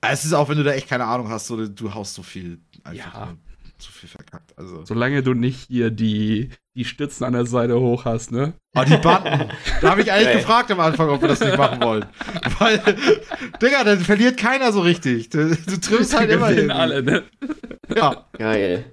Es 0.00 0.24
ist 0.24 0.32
auch, 0.32 0.48
wenn 0.48 0.56
du 0.58 0.64
da 0.64 0.72
echt 0.72 0.88
keine 0.88 1.04
Ahnung 1.04 1.28
hast, 1.28 1.46
so, 1.46 1.66
du 1.66 1.94
haust 1.94 2.14
so 2.14 2.22
viel 2.22 2.58
einfach 2.84 3.12
Ja. 3.14 3.34
zu 3.78 3.92
viel 3.92 4.08
verkackt. 4.08 4.56
Also. 4.56 4.84
Solange 4.84 5.22
du 5.22 5.34
nicht 5.34 5.66
hier 5.68 5.90
die, 5.90 6.50
die 6.74 6.84
Stützen 6.84 7.24
an 7.24 7.32
der 7.32 7.46
Seite 7.46 7.78
hoch 7.80 8.04
hast, 8.04 8.30
ne? 8.32 8.52
Oh, 8.76 8.82
die 8.84 8.96
Button. 8.96 9.50
da 9.80 9.90
habe 9.90 10.02
ich 10.02 10.10
eigentlich 10.12 10.28
Ey. 10.28 10.36
gefragt 10.36 10.70
am 10.70 10.80
Anfang, 10.80 11.08
ob 11.08 11.20
wir 11.20 11.28
das 11.28 11.40
nicht 11.40 11.56
machen 11.58 11.80
wollen. 11.82 12.06
Weil, 12.58 12.80
Digga, 13.60 13.84
dann 13.84 14.00
verliert 14.00 14.36
keiner 14.36 14.72
so 14.72 14.80
richtig. 14.80 15.30
Du, 15.30 15.48
du 15.54 15.80
triffst 15.80 16.16
halt 16.16 16.30
immer 16.30 16.46
alle, 16.74 17.02
ne? 17.02 17.24
Ja. 17.94 18.26
Geil. 18.36 18.92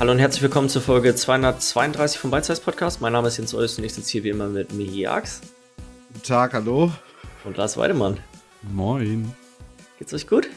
Hallo 0.00 0.12
und 0.12 0.18
herzlich 0.18 0.40
willkommen 0.40 0.70
zur 0.70 0.80
Folge 0.80 1.14
232 1.14 2.18
vom 2.18 2.32
Size 2.42 2.60
Podcast. 2.62 3.02
Mein 3.02 3.12
Name 3.12 3.28
ist 3.28 3.36
Jens 3.36 3.52
Eus 3.54 3.76
und 3.76 3.84
ich 3.84 3.92
sitze 3.92 4.12
hier 4.12 4.24
wie 4.24 4.30
immer 4.30 4.48
mit 4.48 4.72
Mihi 4.72 5.06
Ax 5.06 5.42
Guten 6.08 6.22
Tag, 6.26 6.54
hallo. 6.54 6.90
und 7.44 7.58
Lars 7.58 7.76
Weidemann. 7.76 8.16
Moin. 8.62 9.34
Geht's 9.98 10.14
euch 10.14 10.26
gut? 10.26 10.48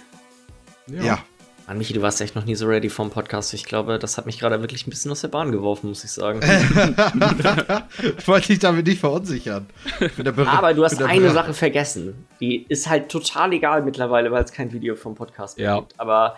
Ja. 0.88 1.20
Mann, 1.68 1.78
Michi, 1.78 1.92
du 1.92 2.02
warst 2.02 2.22
echt 2.22 2.36
noch 2.36 2.46
nie 2.46 2.56
so 2.56 2.68
ready 2.68 2.90
vom 2.90 3.10
Podcast. 3.10 3.54
Ich 3.54 3.66
glaube, 3.66 4.00
das 4.00 4.18
hat 4.18 4.26
mich 4.26 4.40
gerade 4.40 4.62
wirklich 4.62 4.88
ein 4.88 4.90
bisschen 4.90 5.12
aus 5.12 5.20
der 5.20 5.28
Bahn 5.28 5.52
geworfen, 5.52 5.90
muss 5.90 6.06
ich 6.06 6.12
sagen. 6.12 6.40
ich 8.18 8.28
wollte 8.28 8.48
dich 8.48 8.60
damit 8.60 8.88
nicht 8.88 9.02
verunsichern. 9.02 9.68
Aber 10.46 10.74
du 10.74 10.86
hast 10.86 11.02
eine 11.04 11.32
Sache 11.32 11.54
vergessen. 11.54 12.28
Die 12.40 12.66
ist 12.70 12.90
halt 12.90 13.10
total 13.10 13.52
egal 13.52 13.84
mittlerweile, 13.84 14.32
weil 14.32 14.44
es 14.46 14.54
kein 14.54 14.72
Video 14.72 14.96
vom 14.96 15.16
Podcast 15.16 15.58
mehr 15.58 15.68
Ja. 15.68 15.80
gibt. 15.80 16.00
Aber 16.00 16.38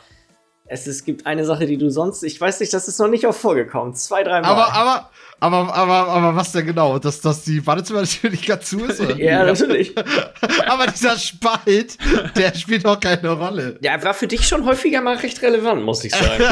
es, 0.68 0.88
es 0.88 1.06
gibt 1.06 1.28
eine 1.28 1.46
Sache, 1.46 1.68
die 1.68 1.78
du 1.78 1.90
sonst, 1.90 2.24
ich 2.24 2.42
weiß 2.42 2.60
nicht, 2.60 2.74
das 2.74 2.88
ist 2.88 3.00
noch 3.00 3.08
nicht 3.08 3.26
oft 3.28 3.40
vorgekommen. 3.40 3.94
Zwei, 3.94 4.24
drei 4.24 4.42
Mal. 4.42 4.50
Aber, 4.50 4.74
aber, 4.74 5.12
aber, 5.40 5.76
aber, 5.76 6.08
aber 6.08 6.36
was 6.36 6.52
denn 6.54 6.66
genau? 6.66 6.98
Dass, 6.98 7.22
dass 7.22 7.44
die 7.44 7.62
Badezimmertür 7.62 8.30
nicht 8.32 8.48
ganz 8.48 8.70
zu 8.70 8.84
ist? 8.84 9.00
Oder? 9.00 9.16
ja, 9.22 9.44
natürlich. 9.44 9.96
aber 10.68 10.88
dieser 10.88 11.18
Spalt, 11.20 11.98
der 12.36 12.56
spielt 12.56 12.86
doch 12.86 13.00
keine 13.00 13.30
Rolle. 13.32 13.78
Ja, 13.82 14.04
war 14.04 14.16
für 14.16 14.28
dich 14.28 14.48
schon 14.48 14.66
häufiger 14.66 15.02
mal 15.02 15.18
recht 15.18 15.42
relevant, 15.44 15.84
muss 15.84 16.04
ich 16.04 16.16
sagen. 16.16 16.44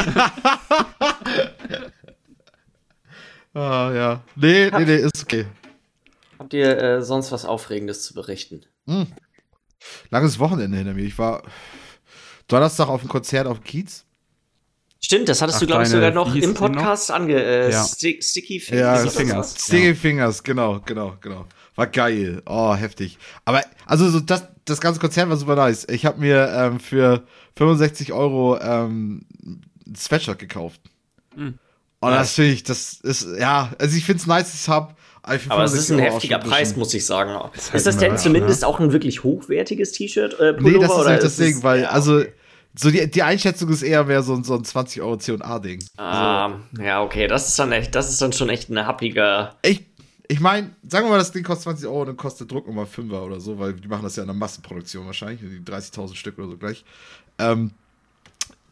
Ah, 3.52 3.92
ja. 3.94 4.20
Nee, 4.36 4.70
nee, 4.70 4.84
nee, 4.84 4.96
ist 4.96 5.22
okay. 5.22 5.46
Habt 6.38 6.54
ihr 6.54 6.78
äh, 6.78 7.02
sonst 7.02 7.32
was 7.32 7.44
Aufregendes 7.44 8.02
zu 8.02 8.14
berichten? 8.14 8.64
Langes 10.10 10.38
Wochenende 10.38 10.76
hinter 10.76 10.94
mir. 10.94 11.04
Ich 11.04 11.18
war 11.18 11.42
Donnerstag 12.48 12.88
auf 12.88 13.00
dem 13.00 13.08
Konzert 13.08 13.46
auf 13.46 13.62
Kiez. 13.62 14.04
Stimmt, 15.00 15.28
das 15.28 15.42
hattest 15.42 15.56
Ach, 15.56 15.60
du, 15.60 15.66
glaube 15.66 15.82
ich, 15.82 15.90
sogar 15.90 16.10
noch 16.12 16.34
im? 16.34 16.54
Podcast 16.54 17.10
ange... 17.10 17.34
Äh, 17.34 17.70
Ja. 17.70 17.84
Sti 17.84 18.20
Sticky 18.22 18.58
Fingers. 18.58 19.04
Ja, 19.04 19.10
so. 19.10 19.18
Fingers. 19.18 19.54
Sticky. 19.58 19.94
Fingers, 19.94 20.42
genau, 20.42 20.80
genau, 20.80 21.16
genau. 21.20 21.46
War 21.74 21.86
geil. 21.88 22.40
Oh, 22.46 22.74
heftig. 22.74 23.18
Aber, 23.44 23.62
also, 23.84 24.08
so 24.08 24.20
das, 24.20 24.48
das 24.64 24.80
ganze 24.80 25.00
Konzert 25.00 25.28
war 25.28 25.36
super 25.36 25.56
nice. 25.56 25.86
Ich 25.90 26.06
habe 26.06 26.20
mir 26.20 26.48
ähm, 26.56 26.80
für 26.80 27.22
65 27.56 28.12
Euro 28.12 28.58
ähm, 28.60 29.26
ein 29.86 29.94
Sweatshirt 29.94 30.38
gekauft. 30.38 30.80
Hm. 31.34 31.58
Und 32.00 32.10
das 32.10 32.34
finde 32.34 32.52
ich, 32.52 32.62
das 32.62 32.94
ist, 33.02 33.26
ja, 33.38 33.72
also 33.78 33.96
ich 33.96 34.04
finde 34.04 34.20
es 34.20 34.26
nice, 34.26 34.52
dass 34.52 34.62
ich 34.62 34.68
habe. 34.68 34.94
Aber 35.48 35.64
es 35.64 35.72
ist 35.72 35.90
ein 35.90 35.98
heftiger 35.98 36.38
Preis, 36.38 36.76
muss 36.76 36.92
ich 36.94 37.06
sagen. 37.06 37.30
Ist 37.54 37.66
Ist, 37.66 37.72
halt 37.72 37.86
das 37.86 37.96
denn 37.96 38.18
zumindest 38.18 38.60
ne? 38.62 38.68
auch 38.68 38.78
ein 38.80 38.92
wirklich 38.92 39.24
hochwertiges 39.24 39.92
T-Shirt? 39.92 40.38
Äh, 40.38 40.54
Nee, 40.60 40.78
das 40.78 40.90
ist 40.96 41.06
halt 41.06 41.22
das 41.22 41.36
Ding, 41.36 41.62
weil, 41.62 41.82
ja, 41.82 41.88
also, 41.88 42.16
okay. 42.18 42.32
so 42.76 42.90
die, 42.90 43.10
die 43.10 43.22
Einschätzung 43.22 43.68
ist 43.70 43.82
eher 43.82 44.04
mehr 44.04 44.22
so, 44.22 44.34
ein- 44.34 44.44
so 44.44 44.54
ein 44.54 44.64
20 44.64 45.00
Euro 45.02 45.16
C&A-Ding. 45.16 45.82
Ah, 45.96 46.52
ja, 46.78 47.02
okay, 47.02 47.26
das 47.26 47.48
ist 47.48 47.58
dann 47.58 47.72
echt, 47.72 47.94
das 47.94 48.10
ist 48.10 48.20
dann 48.20 48.32
schon 48.32 48.48
echt 48.50 48.68
ein 48.68 48.86
happiger. 48.86 49.56
Ich, 49.62 49.84
ich 50.28 50.40
meine, 50.40 50.70
sagen 50.88 51.06
wir 51.06 51.10
mal, 51.12 51.18
das 51.18 51.32
Ding 51.32 51.42
kostet 51.44 51.64
20 51.64 51.86
Euro, 51.86 52.04
dann 52.06 52.16
kostet 52.16 52.50
Druck 52.50 52.66
nochmal 52.66 52.86
5er 52.86 53.22
oder 53.22 53.40
so, 53.40 53.58
weil 53.58 53.74
die 53.74 53.88
machen 53.88 54.02
das 54.04 54.16
ja 54.16 54.22
in 54.24 54.28
einer 54.30 54.38
Massenproduktion 54.38 55.06
wahrscheinlich, 55.06 55.40
die 55.40 55.60
30.000 55.70 56.14
Stück 56.16 56.38
oder 56.38 56.48
so 56.48 56.56
gleich. 56.56 56.84
Ähm, 57.38 57.70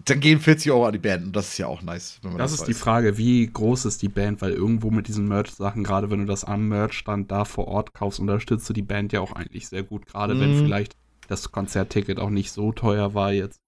dann 0.04 0.20
gehen 0.20 0.40
40 0.40 0.70
Euro 0.72 0.86
an 0.86 0.92
die 0.92 0.98
Band 0.98 1.26
und 1.26 1.36
das 1.36 1.48
ist 1.48 1.58
ja 1.58 1.66
auch 1.66 1.82
nice, 1.82 2.18
wenn 2.22 2.32
man 2.32 2.38
Das 2.38 2.50
das, 2.52 2.60
ist 2.60 2.66
die. 2.68 2.74
Frage, 2.74 3.18
wie 3.18 3.46
groß 3.46 3.84
ist 3.84 4.02
die 4.02 4.08
Band? 4.08 4.40
Weil 4.40 4.52
irgendwo 4.52 4.90
mit 4.90 5.08
diesen 5.08 5.28
Merch-Sachen, 5.28 5.84
gerade 5.84 6.10
wenn 6.10 6.20
du 6.20 6.26
das 6.26 6.44
am 6.44 6.68
Merch-Stand 6.68 7.30
da 7.30 7.44
vor 7.44 7.68
Ort 7.68 7.94
kaufst, 7.94 8.20
unterstützt 8.20 8.68
du 8.68 8.72
die 8.72 8.82
Band 8.82 9.12
ja 9.12 9.20
auch 9.20 9.32
eigentlich 9.32 9.68
sehr 9.68 9.82
gut. 9.82 10.06
Gerade 10.06 10.38
wenn 10.40 10.50
Mhm. 10.50 10.56
vielleicht 10.64 10.96
das 11.28 11.52
Konzertticket 11.52 12.18
auch 12.18 12.30
nicht 12.30 12.50
so 12.52 12.72
teuer 12.72 13.14
war 13.14 13.32
jetzt. 13.32 13.58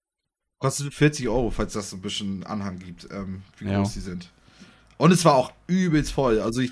Kostet 0.59 0.93
40 0.93 1.27
Euro, 1.29 1.51
falls 1.51 1.73
das 1.73 1.89
so 1.89 1.97
ein 1.97 2.01
bisschen 2.01 2.43
Anhang 2.45 2.79
gibt, 2.79 3.07
ähm, 3.11 3.41
wie 3.57 3.65
Ja. 3.69 3.79
groß 3.79 3.93
die 3.93 3.99
sind. 3.99 4.31
Und 4.97 5.11
es 5.11 5.25
war 5.25 5.35
auch 5.35 5.51
übelst 5.67 6.11
voll. 6.13 6.39
Also 6.39 6.61
ich, 6.61 6.71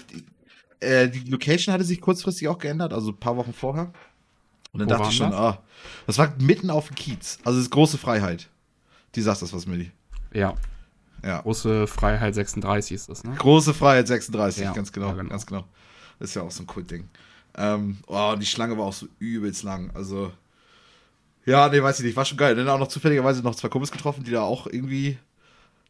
äh, 0.80 1.10
die 1.10 1.30
Location 1.30 1.74
hatte 1.74 1.84
sich 1.84 2.00
kurzfristig 2.02 2.48
auch 2.48 2.58
geändert, 2.58 2.94
also 2.94 3.12
ein 3.12 3.18
paar 3.18 3.36
Wochen 3.38 3.54
vorher. 3.54 3.92
Und 4.72 4.80
dann 4.80 4.90
Wo 4.90 4.94
dachte 4.94 5.10
ich 5.10 5.18
schon, 5.18 5.34
ah, 5.34 5.62
das 6.08 6.18
war 6.18 6.34
mitten 6.40 6.70
auf 6.70 6.88
dem 6.88 6.96
Kiez. 6.96 7.38
Also 7.44 7.60
es 7.60 7.66
ist 7.66 7.72
große 7.72 7.98
Freiheit. 7.98 8.50
Die 9.16 9.22
sagt 9.22 9.42
das 9.42 9.54
was, 9.54 9.66
Milli. 9.68 9.92
Ja, 10.34 10.56
Ja. 11.24 11.42
große 11.42 11.88
Freiheit 11.88 12.36
36 12.36 12.96
ist 12.96 13.10
das, 13.10 13.24
ne? 13.24 13.36
Große 13.36 13.74
Freiheit 13.74 14.08
36, 14.08 14.64
Ja, 14.64 14.74
ganz 14.74 14.92
genau, 14.92 15.08
ja, 15.10 15.14
genau. 15.14 15.30
ganz 15.30 15.46
genau. 15.46 15.66
Das 16.20 16.30
ist 16.30 16.36
ja 16.36 16.42
auch 16.42 16.52
so 16.52 16.64
ein 16.64 16.68
cool 16.76 16.84
Ding. 16.84 17.10
Ähm, 17.56 17.98
oh, 18.08 18.32
und 18.34 18.40
die 18.40 18.46
Schlange 18.48 18.78
war 18.78 18.86
auch 18.86 18.94
so 18.94 19.08
übelst 19.20 19.64
lang. 19.64 19.92
Also, 19.94 20.32
ja, 21.46 21.70
nee, 21.70 21.82
weiß 21.84 22.00
ich 22.00 22.06
nicht, 22.06 22.16
war 22.16 22.26
schon 22.26 22.38
geil. 22.38 22.56
Dann 22.56 22.68
auch 22.70 22.80
noch 22.80 22.88
zufälligerweise 22.88 23.42
noch 23.44 23.56
zwei 23.56 23.70
Kumpels 23.70 23.92
getroffen, 23.92 24.24
die 24.24 24.32
da 24.32 24.42
auch 24.42 24.66
irgendwie 24.68 25.18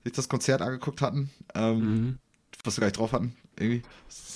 sich 0.03 0.13
das 0.13 0.27
Konzert 0.27 0.61
angeguckt 0.61 1.01
hatten. 1.01 1.29
Ähm, 1.55 1.77
Mhm. 1.79 2.17
was 2.65 2.77
wir 2.77 2.81
gar 2.81 2.87
nicht 2.87 2.97
drauf 2.97 3.13
hatten, 3.13 3.35
irgendwie. 3.57 3.81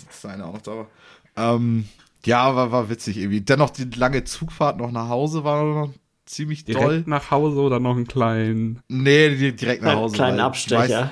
Das 0.08 0.26
eine 0.26 0.46
auch 0.46 0.54
noch 0.54 0.62
da 0.62 0.72
war. 0.78 0.88
Ähm, 1.36 1.88
ja, 2.26 2.56
war, 2.56 2.72
war 2.72 2.90
witzig 2.90 3.18
irgendwie. 3.18 3.42
Dennoch 3.42 3.70
die 3.72 3.84
lange 3.86 4.24
Zugfahrt 4.24 4.78
noch 4.78 4.92
nach 4.92 5.10
Hause 5.10 5.44
war 5.44 5.90
ziemlich 6.28 6.66
Direkt 6.66 6.84
doll. 6.86 7.04
nach 7.08 7.32
Hause 7.32 7.60
oder 7.60 7.80
noch 7.80 7.96
einen 7.96 8.08
kleinen. 8.08 8.80
Nee, 8.88 9.52
direkt 9.52 9.82
nach 9.82 9.92
Einen 9.92 10.00
Hause. 10.02 10.16
kleinen 10.16 10.38
weil 10.38 10.38
die 10.38 10.44
Abstecher. 10.44 11.12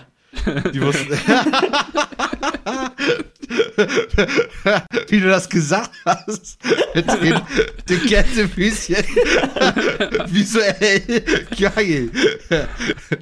Die 0.74 0.82
wussten. 0.82 1.18
Wie 5.10 5.20
du 5.20 5.28
das 5.30 5.50
gesagt 5.50 5.92
hast. 6.06 6.58
Mit 6.94 7.08
den, 7.22 7.42
den 7.90 8.00
Gänsefüßchen. 8.08 9.04
Visuell. 10.28 11.24
Geil. 11.58 12.10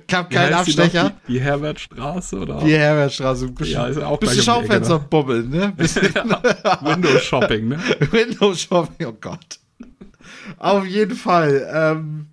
Gab 0.08 0.30
keinen? 0.30 0.54
Abstecher. 0.54 1.14
Die, 1.28 1.34
die 1.34 1.42
Herbertstraße 1.42 2.38
oder? 2.40 2.60
Die 2.64 2.74
Herbertstraße. 2.74 3.54
Ja, 3.64 3.88
ist 3.88 3.98
auch 4.00 4.18
bisschen 4.20 4.44
gleich 4.44 4.58
um 4.58 4.64
die 4.64 4.70
Ecke, 4.70 4.78
Schaufenster 4.78 5.00
bobbeln, 5.00 5.50
ne? 5.50 5.74
Bisschen 5.76 6.14
Windows 6.82 7.24
Shopping, 7.24 7.68
ne? 7.70 7.80
Windows 8.12 8.62
Shopping, 8.62 9.08
oh 9.08 9.14
Gott. 9.20 9.60
Auf 10.58 10.86
jeden 10.86 11.16
Fall. 11.16 11.70
Ähm, 11.74 12.28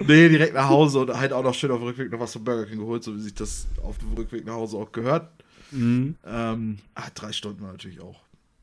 nee, 0.00 0.28
direkt 0.28 0.54
nach 0.54 0.68
Hause 0.68 1.00
und 1.00 1.16
halt 1.16 1.32
auch 1.32 1.42
noch 1.42 1.54
schön 1.54 1.70
auf 1.70 1.78
dem 1.78 1.86
Rückweg 1.86 2.10
noch 2.10 2.20
was 2.20 2.32
vom 2.32 2.44
Burger 2.44 2.66
King 2.66 2.78
geholt, 2.78 3.04
so 3.04 3.14
wie 3.14 3.20
sich 3.20 3.34
das 3.34 3.66
auf 3.82 3.98
dem 3.98 4.12
Rückweg 4.14 4.44
nach 4.44 4.54
Hause 4.54 4.76
auch 4.76 4.92
gehört. 4.92 5.30
Mhm. 5.70 6.16
Ähm, 6.26 6.78
ah, 6.94 7.08
drei 7.14 7.32
Stunden 7.32 7.62
war 7.62 7.72
natürlich 7.72 8.00
auch. 8.00 8.20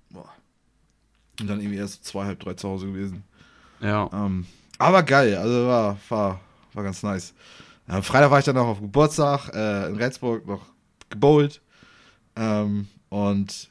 Boah. 0.09 0.29
Und 1.39 1.47
dann 1.47 1.59
irgendwie 1.59 1.77
erst 1.77 2.05
zweieinhalb, 2.05 2.39
drei 2.39 2.53
zu 2.53 2.67
Hause 2.67 2.87
gewesen. 2.87 3.23
Ja. 3.81 4.09
Ähm, 4.13 4.45
aber 4.77 5.03
geil, 5.03 5.35
also 5.35 5.67
war, 5.67 5.97
war, 6.09 6.41
war 6.73 6.83
ganz 6.83 7.03
nice. 7.03 7.33
Am 7.87 8.03
Freitag 8.03 8.29
war 8.29 8.39
ich 8.39 8.45
dann 8.45 8.55
noch 8.55 8.67
auf 8.67 8.81
Geburtstag 8.81 9.49
äh, 9.53 9.87
in 9.87 9.95
Rendsburg 9.95 10.45
noch 10.45 10.65
gebowlt. 11.09 11.61
Ähm, 12.35 12.87
und 13.09 13.69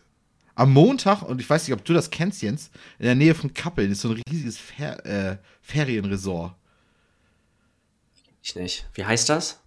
am 0.59 0.73
Montag, 0.73 1.23
und 1.23 1.41
ich 1.41 1.49
weiß 1.49 1.67
nicht, 1.67 1.75
ob 1.75 1.85
du 1.85 1.93
das 1.93 2.11
kennst, 2.11 2.43
Jens, 2.43 2.71
in 2.99 3.07
der 3.07 3.15
Nähe 3.15 3.35
von 3.35 3.55
Kappeln 3.55 3.93
ist 3.93 4.01
so 4.01 4.11
ein 4.11 4.21
riesiges 4.29 4.59
Fer 4.59 5.07
äh, 5.07 5.37
Ferienresort. 5.63 6.55
Ich 8.43 8.57
nicht. 8.57 8.89
Wie 8.95 9.05
heißt 9.05 9.29
das? 9.29 9.61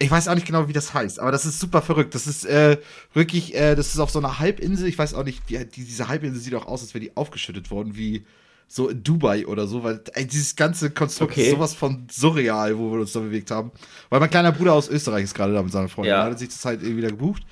Ich 0.00 0.10
weiß 0.10 0.26
auch 0.26 0.34
nicht 0.34 0.46
genau, 0.46 0.66
wie 0.66 0.72
das 0.72 0.92
heißt, 0.92 1.20
aber 1.20 1.30
das 1.30 1.46
ist 1.46 1.60
super 1.60 1.82
verrückt. 1.82 2.16
Das 2.16 2.26
ist 2.26 2.44
äh, 2.46 2.78
wirklich, 3.12 3.54
äh, 3.54 3.76
das 3.76 3.94
ist 3.94 4.00
auf 4.00 4.10
so 4.10 4.18
einer 4.18 4.40
Halbinsel. 4.40 4.88
Ich 4.88 4.98
weiß 4.98 5.14
auch 5.14 5.22
nicht, 5.22 5.48
die, 5.48 5.64
die, 5.64 5.84
diese 5.84 6.08
Halbinsel 6.08 6.40
sieht 6.40 6.54
auch 6.56 6.66
aus, 6.66 6.82
als 6.82 6.94
wäre 6.94 7.04
die 7.04 7.16
aufgeschüttet 7.16 7.70
worden, 7.70 7.96
wie 7.96 8.26
so 8.66 8.88
in 8.88 9.04
Dubai 9.04 9.46
oder 9.46 9.68
so, 9.68 9.84
weil 9.84 10.02
ey, 10.14 10.26
dieses 10.26 10.56
ganze 10.56 10.90
Konstrukt 10.90 11.32
Okay. 11.32 11.44
ist 11.44 11.50
sowas 11.50 11.74
von 11.74 12.08
surreal, 12.10 12.76
wo 12.76 12.90
wir 12.90 13.00
uns 13.00 13.12
da 13.12 13.20
bewegt 13.20 13.52
haben. 13.52 13.70
Weil 14.08 14.18
mein 14.18 14.30
kleiner 14.30 14.50
Bruder 14.50 14.72
aus 14.72 14.88
Österreich 14.88 15.24
ist 15.24 15.34
gerade 15.34 15.52
da 15.52 15.62
mit 15.62 15.70
seiner 15.70 15.88
Freundin. 15.88 16.10
Ja. 16.10 16.24
Er 16.24 16.30
hat 16.32 16.38
sich 16.40 16.48
das 16.48 16.64
halt 16.64 16.82
irgendwie 16.82 16.98
wieder 16.98 17.10
gebucht. 17.10 17.44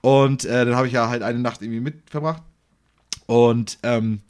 Und 0.00 0.44
äh, 0.44 0.64
dann 0.64 0.76
habe 0.76 0.86
ich 0.86 0.92
ja 0.92 1.08
halt 1.08 1.22
eine 1.22 1.38
Nacht 1.38 1.62
irgendwie 1.62 1.80
mit 1.80 2.10
verbracht. 2.10 2.42
Und 3.26 3.78
ähm, 3.82 4.20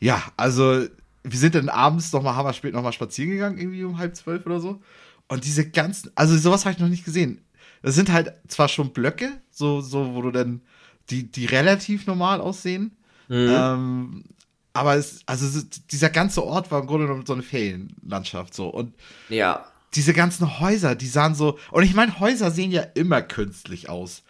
ja, 0.00 0.22
also 0.36 0.86
wir 1.24 1.38
sind 1.38 1.54
dann 1.54 1.68
abends 1.68 2.12
noch 2.12 2.22
mal 2.22 2.36
hammer 2.36 2.52
spät 2.52 2.72
noch 2.72 2.82
mal 2.82 2.92
spazieren 2.92 3.30
gegangen, 3.30 3.58
irgendwie 3.58 3.84
um 3.84 3.98
halb 3.98 4.16
zwölf 4.16 4.46
oder 4.46 4.60
so. 4.60 4.80
Und 5.28 5.44
diese 5.44 5.68
ganzen, 5.68 6.10
also 6.14 6.36
sowas 6.36 6.64
habe 6.64 6.74
ich 6.74 6.80
noch 6.80 6.88
nicht 6.88 7.04
gesehen. 7.04 7.44
Das 7.82 7.94
sind 7.94 8.10
halt 8.12 8.32
zwar 8.48 8.68
schon 8.68 8.92
Blöcke, 8.92 9.30
so, 9.50 9.80
so 9.80 10.14
wo 10.14 10.22
du 10.22 10.30
dann, 10.30 10.62
die, 11.10 11.30
die 11.30 11.46
relativ 11.46 12.06
normal 12.06 12.40
aussehen. 12.40 12.96
Mhm. 13.28 13.48
Ähm, 13.50 14.24
aber 14.72 14.96
es, 14.96 15.20
also 15.26 15.60
dieser 15.90 16.10
ganze 16.10 16.44
Ort 16.44 16.70
war 16.70 16.80
im 16.80 16.86
Grunde 16.86 17.06
genommen 17.06 17.26
so 17.26 17.32
eine 17.32 17.42
Ferienlandschaft 17.42 18.54
so. 18.54 18.68
Und 18.68 18.94
ja. 19.28 19.66
diese 19.94 20.12
ganzen 20.12 20.60
Häuser, 20.60 20.94
die 20.94 21.06
sahen 21.06 21.34
so. 21.34 21.58
Und 21.70 21.82
ich 21.82 21.94
meine, 21.94 22.20
Häuser 22.20 22.50
sehen 22.50 22.70
ja 22.70 22.82
immer 22.82 23.22
künstlich 23.22 23.88
aus. 23.88 24.22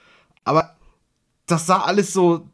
Aber 0.44 0.78
das 1.50 1.67
sah 1.67 1.81
alles 1.83 2.12
so. 2.12 2.49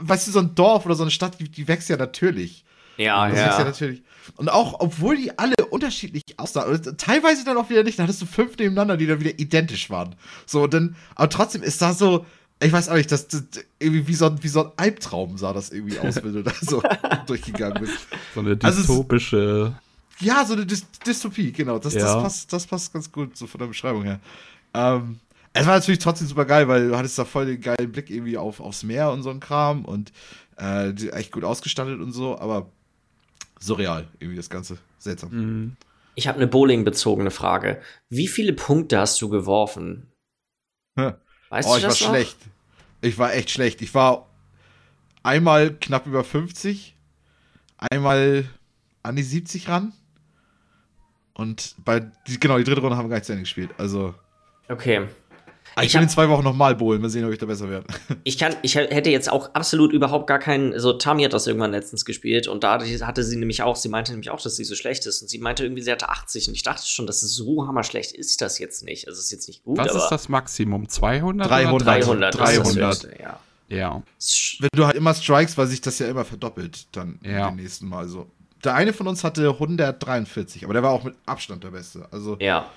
Weißt 0.00 0.28
du, 0.28 0.32
so 0.32 0.38
ein 0.38 0.54
Dorf 0.54 0.86
oder 0.86 0.94
so 0.94 1.02
eine 1.02 1.10
Stadt, 1.10 1.40
die, 1.40 1.48
die 1.48 1.66
wächst 1.66 1.88
ja 1.88 1.96
natürlich. 1.96 2.64
Ja, 2.96 3.28
das 3.28 3.38
ja. 3.38 3.46
wächst 3.46 3.58
ja 3.58 3.64
natürlich. 3.64 4.02
Und 4.36 4.48
auch, 4.50 4.76
obwohl 4.80 5.16
die 5.16 5.36
alle 5.38 5.54
unterschiedlich 5.70 6.22
aussahen, 6.36 6.96
teilweise 6.98 7.44
dann 7.44 7.56
auch 7.56 7.68
wieder 7.70 7.82
nicht, 7.82 7.98
da 7.98 8.02
hattest 8.04 8.20
du 8.22 8.26
fünf 8.26 8.56
nebeneinander, 8.58 8.96
die 8.96 9.06
dann 9.06 9.20
wieder 9.20 9.38
identisch 9.38 9.90
waren. 9.90 10.14
So, 10.46 10.66
dann, 10.66 10.96
aber 11.14 11.28
trotzdem 11.30 11.62
ist 11.62 11.80
da 11.82 11.92
so, 11.94 12.26
ich 12.62 12.72
weiß 12.72 12.88
auch 12.90 12.94
nicht, 12.94 13.10
das, 13.10 13.28
das 13.28 13.42
irgendwie 13.78 14.06
wie 14.06 14.14
so, 14.14 14.26
ein, 14.26 14.42
wie 14.42 14.48
so 14.48 14.64
ein 14.66 14.72
Albtraum 14.76 15.38
sah 15.38 15.52
das 15.52 15.70
irgendwie 15.70 15.98
aus, 15.98 16.16
wenn 16.16 16.32
du 16.34 16.42
da 16.42 16.52
so 16.60 16.82
durchgegangen 17.26 17.80
bist. 17.80 18.06
So 18.34 18.40
eine 18.40 18.58
Also 18.62 18.80
es- 18.80 18.86
dystopische. 18.86 19.74
Ja, 20.20 20.44
so 20.44 20.54
eine 20.54 20.66
Dys 20.66 20.84
Dystopie, 21.06 21.52
genau. 21.52 21.78
Das, 21.78 21.94
das, 21.94 22.02
Ja. 22.02 22.20
passt, 22.20 22.52
das 22.52 22.66
passt 22.66 22.92
ganz 22.92 23.10
gut, 23.12 23.36
so 23.36 23.46
von 23.46 23.60
der 23.60 23.66
Beschreibung 23.68 24.02
her. 24.02 24.18
Ähm, 24.74 25.20
es 25.52 25.66
war 25.66 25.74
natürlich 25.74 25.98
trotzdem 25.98 26.26
super 26.26 26.44
geil, 26.44 26.68
weil 26.68 26.88
du 26.88 26.96
hattest 26.96 27.18
da 27.18 27.24
voll 27.24 27.46
den 27.46 27.60
geilen 27.60 27.92
Blick 27.92 28.10
irgendwie 28.10 28.36
auf, 28.36 28.60
aufs 28.60 28.82
Meer 28.82 29.10
und 29.10 29.22
so 29.22 29.30
ein 29.30 29.40
Kram 29.40 29.84
und 29.84 30.12
äh, 30.58 30.90
echt 31.10 31.32
gut 31.32 31.44
ausgestattet 31.44 32.00
und 32.00 32.12
so, 32.12 32.38
aber 32.38 32.70
surreal, 33.60 34.08
irgendwie 34.18 34.36
das 34.36 34.50
Ganze. 34.50 34.78
Seltsam. 34.98 35.30
Mhm. 35.30 35.76
Ich 36.14 36.26
habe 36.26 36.36
eine 36.38 36.48
Bowling-bezogene 36.48 37.30
Frage. 37.30 37.80
Wie 38.08 38.26
viele 38.26 38.52
Punkte 38.52 38.98
hast 38.98 39.20
du 39.22 39.28
geworfen? 39.28 40.10
Hm. 40.98 41.14
Weißt 41.48 41.68
oh, 41.68 41.72
du 41.72 41.78
ich 41.78 41.82
war 41.84 41.90
das 41.90 42.00
noch? 42.00 42.08
schlecht. 42.08 42.36
Ich 43.00 43.18
war 43.18 43.32
echt 43.32 43.50
schlecht. 43.50 43.82
Ich 43.82 43.94
war 43.94 44.28
einmal 45.22 45.74
knapp 45.74 46.06
über 46.06 46.24
50, 46.24 46.96
einmal 47.78 48.44
an 49.04 49.14
die 49.14 49.22
70 49.22 49.68
ran. 49.68 49.92
Und 51.34 51.76
bei, 51.84 52.00
die, 52.26 52.40
genau, 52.40 52.58
die 52.58 52.64
dritte 52.64 52.80
Runde 52.80 52.96
haben 52.96 53.04
wir 53.04 53.10
gar 53.10 53.16
nicht 53.16 53.26
zu 53.26 53.32
Ende 53.32 53.44
gespielt. 53.44 53.70
Also, 53.78 54.14
Okay. 54.68 55.06
Ich, 55.82 55.88
Ich 55.88 55.94
will 55.94 56.00
hab- 56.00 56.02
in 56.04 56.08
zwei 56.08 56.28
Wochen 56.28 56.44
nochmal 56.44 56.74
bowlen. 56.74 57.00
Mal 57.00 57.08
sehen, 57.10 57.24
ob 57.24 57.32
ich 57.32 57.38
da 57.38 57.46
besser 57.46 57.68
werde. 57.70 57.86
Ich 58.24 58.36
kann, 58.38 58.54
ich 58.62 58.74
hätte 58.74 59.10
jetzt 59.10 59.30
auch 59.30 59.54
absolut 59.54 59.92
überhaupt 59.92 60.26
gar 60.26 60.38
keinen, 60.38 60.72
also 60.72 60.92
Tami 60.92 61.22
hat 61.24 61.32
das 61.32 61.46
irgendwann 61.46 61.70
letztens 61.72 62.04
gespielt 62.04 62.46
und 62.48 62.64
da 62.64 62.78
hatte 62.80 63.24
sie 63.24 63.36
nämlich 63.36 63.62
auch, 63.62 63.76
sie 63.76 63.88
meinte 63.88 64.12
nämlich 64.12 64.30
auch, 64.30 64.40
dass 64.40 64.56
sie 64.56 64.64
so 64.64 64.74
schlecht 64.74 65.06
ist 65.06 65.22
und 65.22 65.28
sie 65.28 65.38
meinte 65.38 65.62
irgendwie, 65.64 65.82
sie 65.82 65.90
hatte 65.92 66.08
80 66.08 66.48
und 66.48 66.54
ich 66.54 66.62
dachte 66.62 66.86
schon, 66.86 67.06
dass 67.06 67.22
es 67.22 67.34
so 67.34 67.66
hammerschlecht 67.66 68.12
ist 68.12 68.40
das 68.42 68.58
jetzt 68.58 68.84
nicht. 68.84 69.08
Also 69.08 69.18
es 69.18 69.26
ist 69.26 69.30
jetzt 69.32 69.48
nicht 69.48 69.64
gut, 69.64 69.78
Was 69.78 69.88
aber 69.90 69.98
ist 70.04 70.08
das 70.10 70.28
Maximum? 70.28 70.88
200? 70.88 71.48
300. 71.48 71.72
Oder 71.74 71.84
300. 71.84 72.34
ist 72.34 72.40
das 72.40 72.50
300. 72.72 72.88
höchste, 72.90 73.22
ja. 73.22 73.40
Ja. 73.70 74.02
Wenn 74.60 74.68
du 74.74 74.86
halt 74.86 74.96
immer 74.96 75.14
strikes, 75.14 75.56
weil 75.58 75.66
sich 75.66 75.80
das 75.80 75.98
ja 75.98 76.08
immer 76.08 76.24
verdoppelt, 76.24 76.86
dann 76.96 77.18
Ja. 77.22 77.48
im 77.48 77.56
nächsten 77.56 77.86
Mal 77.88 78.08
so. 78.08 78.26
Der 78.64 78.74
eine 78.74 78.92
von 78.92 79.06
uns 79.06 79.22
hatte 79.24 79.48
143, 79.58 80.64
aber 80.64 80.72
der 80.74 80.82
war 80.82 80.90
auch 80.90 81.04
mit 81.04 81.14
Abstand 81.26 81.64
der 81.64 81.70
Beste. 81.70 82.06
Also 82.10 82.36
Ja. 82.40 82.68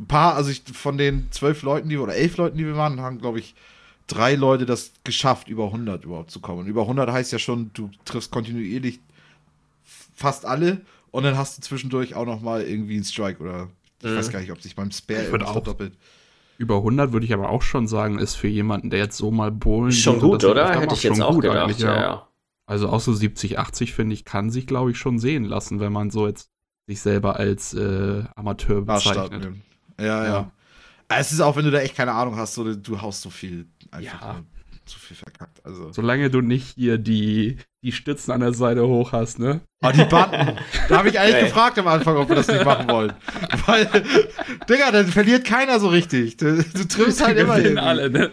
Ein 0.00 0.06
paar, 0.06 0.34
also 0.34 0.50
ich, 0.50 0.62
von 0.72 0.96
den 0.98 1.28
zwölf 1.30 1.62
Leuten, 1.62 1.88
die 1.88 1.98
oder 1.98 2.14
elf 2.14 2.36
Leuten, 2.38 2.56
die 2.58 2.64
wir 2.64 2.76
waren, 2.76 3.00
haben, 3.00 3.18
glaube 3.18 3.38
ich, 3.38 3.54
drei 4.06 4.34
Leute 4.34 4.66
das 4.66 4.92
geschafft, 5.04 5.46
über 5.48 5.66
100 5.66 6.04
überhaupt 6.04 6.30
zu 6.30 6.40
kommen. 6.40 6.60
Und 6.60 6.66
über 6.66 6.82
100 6.82 7.10
heißt 7.12 7.30
ja 7.32 7.38
schon, 7.38 7.70
du 7.74 7.90
triffst 8.04 8.30
kontinuierlich 8.32 9.00
fast 10.14 10.44
alle 10.46 10.80
und 11.10 11.22
dann 11.24 11.36
hast 11.36 11.58
du 11.58 11.62
zwischendurch 11.62 12.14
auch 12.14 12.26
noch 12.26 12.40
mal 12.40 12.62
irgendwie 12.62 12.94
einen 12.94 13.04
Strike 13.04 13.40
oder 13.42 13.68
ich 14.02 14.08
Mhm. 14.10 14.16
weiß 14.16 14.30
gar 14.30 14.40
nicht, 14.40 14.52
ob 14.52 14.60
sich 14.62 14.74
beim 14.74 14.90
Spare 14.90 15.26
auch- 15.46 15.52
verdoppelt. 15.52 15.92
Über 16.58 16.82
100 16.82 17.12
würde 17.12 17.24
ich 17.24 17.32
aber 17.32 17.48
auch 17.48 17.62
schon 17.62 17.86
sagen, 17.88 18.18
ist 18.18 18.34
für 18.34 18.48
jemanden, 18.48 18.90
der 18.90 18.98
jetzt 18.98 19.16
so 19.16 19.30
mal 19.30 19.50
bowlen 19.50 19.92
Schon 19.92 20.20
gut, 20.20 20.44
oder? 20.44 20.78
Hätte 20.78 20.94
ich 20.94 21.02
jetzt 21.02 21.20
auch 21.22 21.38
gedacht, 21.40 21.56
eigentlich, 21.56 21.78
ja, 21.78 21.98
ja. 22.00 22.26
Also 22.66 22.88
auch 22.88 23.00
so 23.00 23.12
70, 23.14 23.58
80, 23.58 23.94
finde 23.94 24.12
ich, 24.14 24.24
kann 24.26 24.50
sich, 24.50 24.66
glaube 24.66 24.90
ich, 24.90 24.98
schon 24.98 25.18
sehen 25.18 25.44
lassen, 25.44 25.80
wenn 25.80 25.92
man 25.92 26.10
so 26.10 26.26
jetzt 26.26 26.50
sich 26.86 27.00
selber 27.00 27.36
als 27.36 27.72
äh, 27.74 28.24
Amateur 28.36 28.82
Maßstab 28.84 29.30
bezeichnet. 29.30 29.54
Ja, 30.00 30.24
ja, 30.24 30.24
Ja. 30.24 30.50
Es 31.12 31.32
ist 31.32 31.40
auch, 31.40 31.56
wenn 31.56 31.64
du 31.64 31.72
da 31.72 31.80
echt 31.80 31.96
keine 31.96 32.12
Ahnung 32.12 32.36
hast, 32.36 32.54
so, 32.54 32.72
du 32.72 33.00
haust 33.02 33.22
so 33.22 33.30
viel 33.30 33.66
einfach 33.90 34.20
Ja. 34.22 34.42
zu 34.86 34.96
viel 34.98 35.16
verkackt. 35.16 35.60
Also. 35.64 35.92
Solange 35.92 36.30
du 36.30 36.40
nicht 36.40 36.74
hier 36.76 36.98
die, 36.98 37.56
die 37.82 37.90
Stützen 37.90 38.30
an 38.30 38.40
der 38.40 38.54
Seite 38.54 38.86
hoch 38.86 39.10
hast, 39.12 39.40
ne? 39.40 39.60
Oh, 39.82 39.90
die 39.92 40.04
Banden. 40.04 40.56
da 40.88 40.98
habe 40.98 41.08
ich 41.08 41.18
eigentlich 41.18 41.34
Ey. 41.42 41.44
gefragt 41.46 41.78
am 41.80 41.88
Anfang, 41.88 42.16
ob 42.16 42.28
wir 42.28 42.36
das 42.36 42.46
nicht 42.46 42.64
machen 42.64 42.88
wollen. 42.88 43.12
Weil, 43.66 43.86
Digga, 44.68 44.92
dann 44.92 45.08
verliert 45.08 45.44
keiner 45.44 45.80
so 45.80 45.88
richtig. 45.88 46.36
Du, 46.36 46.62
du 46.62 46.86
triffst 46.86 47.24
halt 47.24 47.36
immer 47.38 47.58
irgendwie. 47.58 47.78
alle, 47.80 48.08
ne? 48.10 48.30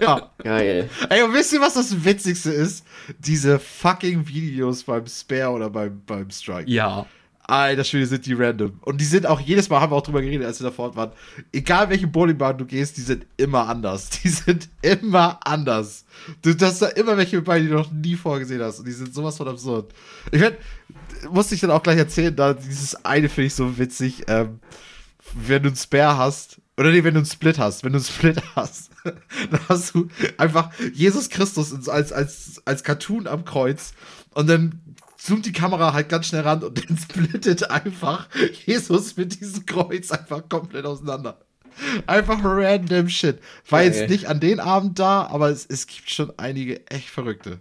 Ja. 0.00 0.30
Geil. 0.38 0.88
Ey, 1.10 1.22
und 1.24 1.34
wisst 1.34 1.52
ihr, 1.52 1.60
was 1.60 1.74
das 1.74 2.04
Witzigste 2.06 2.50
ist? 2.52 2.86
Diese 3.18 3.58
fucking 3.58 4.26
Videos 4.28 4.84
beim 4.84 5.06
Spare 5.06 5.50
oder 5.50 5.68
beim, 5.68 6.02
beim 6.06 6.30
Strike. 6.30 6.70
Ja. 6.70 7.04
Alter 7.48 7.82
Schwede, 7.82 8.06
sind 8.06 8.26
die 8.26 8.34
random. 8.34 8.78
Und 8.82 9.00
die 9.00 9.06
sind 9.06 9.26
auch, 9.26 9.40
jedes 9.40 9.70
Mal 9.70 9.80
haben 9.80 9.90
wir 9.90 9.96
auch 9.96 10.02
drüber 10.02 10.20
geredet, 10.20 10.46
als 10.46 10.60
wir 10.60 10.66
da 10.68 10.70
fort 10.70 10.94
waren. 10.96 11.12
Egal 11.50 11.88
welche 11.88 12.06
Bowlingbahn 12.06 12.58
du 12.58 12.66
gehst, 12.66 12.98
die 12.98 13.00
sind 13.00 13.24
immer 13.38 13.66
anders. 13.66 14.10
Die 14.22 14.28
sind 14.28 14.68
immer 14.82 15.40
anders. 15.44 16.04
Du 16.42 16.54
hast 16.60 16.82
da 16.82 16.88
immer 16.88 17.16
welche 17.16 17.40
bei, 17.40 17.58
die 17.58 17.68
du 17.68 17.74
noch 17.74 17.90
nie 17.90 18.16
vorgesehen 18.16 18.60
hast. 18.60 18.80
Und 18.80 18.86
die 18.86 18.92
sind 18.92 19.14
sowas 19.14 19.38
von 19.38 19.48
absurd. 19.48 19.94
Ich 20.30 20.40
werd, 20.40 20.58
musste 21.30 21.54
ich 21.54 21.62
dann 21.62 21.70
auch 21.70 21.82
gleich 21.82 21.96
erzählen, 21.96 22.36
da 22.36 22.52
dieses 22.52 23.02
eine 23.04 23.30
finde 23.30 23.46
ich 23.46 23.54
so 23.54 23.78
witzig, 23.78 24.24
ähm, 24.26 24.60
wenn 25.34 25.62
du 25.62 25.68
einen 25.68 25.76
Spare 25.76 26.18
hast, 26.18 26.60
oder 26.76 26.90
nee, 26.90 27.02
wenn 27.02 27.14
du 27.14 27.20
einen 27.20 27.26
Split 27.26 27.58
hast, 27.58 27.82
wenn 27.82 27.92
du 27.92 27.98
einen 27.98 28.04
Split 28.04 28.42
hast, 28.56 28.90
dann 29.04 29.60
hast 29.68 29.94
du 29.94 30.08
einfach 30.36 30.70
Jesus 30.92 31.30
Christus 31.30 31.88
als, 31.88 32.12
als, 32.12 32.62
als 32.66 32.84
Cartoon 32.84 33.26
am 33.26 33.44
Kreuz 33.44 33.94
und 34.34 34.48
dann 34.48 34.80
zoomt 35.18 35.44
die 35.44 35.52
Kamera 35.52 35.92
halt 35.92 36.08
ganz 36.08 36.26
schnell 36.26 36.42
ran 36.42 36.62
und 36.62 36.78
dann 36.88 36.96
splittet 36.96 37.70
einfach 37.70 38.28
Jesus 38.64 39.16
mit 39.16 39.38
diesem 39.40 39.66
Kreuz 39.66 40.10
einfach 40.10 40.48
komplett 40.48 40.86
auseinander. 40.86 41.40
Einfach 42.06 42.40
random 42.42 43.08
Shit. 43.08 43.40
War 43.68 43.80
Geil. 43.80 43.92
jetzt 43.92 44.10
nicht 44.10 44.26
an 44.26 44.40
den 44.40 44.58
Abend 44.58 44.98
da, 44.98 45.26
aber 45.26 45.50
es, 45.50 45.66
es 45.66 45.86
gibt 45.86 46.10
schon 46.10 46.32
einige 46.36 46.86
echt 46.90 47.08
Verrückte. 47.08 47.58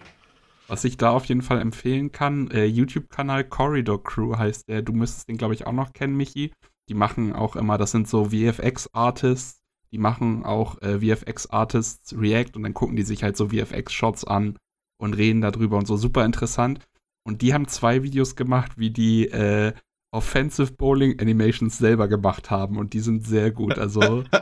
Was 0.67 0.83
ich 0.83 0.97
da 0.97 1.11
auf 1.11 1.25
jeden 1.25 1.41
Fall 1.41 1.61
empfehlen 1.61 2.11
kann, 2.11 2.49
äh, 2.51 2.65
YouTube-Kanal 2.65 3.45
Corridor 3.45 4.03
Crew 4.03 4.37
heißt 4.37 4.67
der. 4.67 4.81
Du 4.81 4.91
müsstest 4.91 5.29
den, 5.29 5.37
glaube 5.37 5.53
ich, 5.53 5.65
auch 5.65 5.71
noch 5.71 5.93
kennen, 5.93 6.17
Michi. 6.17 6.51
Die 6.89 6.93
machen 6.93 7.33
auch 7.33 7.55
immer, 7.55 7.77
das 7.77 7.91
sind 7.91 8.07
so 8.07 8.29
VFX-Artists, 8.29 9.59
die 9.91 9.97
machen 9.97 10.43
auch 10.45 10.81
äh, 10.81 10.99
VFX-Artists 10.99 12.15
React 12.17 12.55
und 12.55 12.63
dann 12.63 12.73
gucken 12.73 12.95
die 12.95 13.03
sich 13.03 13.23
halt 13.23 13.37
so 13.37 13.49
VFX-Shots 13.49 14.25
an 14.25 14.57
und 14.97 15.13
reden 15.13 15.41
darüber 15.41 15.77
und 15.77 15.85
so. 15.85 15.95
Super 15.95 16.25
interessant. 16.25 16.79
Und 17.27 17.41
die 17.41 17.53
haben 17.53 17.67
zwei 17.67 18.03
Videos 18.03 18.35
gemacht, 18.35 18.73
wie 18.77 18.89
die 18.89 19.27
äh, 19.27 19.73
Offensive 20.11 20.71
Bowling 20.73 21.19
Animations 21.19 21.77
selber 21.77 22.07
gemacht 22.07 22.49
haben 22.49 22.77
und 22.77 22.93
die 22.93 23.01
sind 23.01 23.25
sehr 23.25 23.51
gut. 23.51 23.77
Also 23.77 24.23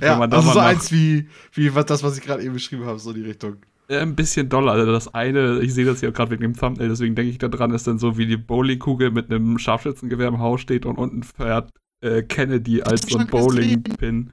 Ja, 0.00 0.16
man 0.16 0.32
also 0.32 0.52
so 0.52 0.58
eins 0.58 0.92
wie, 0.92 1.28
wie 1.52 1.74
was, 1.74 1.86
das, 1.86 2.02
was 2.02 2.18
ich 2.18 2.24
gerade 2.24 2.42
eben 2.42 2.54
beschrieben 2.54 2.84
habe, 2.84 2.98
so 2.98 3.12
die 3.12 3.22
Richtung. 3.22 3.56
Ein 3.88 4.14
bisschen 4.14 4.48
doller. 4.48 4.72
Also 4.72 4.92
das 4.92 5.12
eine, 5.14 5.60
ich 5.60 5.74
sehe 5.74 5.84
das 5.84 6.00
hier 6.00 6.10
gerade 6.12 6.30
wegen 6.30 6.42
dem 6.42 6.56
Thumbnail, 6.56 6.88
deswegen 6.88 7.14
denke 7.14 7.30
ich 7.30 7.38
da 7.38 7.48
dran, 7.48 7.72
ist 7.72 7.86
dann 7.86 7.98
so, 7.98 8.16
wie 8.16 8.26
die 8.26 8.36
Bowlingkugel 8.36 9.10
mit 9.10 9.30
einem 9.30 9.58
Scharfschützengewehr 9.58 10.28
im 10.28 10.38
Haus 10.38 10.60
steht 10.60 10.86
und 10.86 10.96
unten 10.96 11.22
fährt 11.22 11.70
äh, 12.00 12.22
Kennedy 12.22 12.82
als 12.82 13.02
so 13.02 13.18
ein. 13.18 13.26
Bowling-Pin. 13.26 14.32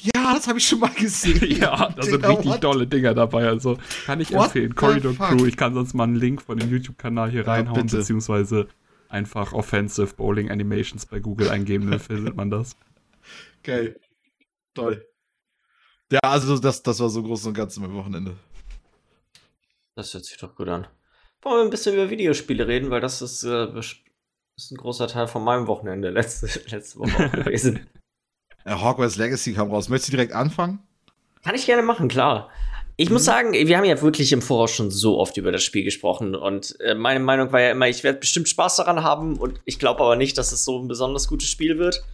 Ja, 0.00 0.34
das 0.34 0.48
habe 0.48 0.58
ich 0.58 0.66
schon 0.66 0.80
mal 0.80 0.92
gesehen. 0.92 1.40
ja, 1.60 1.88
da 1.90 2.02
sind 2.02 2.16
Digga, 2.16 2.28
richtig 2.28 2.46
what? 2.52 2.64
dolle 2.64 2.86
Dinger 2.86 3.14
dabei. 3.14 3.46
Also 3.48 3.78
kann 4.06 4.20
ich 4.20 4.32
What 4.32 4.46
empfehlen. 4.46 4.74
Corridor 4.74 5.14
fuck? 5.14 5.28
Crew. 5.28 5.46
Ich 5.46 5.56
kann 5.56 5.74
sonst 5.74 5.94
mal 5.94 6.04
einen 6.04 6.16
Link 6.16 6.42
von 6.42 6.58
dem 6.58 6.70
YouTube-Kanal 6.70 7.30
hier 7.30 7.42
Ja, 7.42 7.52
reinhauen, 7.52 7.82
bitte. 7.86 7.98
beziehungsweise 7.98 8.68
einfach 9.08 9.52
Offensive 9.52 10.14
Bowling 10.14 10.50
Animations 10.50 11.06
bei 11.06 11.20
Google 11.20 11.50
eingeben, 11.50 11.90
dann 11.90 12.00
findet 12.00 12.34
man 12.36 12.50
das. 12.50 12.76
Geil. 13.62 13.98
Toll. 14.74 15.06
Ja, 16.10 16.20
also 16.22 16.58
das, 16.58 16.82
das 16.82 17.00
war 17.00 17.08
so 17.08 17.22
groß 17.22 17.46
und 17.46 17.54
ganz 17.54 17.76
mein 17.78 17.94
Wochenende. 17.94 18.36
Das 19.96 20.12
hört 20.12 20.24
sich 20.24 20.36
doch 20.36 20.54
gut 20.54 20.68
an. 20.68 20.86
Wollen 21.42 21.56
wir 21.58 21.64
ein 21.64 21.70
bisschen 21.70 21.94
über 21.94 22.10
Videospiele 22.10 22.66
reden, 22.66 22.90
weil 22.90 23.00
das 23.00 23.22
ist, 23.22 23.44
äh, 23.44 23.78
ist 23.78 24.70
ein 24.70 24.76
großer 24.76 25.06
Teil 25.08 25.28
von 25.28 25.44
meinem 25.44 25.66
Wochenende 25.66 26.10
letzte, 26.10 26.46
letzte 26.70 26.98
Woche 26.98 27.26
auch 27.26 27.32
gewesen. 27.32 27.86
Ja, 28.66 28.80
Hogwarts 28.82 29.16
Legacy 29.16 29.52
kam 29.52 29.70
raus. 29.70 29.88
Möchtest 29.88 30.08
du 30.12 30.16
direkt 30.16 30.32
anfangen? 30.32 30.78
Kann 31.42 31.54
ich 31.54 31.66
gerne 31.66 31.82
machen, 31.82 32.08
klar. 32.08 32.50
Ich 32.96 33.10
muss 33.10 33.24
sagen, 33.24 33.52
wir 33.52 33.76
haben 33.76 33.84
ja 33.84 34.00
wirklich 34.00 34.30
im 34.32 34.40
Voraus 34.40 34.70
schon 34.70 34.90
so 34.92 35.18
oft 35.18 35.36
über 35.36 35.50
das 35.50 35.64
Spiel 35.64 35.82
gesprochen 35.82 36.36
und 36.36 36.78
äh, 36.80 36.94
meine 36.94 37.18
Meinung 37.18 37.50
war 37.50 37.60
ja 37.60 37.72
immer, 37.72 37.88
ich 37.88 38.04
werde 38.04 38.20
bestimmt 38.20 38.48
Spaß 38.48 38.76
daran 38.76 39.02
haben 39.02 39.36
und 39.36 39.60
ich 39.64 39.80
glaube 39.80 40.00
aber 40.04 40.14
nicht, 40.14 40.38
dass 40.38 40.52
es 40.52 40.64
so 40.64 40.78
ein 40.80 40.86
besonders 40.86 41.26
gutes 41.26 41.48
Spiel 41.48 41.78
wird. 41.78 42.04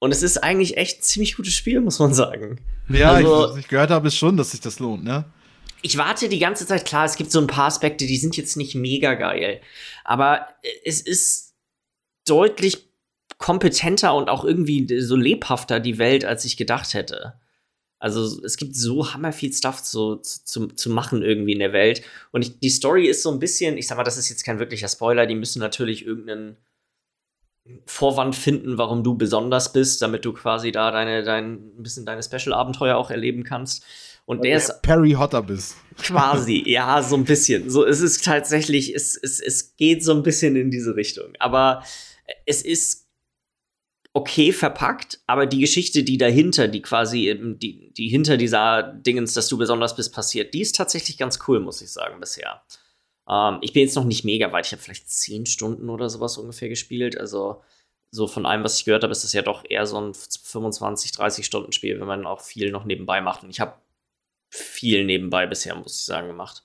Und 0.00 0.12
es 0.12 0.22
ist 0.22 0.38
eigentlich 0.38 0.76
echt 0.78 1.00
ein 1.00 1.02
ziemlich 1.02 1.36
gutes 1.36 1.52
Spiel, 1.54 1.80
muss 1.80 1.98
man 1.98 2.14
sagen. 2.14 2.58
Ja, 2.88 3.12
Also- 3.12 3.44
ich, 3.44 3.50
was 3.50 3.56
ich 3.58 3.68
gehört 3.68 3.90
habe, 3.90 4.08
ist 4.08 4.16
schon, 4.16 4.36
dass 4.38 4.52
sich 4.52 4.60
das 4.60 4.78
lohnt, 4.78 5.04
ne? 5.04 5.24
Ich 5.82 5.98
warte 5.98 6.28
die 6.28 6.38
ganze 6.38 6.66
Zeit, 6.66 6.86
klar, 6.86 7.04
es 7.04 7.16
gibt 7.16 7.30
so 7.30 7.38
ein 7.40 7.46
paar 7.46 7.66
Aspekte, 7.66 8.06
die 8.06 8.16
sind 8.16 8.36
jetzt 8.36 8.56
nicht 8.56 8.74
mega 8.74 9.14
geil, 9.14 9.60
aber 10.04 10.46
äh, 10.62 10.68
es 10.86 11.00
ist 11.02 11.54
deutlich 12.26 12.87
kompetenter 13.38 14.14
und 14.14 14.28
auch 14.28 14.44
irgendwie 14.44 15.00
so 15.00 15.16
lebhafter 15.16 15.80
die 15.80 15.98
Welt, 15.98 16.24
als 16.24 16.44
ich 16.44 16.56
gedacht 16.56 16.94
hätte. 16.94 17.34
Also 18.00 18.44
es 18.44 18.56
gibt 18.56 18.76
so 18.76 19.12
hammer 19.12 19.32
viel 19.32 19.52
Stuff 19.52 19.82
zu, 19.82 20.16
zu, 20.16 20.68
zu 20.68 20.90
machen 20.90 21.22
irgendwie 21.22 21.52
in 21.52 21.58
der 21.58 21.72
Welt. 21.72 22.02
Und 22.30 22.42
ich, 22.42 22.60
die 22.60 22.70
Story 22.70 23.06
ist 23.06 23.22
so 23.22 23.32
ein 23.32 23.40
bisschen, 23.40 23.76
ich 23.76 23.86
sag 23.86 23.96
mal, 23.96 24.04
das 24.04 24.18
ist 24.18 24.28
jetzt 24.28 24.44
kein 24.44 24.58
wirklicher 24.58 24.88
Spoiler, 24.88 25.26
die 25.26 25.34
müssen 25.34 25.60
natürlich 25.60 26.06
irgendeinen 26.06 26.56
Vorwand 27.86 28.34
finden, 28.34 28.78
warum 28.78 29.02
du 29.02 29.14
besonders 29.14 29.72
bist, 29.72 30.00
damit 30.00 30.24
du 30.24 30.32
quasi 30.32 30.72
da 30.72 30.90
deine, 30.90 31.22
dein, 31.22 31.54
ein 31.54 31.82
bisschen 31.82 32.06
deine 32.06 32.22
Special-Abenteuer 32.22 32.96
auch 32.96 33.10
erleben 33.10 33.44
kannst. 33.44 33.84
Und 34.26 34.44
der 34.44 34.58
ist. 34.58 34.82
Perry 34.82 35.12
Hotter 35.12 35.42
bist. 35.42 35.74
Quasi, 35.98 36.62
ja, 36.66 37.02
so 37.02 37.16
ein 37.16 37.24
bisschen. 37.24 37.68
So, 37.68 37.84
es 37.84 38.00
ist 38.00 38.24
tatsächlich, 38.24 38.94
es, 38.94 39.16
es, 39.16 39.40
es 39.40 39.76
geht 39.76 40.04
so 40.04 40.12
ein 40.12 40.22
bisschen 40.22 40.54
in 40.54 40.70
diese 40.70 40.96
Richtung. 40.96 41.32
Aber 41.38 41.82
es 42.46 42.62
ist 42.62 43.07
okay 44.18 44.52
verpackt, 44.52 45.20
aber 45.26 45.46
die 45.46 45.60
Geschichte, 45.60 46.02
die 46.02 46.18
dahinter, 46.18 46.66
die 46.66 46.82
quasi, 46.82 47.38
die, 47.56 47.92
die 47.92 48.08
hinter 48.08 48.36
dieser 48.36 48.82
Dingens, 48.82 49.34
dass 49.34 49.48
du 49.48 49.56
besonders 49.56 49.94
bist, 49.94 50.12
passiert, 50.12 50.54
die 50.54 50.60
ist 50.60 50.74
tatsächlich 50.74 51.18
ganz 51.18 51.38
cool, 51.46 51.60
muss 51.60 51.80
ich 51.80 51.90
sagen, 51.92 52.18
bisher. 52.18 52.62
Ähm, 53.28 53.58
ich 53.62 53.72
bin 53.72 53.82
jetzt 53.82 53.94
noch 53.94 54.04
nicht 54.04 54.24
mega 54.24 54.50
weit, 54.52 54.66
ich 54.66 54.72
habe 54.72 54.82
vielleicht 54.82 55.08
zehn 55.08 55.46
Stunden 55.46 55.88
oder 55.88 56.10
sowas 56.10 56.36
ungefähr 56.36 56.68
gespielt. 56.68 57.16
Also, 57.18 57.62
so 58.10 58.26
von 58.26 58.46
allem, 58.46 58.64
was 58.64 58.78
ich 58.78 58.84
gehört 58.86 59.04
habe, 59.04 59.12
ist 59.12 59.22
das 59.24 59.32
ja 59.32 59.42
doch 59.42 59.64
eher 59.68 59.86
so 59.86 60.00
ein 60.00 60.14
25, 60.14 61.12
30 61.12 61.46
Stunden 61.46 61.72
Spiel, 61.72 62.00
wenn 62.00 62.06
man 62.06 62.26
auch 62.26 62.40
viel 62.40 62.70
noch 62.72 62.84
nebenbei 62.84 63.20
macht. 63.20 63.44
Und 63.44 63.50
ich 63.50 63.60
habe 63.60 63.74
viel 64.50 65.04
nebenbei 65.04 65.46
bisher, 65.46 65.74
muss 65.76 65.98
ich 65.98 66.04
sagen, 66.04 66.28
gemacht. 66.28 66.64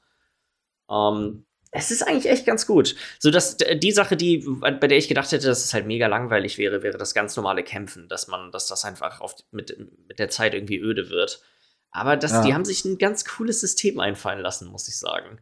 Ähm, 0.90 1.46
es 1.74 1.90
ist 1.90 2.04
eigentlich 2.04 2.30
echt 2.32 2.46
ganz 2.46 2.68
gut. 2.68 2.96
So 3.20 3.32
dass 3.32 3.58
die 3.58 3.92
Sache, 3.92 4.16
die 4.16 4.46
bei 4.60 4.88
der 4.88 4.98
ich 4.98 5.08
gedacht 5.08 5.32
hätte, 5.32 5.48
dass 5.48 5.66
es 5.66 5.74
halt 5.74 5.88
mega 5.88 6.08
langweilig 6.08 6.58
wäre, 6.58 6.84
wäre 6.84 6.98
das 6.98 7.14
ganz 7.14 7.36
normale 7.36 7.64
Kämpfen, 7.64 8.08
dass 8.08 8.28
man, 8.28 8.52
dass 8.52 8.68
das 8.68 8.86
einfach 8.86 9.22
auf, 9.22 9.36
mit, 9.52 9.76
mit 10.08 10.20
der 10.20 10.30
Zeit 10.30 10.54
irgendwie 10.54 10.80
öde 10.80 11.10
wird. 11.10 11.42
Aber 11.92 12.16
das, 12.16 12.32
ja. 12.32 12.42
die 12.44 12.54
haben 12.54 12.66
sich 12.66 12.86
ein 12.86 12.98
ganz 12.98 13.26
cooles 13.26 13.60
System 13.60 14.00
einfallen 14.00 14.40
lassen, 14.40 14.68
muss 14.70 14.88
ich 14.88 14.98
sagen. 14.98 15.40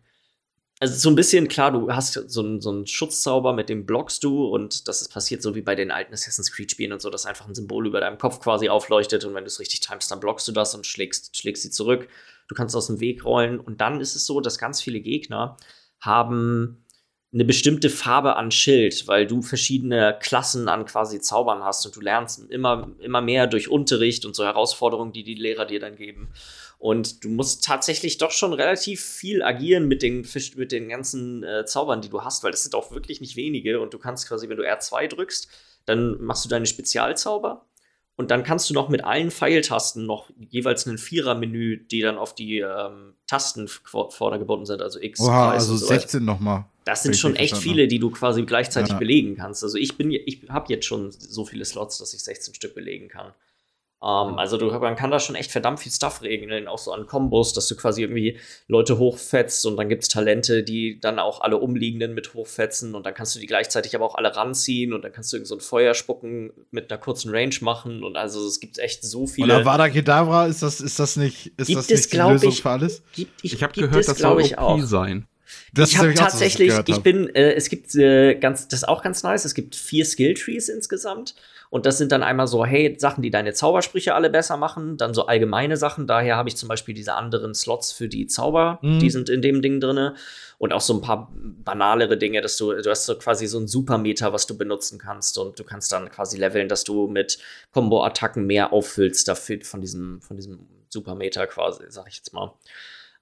Also 0.80 0.96
so 0.96 1.10
ein 1.10 1.16
bisschen, 1.16 1.48
klar, 1.48 1.72
du 1.72 1.94
hast 1.94 2.14
so 2.14 2.42
einen, 2.42 2.60
so 2.60 2.72
einen 2.72 2.88
Schutzzauber, 2.88 3.54
mit 3.54 3.70
dem 3.70 3.86
blockst 3.86 4.24
du 4.24 4.48
und 4.48 4.88
das 4.88 5.02
ist 5.02 5.10
passiert 5.10 5.44
so 5.44 5.54
wie 5.54 5.62
bei 5.62 5.76
den 5.76 5.92
alten 5.92 6.14
Assassin's 6.14 6.52
Creed-Spielen 6.52 6.92
und 6.92 7.02
so, 7.02 7.10
dass 7.10 7.26
einfach 7.26 7.48
ein 7.48 7.54
Symbol 7.54 7.86
über 7.86 8.00
deinem 8.00 8.18
Kopf 8.18 8.40
quasi 8.40 8.68
aufleuchtet 8.68 9.24
und 9.24 9.36
wenn 9.36 9.44
du 9.44 9.48
es 9.48 9.60
richtig 9.60 9.82
timest, 9.82 10.10
dann 10.10 10.20
blockst 10.20 10.48
du 10.48 10.54
das 10.54 10.74
und 10.74 10.88
schlägst, 10.88 11.38
schlägst 11.38 11.62
sie 11.64 11.70
zurück. 11.70 12.08
Du 12.48 12.56
kannst 12.56 12.76
aus 12.76 12.88
dem 12.88 13.00
Weg 13.00 13.24
rollen 13.26 13.60
und 13.60 13.80
dann 13.80 14.02
ist 14.02 14.16
es 14.16 14.26
so, 14.26 14.42
dass 14.42 14.58
ganz 14.58 14.82
viele 14.82 15.02
Gegner 15.02 15.58
haben 16.01 16.86
eine 17.34 17.46
bestimmte 17.46 17.89
Farbe 17.89 18.36
an 18.36 18.51
Schild, 18.51 19.08
weil 19.08 19.25
du 19.25 19.41
verschiedene 19.41 20.17
Klassen 20.20 20.67
an 20.67 20.86
quasi 20.86 21.22
Zaubern 21.22 21.63
hast 21.63 21.86
und 21.86 21.96
du 21.96 22.01
lernst 22.01 22.51
immer, 22.51 22.91
immer 23.00 23.22
mehr 23.22 23.48
durch 23.48 23.70
Unterricht 23.70 24.25
und 24.25 24.36
so 24.36 24.43
Herausforderungen, 24.43 25.13
die 25.13 25.24
die 25.24 25.36
Lehrer 25.36 25.65
dir 25.65 25.79
dann 25.79 25.96
geben. 25.96 26.34
Und 26.77 27.24
du 27.24 27.29
musst 27.29 27.63
tatsächlich 27.63 28.17
doch 28.17 28.31
schon 28.31 28.51
relativ 28.51 29.01
viel 29.01 29.43
agieren 29.43 29.88
mit 29.88 30.01
den, 30.01 30.27
mit 30.55 30.72
den 30.74 30.89
ganzen 30.89 31.43
äh, 31.43 31.63
Zaubern, 31.65 32.01
die 32.01 32.10
du 32.10 32.24
hast, 32.24 32.43
weil 32.43 32.51
das 32.51 32.63
sind 32.63 32.75
auch 32.75 32.91
wirklich 32.91 33.22
nicht 33.22 33.38
wenige 33.38 33.79
und 33.79 33.93
du 33.93 34.00
kannst 34.00 34.27
quasi, 34.27 34.50
wenn 34.50 34.58
du 34.58 34.67
R2 34.67 35.08
drückst, 35.08 35.48
dann 35.86 36.22
machst 36.22 36.43
du 36.43 36.50
deine 36.50 36.65
Spezialzauber 36.65 37.65
und 38.17 38.29
dann 38.29 38.43
kannst 38.43 38.70
du 38.70 38.74
noch 38.74 38.89
mit 38.89 39.05
allen 39.05 39.31
Pfeiltasten 39.31 40.05
noch 40.05 40.29
jeweils 40.50 40.86
ein 40.86 40.98
Vierer-Menü, 40.98 41.86
die 41.86 42.01
dann 42.01 42.17
auf 42.17 42.36
die 42.36 42.60
ähm, 42.60 43.15
Tasten 43.32 43.70
vordergebunden 43.70 44.66
sind, 44.66 44.82
also 44.82 45.00
X, 45.00 45.22
Oha, 45.22 45.52
also 45.52 45.78
so 45.78 45.86
16 45.86 46.26
nochmal. 46.26 46.66
Das 46.84 47.04
sind 47.04 47.16
schon 47.16 47.38
echt 47.38 47.56
viele, 47.56 47.88
die 47.88 47.98
du 47.98 48.10
quasi 48.10 48.44
gleichzeitig 48.44 48.92
ja. 48.92 48.98
belegen 48.98 49.38
kannst. 49.38 49.64
Also 49.64 49.78
ich 49.78 49.98
bin, 49.98 50.12
ich 50.12 50.42
habe 50.50 50.66
jetzt 50.68 50.86
schon 50.86 51.12
so 51.12 51.46
viele 51.46 51.64
Slots, 51.64 52.00
dass 52.00 52.14
ich 52.14 52.22
16 52.24 52.56
Stück 52.56 52.76
belegen 52.76 53.08
kann. 53.08 53.32
Ähm, 54.03 54.39
also 54.39 54.58
du, 54.58 54.67
man 54.67 54.96
kann 54.96 55.12
da 55.12 55.20
schon 55.20 55.36
echt 55.36 55.51
verdammt 55.51 55.79
viel 55.79 55.91
Stuff 55.91 56.24
regeln, 56.24 56.67
auch 56.67 56.79
so 56.79 56.91
an 56.91 57.05
Kombos, 57.05 57.53
dass 57.53 57.67
du 57.67 57.75
quasi 57.75 58.01
irgendwie 58.01 58.39
Leute 58.67 58.98
hochfetzt 58.98 59.65
und 59.67 59.77
dann 59.77 59.89
gibt 59.89 60.03
es 60.03 60.10
Talente, 60.10 60.63
die 60.63 61.00
dann 61.00 61.20
auch 61.20 61.41
alle 61.41 61.58
Umliegenden 61.58 62.15
mit 62.15 62.34
hochfetzen 62.34 62.96
und 62.96 63.05
dann 63.05 63.13
kannst 63.13 63.36
du 63.36 63.39
die 63.39 63.46
gleichzeitig 63.46 63.96
aber 63.96 64.05
auch 64.05 64.15
alle 64.15 64.36
ranziehen 64.36 64.93
und 64.93 65.03
dann 65.03 65.12
kannst 65.12 65.31
du 65.31 65.38
irgend 65.38 65.48
so 65.48 65.55
ein 65.55 65.62
Feuer 65.62 65.93
spucken 65.93 66.51
mit 66.72 66.91
einer 66.91 67.00
kurzen 67.00 67.29
Range 67.29 67.55
machen 67.62 68.03
und 68.03 68.17
also 68.17 68.46
es 68.48 68.60
gibt 68.60 68.79
echt 68.79 69.03
so 69.03 69.27
viele. 69.27 69.53
Und 69.53 69.62
Avada 69.62 69.88
Kedavra, 69.88 70.48
ist 70.48 70.63
das, 70.63 70.81
ist 70.81 70.98
das 70.98 71.15
nicht, 71.15 71.51
ist 71.58 71.75
das 71.75 71.88
nicht 71.88 72.12
die 72.12 72.17
Lösung 72.17 72.50
ich, 72.50 72.62
für 72.63 72.70
alles? 72.72 73.03
Gibt, 73.13 73.43
ich 73.43 73.53
ich 73.53 73.63
habe 73.63 73.74
gehört, 73.74 74.08
das 74.08 74.17
soll 74.17 74.41
OP 74.41 74.58
auch. 74.58 74.81
sein. 74.81 75.27
Das 75.74 75.91
ich 75.91 75.98
habe 75.98 76.13
tatsächlich, 76.13 76.74
ich, 76.74 76.96
ich 76.96 77.00
bin, 77.00 77.27
äh, 77.36 77.53
es 77.53 77.70
gibt 77.70 77.93
äh, 77.96 78.36
ganz, 78.36 78.67
das 78.67 78.81
ist 78.81 78.88
auch 78.88 79.03
ganz 79.03 79.22
nice. 79.24 79.46
Es 79.46 79.53
gibt 79.53 79.75
vier 79.75 80.05
Skill 80.05 80.34
Trees 80.34 80.70
insgesamt 80.70 81.36
und 81.72 81.86
das 81.86 81.98
sind 81.98 82.12
dann 82.12 82.22
einmal 82.22 82.48
so, 82.48 82.66
hey, 82.66 82.98
Sachen, 83.00 83.22
die 83.22 83.32
deine 83.32 83.54
Zaubersprüche 83.54 84.13
alle 84.13 84.30
besser 84.30 84.58
machen, 84.58 84.98
dann 84.98 85.13
so 85.13 85.28
allgemeine 85.28 85.78
Sachen. 85.78 86.06
Daher 86.06 86.36
habe 86.36 86.50
ich 86.50 86.58
zum 86.58 86.68
Beispiel 86.68 86.94
diese 86.94 87.13
anderen 87.13 87.56
Slots 87.56 87.94
für 87.94 88.10
die 88.10 88.28
Zauber, 88.28 88.78
mhm. 88.82 89.00
die 89.00 89.10
sind 89.10 89.30
in 89.30 89.42
dem 89.42 89.62
Ding 89.62 89.80
drin. 89.80 90.12
Und 90.58 90.74
auch 90.74 90.82
so 90.82 90.94
ein 90.94 91.01
paar 91.01 91.32
banalere 91.34 92.18
Dinge, 92.18 92.42
dass 92.42 92.58
du, 92.58 92.74
du 92.74 92.90
hast 92.90 93.06
so 93.06 93.18
quasi 93.18 93.48
so 93.48 93.58
ein 93.58 93.68
Supermeter, 93.68 94.34
was 94.34 94.48
du 94.48 94.58
benutzen 94.58 95.00
kannst. 95.00 95.38
Und 95.38 95.58
du 95.58 95.63
kannst 95.63 95.94
dann 95.94 96.12
quasi 96.12 96.38
leveln, 96.38 96.68
dass 96.68 96.84
du 96.84 97.08
mit 97.08 97.40
Combo-Attacken 97.72 98.46
mehr 98.46 98.74
auffüllst 98.74 99.30
dafür 99.30 99.62
von 99.62 99.80
diesem, 99.80 100.22
von 100.22 100.36
diesem 100.36 100.68
Supermeter 100.90 101.48
quasi, 101.48 101.86
sag 101.88 102.10
ich 102.10 102.18
jetzt 102.18 102.34
mal. 102.34 102.54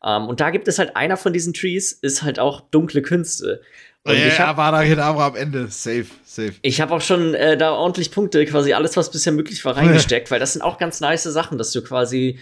Um, 0.02 0.24
ähm, 0.24 0.28
und 0.30 0.40
da 0.40 0.50
gibt 0.50 0.68
es 0.68 0.80
halt 0.80 0.96
einer 0.96 1.18
von 1.18 1.34
diesen 1.34 1.54
Trees, 1.54 1.92
ist 1.92 2.24
halt 2.24 2.40
auch 2.40 2.62
dunkle 2.62 3.02
Künste. 3.02 3.62
Und 4.04 4.18
ja, 4.18 4.28
ich 4.28 4.40
hab, 4.40 4.56
war 4.58 4.72
da 4.72 4.84
Kedavra 4.84 5.28
am 5.28 5.36
Ende. 5.36 5.68
Safe, 5.68 6.06
safe. 6.24 6.54
Ich 6.62 6.80
habe 6.80 6.94
auch 6.94 7.02
schon 7.02 7.34
äh, 7.34 7.58
da 7.58 7.74
ordentlich 7.74 8.12
Punkte, 8.12 8.46
quasi 8.46 8.74
alles, 8.74 8.96
was 8.96 9.12
bisher 9.12 9.34
möglich 9.34 9.64
war, 9.66 9.76
reingesteckt, 9.76 10.32
weil 10.32 10.40
das 10.40 10.54
sind 10.54 10.62
auch 10.62 10.78
ganz 10.78 11.02
nice 11.02 11.24
Sachen, 11.24 11.58
dass 11.58 11.72
du 11.74 11.82
quasi, 11.82 12.40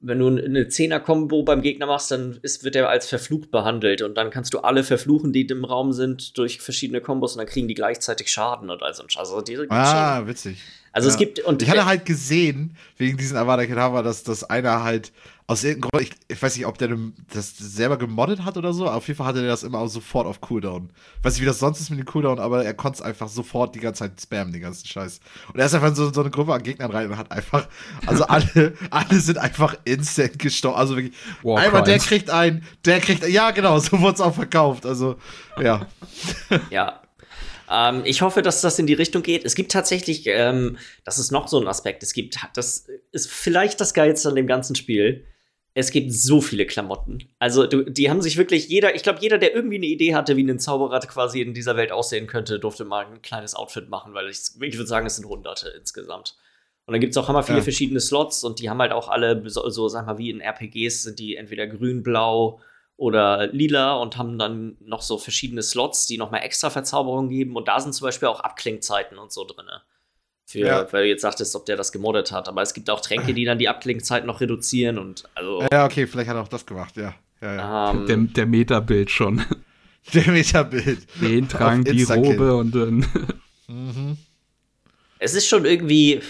wenn 0.00 0.18
du 0.18 0.28
eine 0.28 0.68
Zehner-Kombo 0.68 1.44
beim 1.44 1.62
Gegner 1.62 1.86
machst, 1.86 2.10
dann 2.10 2.38
ist, 2.42 2.62
wird 2.62 2.76
er 2.76 2.90
als 2.90 3.08
verflucht 3.08 3.50
behandelt 3.50 4.02
und 4.02 4.16
dann 4.16 4.28
kannst 4.28 4.52
du 4.52 4.58
alle 4.58 4.84
verfluchen, 4.84 5.32
die 5.32 5.46
im 5.46 5.64
Raum 5.64 5.94
sind, 5.94 6.36
durch 6.36 6.60
verschiedene 6.60 7.00
Kombos 7.00 7.32
und 7.32 7.38
dann 7.38 7.48
kriegen 7.48 7.68
die 7.68 7.74
gleichzeitig 7.74 8.30
Schaden 8.30 8.68
und 8.68 8.82
all 8.82 8.92
so 8.92 9.04
Also 9.16 9.40
die, 9.40 9.58
ah, 9.70 10.26
witzig. 10.26 10.58
Also 10.98 11.10
ja. 11.10 11.12
es 11.12 11.18
gibt 11.18 11.38
und 11.40 11.62
ich 11.62 11.70
hatte 11.70 11.86
halt 11.86 12.04
gesehen 12.04 12.76
wegen 12.96 13.16
diesen 13.16 13.36
Avada 13.36 13.64
Kedavra, 13.66 14.02
dass 14.02 14.24
das 14.24 14.42
einer 14.42 14.82
halt 14.82 15.12
aus 15.46 15.62
irgendeinem 15.62 15.90
Grund, 15.92 16.02
ich, 16.02 16.10
ich, 16.26 16.42
weiß 16.42 16.56
nicht, 16.56 16.66
ob 16.66 16.76
der 16.76 16.90
das 17.32 17.56
selber 17.56 17.96
gemoddet 17.98 18.44
hat 18.44 18.56
oder 18.56 18.72
so, 18.72 18.88
auf 18.88 19.06
jeden 19.06 19.16
Fall 19.16 19.28
hatte 19.28 19.40
er 19.40 19.46
das 19.46 19.62
immer 19.62 19.86
sofort 19.86 20.26
auf 20.26 20.40
Cooldown. 20.40 20.90
Ich 21.18 21.24
weiß 21.24 21.34
nicht, 21.34 21.42
wie 21.42 21.46
das 21.46 21.60
sonst 21.60 21.80
ist 21.80 21.88
mit 21.88 22.00
dem 22.00 22.04
Cooldown, 22.04 22.40
aber 22.40 22.64
er 22.64 22.74
konnte 22.74 22.96
es 22.96 23.02
einfach 23.02 23.28
sofort 23.28 23.76
die 23.76 23.78
ganze 23.78 24.00
Zeit 24.00 24.20
spammen, 24.20 24.52
den 24.52 24.60
ganzen 24.60 24.88
Scheiß. 24.88 25.20
Und 25.54 25.60
er 25.60 25.66
ist 25.66 25.74
einfach 25.74 25.88
in 25.88 25.94
so, 25.94 26.12
so 26.12 26.20
eine 26.20 26.30
Gruppe 26.30 26.52
an 26.52 26.64
Gegnern 26.64 26.90
rein 26.90 27.08
und 27.08 27.16
hat 27.16 27.30
einfach, 27.30 27.68
also 28.06 28.24
alle, 28.28 28.74
alle 28.90 29.20
sind 29.20 29.38
einfach 29.38 29.76
instant 29.84 30.40
gestorben. 30.40 30.76
Also 30.76 30.96
wirklich, 30.96 31.14
War 31.44 31.60
einmal 31.60 31.84
der 31.84 32.00
kriegt 32.00 32.28
einen, 32.28 32.64
der 32.84 32.98
kriegt, 32.98 33.26
ja 33.28 33.52
genau, 33.52 33.78
so 33.78 34.00
wurde 34.00 34.14
es 34.16 34.20
auch 34.20 34.34
verkauft. 34.34 34.84
Also, 34.84 35.16
ja. 35.58 35.86
Ja, 36.70 37.00
ähm, 37.70 38.02
ich 38.04 38.22
hoffe, 38.22 38.42
dass 38.42 38.60
das 38.60 38.78
in 38.78 38.86
die 38.86 38.94
Richtung 38.94 39.22
geht. 39.22 39.44
Es 39.44 39.54
gibt 39.54 39.72
tatsächlich, 39.72 40.26
ähm, 40.26 40.78
das 41.04 41.18
ist 41.18 41.30
noch 41.30 41.48
so 41.48 41.60
ein 41.60 41.68
Aspekt, 41.68 42.02
es 42.02 42.12
gibt, 42.12 42.36
das 42.54 42.86
ist 43.12 43.30
vielleicht 43.30 43.80
das 43.80 43.94
Geilste 43.94 44.28
an 44.28 44.36
dem 44.36 44.46
ganzen 44.46 44.74
Spiel 44.74 45.24
es 45.78 45.92
gibt 45.92 46.12
so 46.12 46.40
viele 46.40 46.66
Klamotten. 46.66 47.28
Also, 47.38 47.64
du, 47.68 47.84
die 47.84 48.10
haben 48.10 48.20
sich 48.20 48.36
wirklich 48.36 48.68
jeder, 48.68 48.96
ich 48.96 49.04
glaube, 49.04 49.20
jeder, 49.20 49.38
der 49.38 49.54
irgendwie 49.54 49.76
eine 49.76 49.86
Idee 49.86 50.12
hatte, 50.12 50.36
wie 50.36 50.42
ein 50.42 50.58
Zauberer 50.58 50.98
quasi 51.00 51.40
in 51.40 51.54
dieser 51.54 51.76
Welt 51.76 51.92
aussehen 51.92 52.26
könnte, 52.26 52.58
durfte 52.58 52.84
mal 52.84 53.06
ein 53.06 53.22
kleines 53.22 53.54
Outfit 53.54 53.88
machen, 53.88 54.12
weil 54.12 54.28
ich, 54.28 54.40
ich 54.60 54.76
würde 54.76 54.88
sagen, 54.88 55.06
es 55.06 55.14
sind 55.14 55.28
Hunderte 55.28 55.68
insgesamt. 55.78 56.36
Und 56.86 56.94
dann 56.94 57.00
gibt 57.00 57.12
es 57.12 57.16
auch 57.16 57.28
hammer 57.28 57.44
viele 57.44 57.58
ja. 57.58 57.62
verschiedene 57.62 58.00
Slots 58.00 58.42
und 58.42 58.58
die 58.58 58.68
haben 58.68 58.80
halt 58.80 58.90
auch 58.90 59.08
alle, 59.08 59.48
so, 59.48 59.68
so, 59.68 59.86
sag 59.88 60.06
mal, 60.06 60.18
wie 60.18 60.30
in 60.30 60.40
RPGs 60.40 61.04
sind 61.04 61.20
die 61.20 61.36
entweder 61.36 61.68
grün, 61.68 62.02
blau 62.02 62.60
oder 62.98 63.46
lila 63.46 63.94
und 63.94 64.18
haben 64.18 64.38
dann 64.38 64.76
noch 64.80 65.02
so 65.02 65.18
verschiedene 65.18 65.62
Slots, 65.62 66.06
die 66.06 66.18
nochmal 66.18 66.42
extra 66.42 66.68
Verzauberungen 66.68 67.30
geben. 67.30 67.56
Und 67.56 67.68
da 67.68 67.78
sind 67.80 67.94
zum 67.94 68.04
Beispiel 68.04 68.26
auch 68.26 68.40
Abklingzeiten 68.40 69.18
und 69.18 69.32
so 69.32 69.44
drin. 69.44 69.66
Für, 70.44 70.58
ja. 70.58 70.92
Weil 70.92 71.04
du 71.04 71.08
jetzt 71.08 71.22
sagtest, 71.22 71.54
ob 71.54 71.64
der 71.64 71.76
das 71.76 71.92
gemoddet 71.92 72.32
hat. 72.32 72.48
Aber 72.48 72.60
es 72.60 72.74
gibt 72.74 72.90
auch 72.90 73.00
Tränke, 73.00 73.34
die 73.34 73.44
dann 73.44 73.58
die 73.58 73.68
Abklingzeit 73.68 74.26
noch 74.26 74.40
reduzieren 74.40 74.98
und 74.98 75.24
also. 75.36 75.64
Ja, 75.70 75.84
okay, 75.84 76.08
vielleicht 76.08 76.28
hat 76.28 76.36
er 76.36 76.42
auch 76.42 76.48
das 76.48 76.66
gemacht, 76.66 76.96
ja. 76.96 77.14
ja, 77.40 77.54
ja. 77.54 77.90
Um, 77.90 78.00
ähm, 78.00 78.06
der, 78.06 78.16
der 78.34 78.46
Metabild 78.46 79.10
schon. 79.10 79.44
Der 80.14 80.26
Metabild. 80.30 81.06
Den 81.20 81.48
Trank, 81.50 81.84
die 81.84 82.02
Robe 82.04 82.56
und 82.56 82.74
dann. 82.74 83.06
mhm. 83.66 84.16
Es 85.18 85.34
ist 85.34 85.46
schon 85.46 85.66
irgendwie 85.66 86.22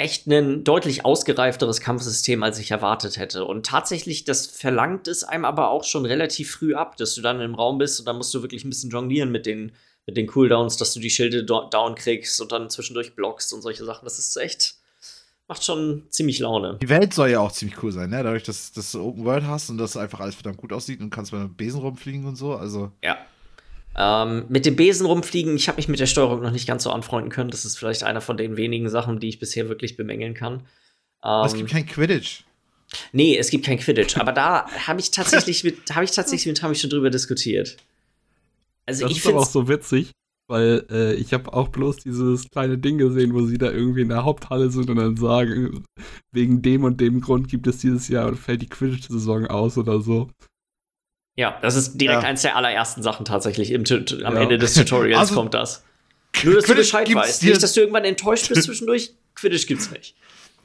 echt 0.00 0.26
ein 0.26 0.64
deutlich 0.64 1.04
ausgereifteres 1.04 1.80
Kampfsystem, 1.80 2.42
als 2.42 2.58
ich 2.58 2.70
erwartet 2.70 3.18
hätte. 3.18 3.44
Und 3.44 3.66
tatsächlich, 3.66 4.24
das 4.24 4.46
verlangt 4.46 5.06
es 5.08 5.24
einem 5.24 5.44
aber 5.44 5.70
auch 5.70 5.84
schon 5.84 6.06
relativ 6.06 6.50
früh 6.50 6.74
ab, 6.74 6.96
dass 6.96 7.14
du 7.14 7.20
dann 7.22 7.40
im 7.40 7.54
Raum 7.54 7.78
bist 7.78 8.00
und 8.00 8.06
dann 8.06 8.16
musst 8.16 8.34
du 8.34 8.42
wirklich 8.42 8.64
ein 8.64 8.70
bisschen 8.70 8.90
jonglieren 8.90 9.30
mit 9.30 9.46
den 9.46 9.72
mit 10.06 10.16
den 10.16 10.26
Cooldowns, 10.26 10.76
dass 10.76 10.94
du 10.94 11.00
die 11.00 11.10
Schilde 11.10 11.44
down 11.44 11.94
kriegst 11.94 12.40
und 12.40 12.50
dann 12.52 12.70
zwischendurch 12.70 13.14
blockst 13.14 13.52
und 13.52 13.62
solche 13.62 13.84
Sachen. 13.84 14.04
Das 14.04 14.18
ist 14.18 14.34
echt, 14.36 14.74
macht 15.46 15.62
schon 15.62 16.06
ziemlich 16.08 16.38
Laune. 16.40 16.78
Die 16.82 16.88
Welt 16.88 17.12
soll 17.14 17.30
ja 17.30 17.40
auch 17.40 17.52
ziemlich 17.52 17.80
cool 17.82 17.92
sein, 17.92 18.10
ne? 18.10 18.22
Dadurch, 18.22 18.42
dass, 18.42 18.72
dass 18.72 18.92
du 18.92 19.02
Open 19.02 19.24
World 19.24 19.44
hast 19.44 19.70
und 19.70 19.78
dass 19.78 19.96
einfach 19.96 20.20
alles 20.20 20.34
verdammt 20.34 20.56
gut 20.56 20.72
aussieht 20.72 21.00
und 21.00 21.10
kannst 21.10 21.32
mit 21.32 21.40
einem 21.40 21.54
Besen 21.54 21.80
rumfliegen 21.80 22.24
und 22.24 22.36
so. 22.36 22.54
Also. 22.54 22.90
Ja. 23.04 23.18
Ähm, 24.02 24.46
mit 24.48 24.64
dem 24.64 24.76
Besen 24.76 25.04
rumfliegen, 25.04 25.54
ich 25.56 25.68
habe 25.68 25.76
mich 25.76 25.86
mit 25.86 26.00
der 26.00 26.06
Steuerung 26.06 26.40
noch 26.40 26.52
nicht 26.52 26.66
ganz 26.66 26.84
so 26.84 26.90
anfreunden 26.90 27.30
können. 27.30 27.50
Das 27.50 27.66
ist 27.66 27.78
vielleicht 27.78 28.02
einer 28.02 28.22
von 28.22 28.38
den 28.38 28.56
wenigen 28.56 28.88
Sachen, 28.88 29.20
die 29.20 29.28
ich 29.28 29.38
bisher 29.38 29.68
wirklich 29.68 29.98
bemängeln 29.98 30.32
kann. 30.32 30.62
Ähm, 31.22 31.44
es 31.44 31.52
gibt 31.52 31.68
kein 31.68 31.84
Quidditch. 31.84 32.44
Nee, 33.12 33.36
es 33.36 33.50
gibt 33.50 33.66
kein 33.66 33.78
Quidditch. 33.78 34.16
aber 34.16 34.32
da 34.32 34.66
habe 34.86 35.00
ich 35.00 35.10
tatsächlich 35.10 35.64
mit, 35.64 35.94
habe 35.94 36.04
ich 36.04 36.12
tatsächlich 36.12 36.46
mit 36.46 36.56
Tommy 36.56 36.76
schon 36.76 36.88
drüber 36.88 37.10
diskutiert. 37.10 37.76
Also 38.86 39.02
das 39.02 39.12
ich 39.12 39.18
ist 39.18 39.26
aber 39.26 39.40
auch 39.40 39.50
so 39.50 39.68
witzig, 39.68 40.12
weil 40.48 40.86
äh, 40.90 41.12
ich 41.16 41.34
habe 41.34 41.52
auch 41.52 41.68
bloß 41.68 41.98
dieses 41.98 42.48
kleine 42.48 42.78
Ding 42.78 42.96
gesehen, 42.96 43.34
wo 43.34 43.44
sie 43.44 43.58
da 43.58 43.70
irgendwie 43.70 44.00
in 44.00 44.08
der 44.08 44.24
Haupthalle 44.24 44.70
sind 44.70 44.88
und 44.88 44.96
dann 44.96 45.18
sagen, 45.18 45.84
wegen 46.32 46.62
dem 46.62 46.84
und 46.84 47.02
dem 47.02 47.20
Grund 47.20 47.48
gibt 47.48 47.66
es 47.66 47.76
dieses 47.76 48.08
Jahr 48.08 48.28
und 48.28 48.38
fällt 48.38 48.62
die 48.62 48.68
Quidditch-Saison 48.68 49.46
aus 49.48 49.76
oder 49.76 50.00
so. 50.00 50.30
Ja, 51.40 51.58
das 51.62 51.74
ist 51.74 51.96
direkt 51.98 52.22
ja. 52.22 52.28
eins 52.28 52.42
der 52.42 52.54
allerersten 52.54 53.02
Sachen 53.02 53.24
tatsächlich. 53.24 53.70
Im, 53.70 53.84
am 54.24 54.34
ja. 54.34 54.42
Ende 54.42 54.58
des 54.58 54.74
Tutorials 54.74 55.20
also, 55.20 55.34
kommt 55.36 55.54
das. 55.54 55.82
Nur, 56.44 56.56
dass 56.56 56.64
Quidditch 56.64 56.92
du 56.92 56.98
Bescheid 56.98 57.14
weißt. 57.14 57.42
Nicht, 57.42 57.62
dass 57.62 57.72
du 57.72 57.80
irgendwann 57.80 58.04
enttäuscht 58.04 58.50
bist 58.50 58.62
zwischendurch. 58.64 59.14
Quidditch 59.34 59.66
gibt's 59.66 59.90
nicht. 59.90 60.14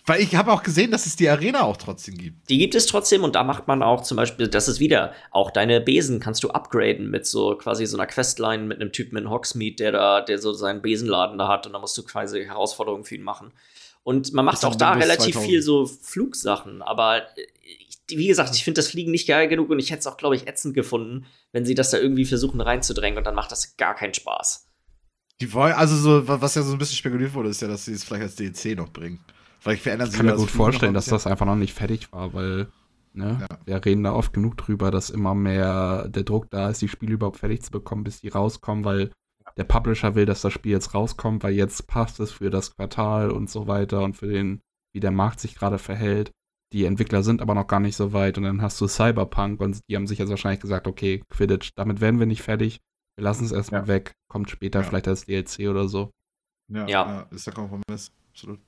Weil 0.06 0.22
ich 0.22 0.36
habe 0.36 0.52
auch 0.52 0.64
gesehen, 0.64 0.92
dass 0.92 1.06
es 1.06 1.16
die 1.16 1.30
Arena 1.30 1.62
auch 1.62 1.78
trotzdem 1.78 2.18
gibt. 2.18 2.50
Die 2.50 2.58
gibt 2.58 2.76
es 2.76 2.88
trotzdem 2.88 3.24
und 3.24 3.36
da 3.36 3.46
macht 3.46 3.70
man 3.70 3.82
auch 3.82 4.04
zum 4.04 4.18
Beispiel, 4.18 4.50
das 4.50 4.68
ist 4.68 4.82
wieder, 4.82 5.14
auch 5.32 5.50
deine 5.50 5.80
Besen 5.80 6.20
kannst 6.20 6.44
du 6.44 6.50
upgraden 6.50 7.10
mit 7.10 7.26
so 7.26 7.56
quasi 7.56 7.86
so 7.86 7.96
einer 7.96 8.06
Questline 8.06 8.66
mit 8.66 8.82
einem 8.82 8.92
Typen 8.92 9.18
in 9.18 9.30
Hogsmeade, 9.30 9.78
der 9.78 9.94
da, 9.94 10.22
der 10.22 10.40
so 10.40 10.52
seinen 10.52 10.82
Besenladen 10.82 11.38
da 11.38 11.48
hat 11.48 11.66
und 11.68 11.72
da 11.72 11.80
musst 11.80 11.98
du 11.98 12.04
quasi 12.04 12.44
Herausforderungen 12.44 13.06
für 13.06 13.16
ihn 13.16 13.24
machen. 13.24 13.54
Und 14.04 14.34
man 14.34 14.44
macht 14.44 14.64
auch 14.66 14.76
da 14.76 14.92
relativ 14.92 15.36
2000. 15.36 15.46
viel 15.46 15.62
so 15.62 15.86
Flugsachen, 15.86 16.82
aber 16.84 17.24
wie 18.10 18.28
gesagt, 18.28 18.56
ich 18.56 18.64
finde 18.64 18.80
das 18.80 18.88
Fliegen 18.88 19.12
nicht 19.12 19.28
geil 19.28 19.48
genug 19.48 19.70
und 19.70 19.80
ich 19.80 19.92
hätte 19.92 20.00
es 20.00 20.08
auch, 20.08 20.18
glaube 20.18 20.36
ich, 20.36 20.48
ätzend 20.48 20.74
gefunden, 20.74 21.26
wenn 21.52 21.66
sie 21.66 21.76
das 21.76 21.90
da 21.90 21.98
irgendwie 21.98 22.26
versuchen 22.26 22.62
reinzudrängen 22.62 23.18
und 23.18 23.26
dann 23.26 23.36
macht 23.36 23.52
das 23.52 23.78
gar 23.78 23.96
keinen 23.96 24.14
Spaß. 24.14 24.70
Die 25.42 25.52
wollen, 25.54 25.74
also 25.74 25.96
so, 25.96 26.28
was 26.28 26.56
ja 26.56 26.62
so 26.62 26.74
ein 26.74 26.78
bisschen 26.78 26.98
spekuliert 26.98 27.34
wurde, 27.34 27.50
ist 27.50 27.62
ja, 27.62 27.68
dass 27.68 27.86
sie 27.86 27.94
es 27.94 28.04
vielleicht 28.04 28.24
als 28.24 28.36
DLC 28.36 28.78
noch 28.78 28.90
bringen. 28.90 29.20
Vielleicht 29.60 29.84
verändern 29.84 30.08
sie 30.08 30.14
Ich 30.14 30.18
kann 30.18 30.28
mir 30.28 30.36
gut 30.36 30.52
vorstellen, 30.52 30.94
dass 30.94 31.06
das 31.06 31.28
einfach 31.28 31.46
noch 31.46 31.56
nicht 31.56 31.74
fertig 31.74 32.12
war, 32.14 32.34
weil 32.34 32.68
ne, 33.14 33.40
ja. 33.42 33.58
wir 33.66 33.84
reden 33.84 34.04
da 34.04 34.14
oft 34.14 34.32
genug 34.32 34.58
drüber, 34.58 34.92
dass 34.92 35.10
immer 35.10 35.34
mehr 35.34 36.08
der 36.08 36.24
Druck 36.24 36.50
da 36.52 36.70
ist, 36.70 36.82
die 36.82 36.88
Spiele 36.88 37.14
überhaupt 37.14 37.38
fertig 37.38 37.64
zu 37.64 37.72
bekommen, 37.72 38.04
bis 38.04 38.22
die 38.22 38.30
rauskommen, 38.30 38.86
weil 38.86 39.12
der 39.58 39.64
Publisher 39.64 40.16
will, 40.16 40.26
dass 40.26 40.42
das 40.42 40.54
Spiel 40.54 40.72
jetzt 40.72 40.94
rauskommt, 40.94 41.44
weil 41.44 41.54
jetzt 41.54 41.88
passt 41.88 42.20
es 42.20 42.32
für 42.32 42.50
das 42.50 42.76
Quartal 42.76 43.32
und 43.32 43.50
so 43.50 43.68
weiter 43.68 44.02
und 44.02 44.16
für 44.16 44.28
den, 44.28 44.62
wie 44.94 45.00
der 45.00 45.12
Markt 45.12 45.40
sich 45.40 45.56
gerade 45.56 45.78
verhält. 45.78 46.32
Die 46.76 46.84
Entwickler 46.84 47.24
sind 47.24 47.42
aber 47.42 47.56
noch 47.56 47.68
gar 47.68 47.80
nicht 47.80 47.96
so 47.96 48.12
weit 48.12 48.38
und 48.38 48.44
dann 48.44 48.62
hast 48.62 48.82
du 48.82 48.88
Cyberpunk 48.90 49.62
und 49.62 49.80
die 49.90 49.96
haben 49.96 50.08
sich 50.08 50.20
jetzt 50.20 50.28
wahrscheinlich 50.28 50.60
gesagt, 50.60 50.88
okay, 50.88 51.24
Quidditch, 51.30 51.70
damit 51.78 52.02
werden 52.02 52.20
wir 52.20 52.26
nicht 52.26 52.42
fertig. 52.42 52.82
Wir 53.18 53.24
lassen 53.24 53.46
es 53.46 53.54
erstmal 53.54 53.84
ja. 53.84 53.88
weg, 53.88 54.12
kommt 54.30 54.50
später 54.50 54.82
ja. 54.82 54.86
vielleicht 54.86 55.08
als 55.08 55.24
DLC 55.24 55.70
oder 55.70 55.88
so. 55.88 56.12
Ja, 56.70 56.86
ja. 56.86 57.28
ist 57.32 57.48
der 57.48 57.54
Kompromiss, 57.54 58.12
absolut. 58.30 58.60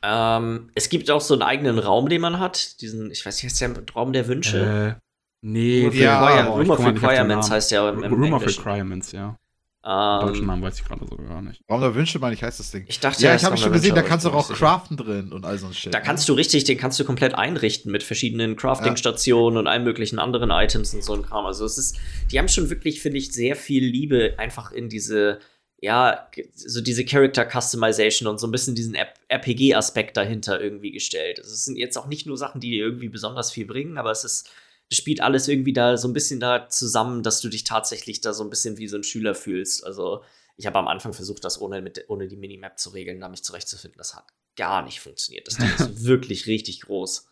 Ähm, 0.00 0.70
es 0.74 0.88
gibt 0.88 1.10
auch 1.10 1.20
so 1.20 1.34
einen 1.34 1.42
eigenen 1.42 1.78
Raum, 1.78 2.08
den 2.08 2.22
man 2.22 2.38
hat. 2.38 2.80
Diesen, 2.80 3.10
ich 3.10 3.26
weiß 3.26 3.42
nicht, 3.42 3.52
heißt 3.52 3.60
der 3.60 3.92
Raum 3.94 4.14
der 4.14 4.26
Wünsche? 4.26 4.96
Äh, 4.96 5.00
nee, 5.44 5.80
Room 5.80 5.88
of, 5.88 5.94
ja, 5.96 6.46
Room 6.46 6.70
of 6.70 6.86
Requirements 6.86 7.50
heißt 7.50 7.72
der 7.72 7.90
im, 7.90 8.04
im 8.04 8.12
Room 8.14 8.32
of 8.32 8.46
Requirements, 8.46 9.12
ja. 9.12 9.36
Ähm, 9.84 10.26
deutschen 10.26 10.46
Namen 10.46 10.62
weiß 10.62 10.80
ich 10.80 10.84
gerade 10.84 11.06
so 11.08 11.16
gar 11.16 11.40
nicht. 11.40 11.62
Raum 11.70 11.80
der 11.80 11.94
Wünsche, 11.94 12.18
meine 12.18 12.34
ich, 12.34 12.42
heißt 12.42 12.58
das 12.58 12.72
Ding. 12.72 12.84
Ich 12.88 12.98
dachte, 12.98 13.22
ja, 13.22 13.36
ich 13.36 13.44
habe 13.44 13.56
schon 13.56 13.72
gesehen, 13.72 13.94
da 13.94 14.02
kannst 14.02 14.26
du 14.26 14.30
auch 14.30 14.48
craften 14.52 14.96
drin 14.96 15.32
und 15.32 15.44
all 15.44 15.56
so 15.56 15.66
ein 15.68 15.74
Shit. 15.74 15.94
Da 15.94 16.00
kannst 16.00 16.28
du 16.28 16.32
richtig, 16.32 16.64
den 16.64 16.76
kannst 16.76 16.98
du 16.98 17.04
komplett 17.04 17.34
einrichten 17.34 17.92
mit 17.92 18.02
verschiedenen 18.02 18.56
Crafting-Stationen 18.56 19.54
ja. 19.54 19.60
und 19.60 19.66
allen 19.68 19.84
möglichen 19.84 20.18
anderen 20.18 20.50
Items 20.50 20.94
und 20.94 21.04
so 21.04 21.14
ein 21.14 21.22
Kram. 21.22 21.46
Also 21.46 21.64
es 21.64 21.78
ist, 21.78 21.96
die 22.32 22.38
haben 22.38 22.48
schon 22.48 22.70
wirklich, 22.70 23.00
finde 23.00 23.18
ich, 23.18 23.32
sehr 23.32 23.54
viel 23.54 23.84
Liebe 23.84 24.34
einfach 24.36 24.72
in 24.72 24.88
diese 24.88 25.38
ja, 25.80 26.28
so 26.54 26.80
diese 26.80 27.04
Character 27.04 27.48
Customization 27.48 28.28
und 28.28 28.38
so 28.38 28.48
ein 28.48 28.50
bisschen 28.50 28.74
diesen 28.74 28.96
RPG-Aspekt 29.28 30.16
dahinter 30.16 30.60
irgendwie 30.60 30.90
gestellt. 30.90 31.38
Also 31.38 31.52
es 31.52 31.64
sind 31.64 31.76
jetzt 31.76 31.96
auch 31.96 32.08
nicht 32.08 32.26
nur 32.26 32.36
Sachen, 32.36 32.60
die 32.60 32.70
dir 32.70 32.84
irgendwie 32.84 33.08
besonders 33.08 33.52
viel 33.52 33.64
bringen, 33.64 33.96
aber 33.96 34.10
es 34.10 34.24
ist, 34.24 34.50
spielt 34.90 35.20
alles 35.20 35.48
irgendwie 35.48 35.72
da 35.72 35.96
so 35.96 36.08
ein 36.08 36.12
bisschen 36.12 36.40
da 36.40 36.68
zusammen, 36.68 37.22
dass 37.22 37.40
du 37.40 37.48
dich 37.48 37.64
tatsächlich 37.64 38.20
da 38.20 38.32
so 38.32 38.42
ein 38.42 38.50
bisschen 38.50 38.78
wie 38.78 38.88
so 38.88 38.96
ein 38.96 39.04
Schüler 39.04 39.34
fühlst. 39.34 39.84
Also 39.84 40.22
ich 40.56 40.66
habe 40.66 40.78
am 40.78 40.88
Anfang 40.88 41.12
versucht, 41.12 41.44
das 41.44 41.60
ohne, 41.60 41.82
mit, 41.82 42.04
ohne 42.08 42.26
die 42.28 42.36
Minimap 42.36 42.78
zu 42.78 42.90
regeln, 42.90 43.20
da 43.20 43.28
mich 43.28 43.44
zurechtzufinden. 43.44 43.98
Das 43.98 44.14
hat 44.14 44.24
gar 44.56 44.82
nicht 44.82 45.00
funktioniert. 45.00 45.46
Das 45.46 45.56
Ding 45.56 45.68
ist 45.68 46.04
wirklich 46.04 46.46
richtig 46.46 46.80
groß. 46.82 47.28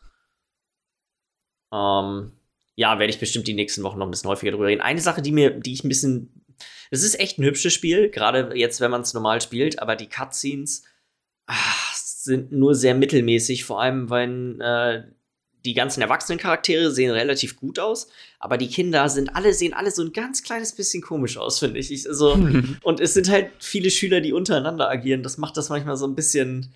Ähm, 1.73 2.33
ja, 2.75 2.99
werde 2.99 3.11
ich 3.11 3.19
bestimmt 3.19 3.49
die 3.49 3.55
nächsten 3.55 3.83
Wochen 3.83 3.99
noch 3.99 4.07
ein 4.07 4.11
bisschen 4.11 4.31
häufiger 4.31 4.53
drüber 4.53 4.67
reden. 4.67 4.83
Eine 4.83 5.01
Sache, 5.01 5.23
die 5.23 5.33
mir, 5.33 5.51
die 5.51 5.73
ich 5.73 5.83
ein 5.83 5.89
bisschen 5.89 6.43
es 6.91 7.03
ist 7.03 7.19
echt 7.19 7.39
ein 7.39 7.45
hübsches 7.45 7.73
Spiel, 7.73 8.11
gerade 8.11 8.57
jetzt, 8.57 8.81
wenn 8.81 8.91
man 8.91 9.03
es 9.03 9.15
normal 9.15 9.41
spielt, 9.41 9.81
aber 9.81 9.97
die 9.97 10.09
Cutscenes 10.09 10.85
ach, 11.47 11.95
sind 11.95 12.53
nur 12.53 12.75
sehr 12.75 12.95
mittelmäßig, 12.95 13.65
vor 13.65 13.81
allem, 13.81 14.11
weil 14.11 14.61
äh, 14.61 15.03
die 15.67 15.75
ganzen 15.75 16.01
erwachsenen 16.01 16.39
Charaktere 16.39 16.91
sehen 16.91 17.11
relativ 17.11 17.57
gut 17.57 17.79
aus, 17.79 18.09
aber 18.39 18.57
die 18.57 18.69
Kinder 18.69 19.09
sind 19.09 19.35
alle, 19.35 19.53
sehen 19.53 19.75
alle 19.75 19.91
so 19.91 20.03
ein 20.03 20.13
ganz 20.13 20.43
kleines 20.43 20.73
bisschen 20.73 21.03
komisch 21.03 21.37
aus, 21.37 21.59
finde 21.59 21.81
ich. 21.81 21.93
ich 21.93 22.09
also, 22.09 22.39
und 22.83 23.01
es 23.01 23.15
sind 23.15 23.29
halt 23.29 23.51
viele 23.59 23.91
Schüler, 23.91 24.21
die 24.21 24.33
untereinander 24.33 24.89
agieren. 24.89 25.23
Das 25.23 25.37
macht 25.37 25.57
das 25.57 25.69
manchmal 25.69 25.97
so 25.97 26.07
ein 26.07 26.15
bisschen 26.15 26.73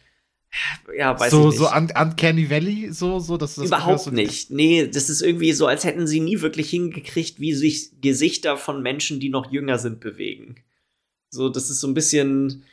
ja, 0.96 1.18
weiß 1.18 1.31
so, 1.31 1.42
ich 1.42 1.46
nicht. 1.46 1.59
So 1.59 1.70
un 1.70 1.92
Uncanny 1.96 2.50
Valley, 2.50 2.92
so, 2.92 3.20
so, 3.20 3.37
dass 3.37 3.55
das 3.55 3.66
Überhaupt 3.66 4.00
so 4.00 4.11
nicht. 4.11 4.50
Nee, 4.50 4.88
das 4.88 5.09
ist 5.09 5.22
irgendwie 5.22 5.53
so, 5.53 5.68
als 5.68 5.85
hätten 5.85 6.09
sie 6.09 6.18
nie 6.18 6.40
wirklich 6.40 6.70
hingekriegt, 6.70 7.38
wie 7.38 7.55
sich 7.55 8.00
Gesichter 8.00 8.57
von 8.57 8.83
Menschen, 8.83 9.20
die 9.20 9.29
noch 9.29 9.53
jünger 9.53 9.79
sind, 9.79 10.00
bewegen. 10.00 10.57
So, 11.31 11.48
das 11.48 11.70
ist 11.70 11.81
so 11.81 11.87
ein 11.87 11.94
bisschen, 11.94 12.64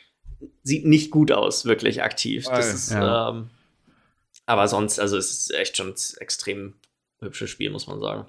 sieht 0.64 0.88
nicht 0.88 1.12
gut 1.12 1.32
aus, 1.32 1.66
wirklich 1.66 2.02
aktiv. 2.02 2.46
Das 2.50 2.74
ist, 2.74 2.92
ja. 2.92 3.30
ähm, 3.30 3.52
aber 4.48 4.68
sonst, 4.68 5.00
also 5.00 5.18
es 5.18 5.32
ist 5.32 5.54
echt 5.54 5.78
schon 5.78 5.90
ein 5.90 5.96
extrem 6.20 6.74
hübsches 7.20 7.50
Spiel, 7.50 7.70
muss 7.70 7.86
man 7.86 8.00
sagen. 8.00 8.26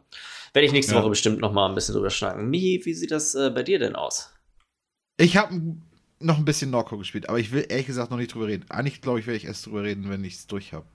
Werde 0.52 0.66
ich 0.66 0.72
nächste 0.72 0.94
ja. 0.94 1.00
Woche 1.00 1.10
bestimmt 1.10 1.40
noch 1.40 1.52
mal 1.52 1.68
ein 1.68 1.74
bisschen 1.74 1.94
drüber 1.94 2.10
schnacken. 2.10 2.50
Mihi, 2.50 2.80
wie 2.84 2.94
sieht 2.94 3.12
das 3.12 3.34
äh, 3.34 3.50
bei 3.54 3.62
dir 3.62 3.78
denn 3.78 3.96
aus? 3.96 4.30
Ich 5.16 5.36
habe 5.36 5.76
noch 6.20 6.38
ein 6.38 6.44
bisschen 6.44 6.70
Norco 6.70 6.98
gespielt, 6.98 7.28
aber 7.28 7.38
ich 7.38 7.52
will 7.52 7.64
ehrlich 7.68 7.86
gesagt 7.86 8.10
noch 8.10 8.18
nicht 8.18 8.34
drüber 8.34 8.48
reden. 8.48 8.66
Eigentlich 8.68 9.00
glaube 9.00 9.20
ich, 9.20 9.26
werde 9.26 9.36
ich 9.36 9.44
erst 9.44 9.64
drüber 9.66 9.84
reden, 9.84 10.10
wenn 10.10 10.24
ich 10.24 10.34
es 10.34 10.46
durch 10.48 10.72
habe. 10.72 10.86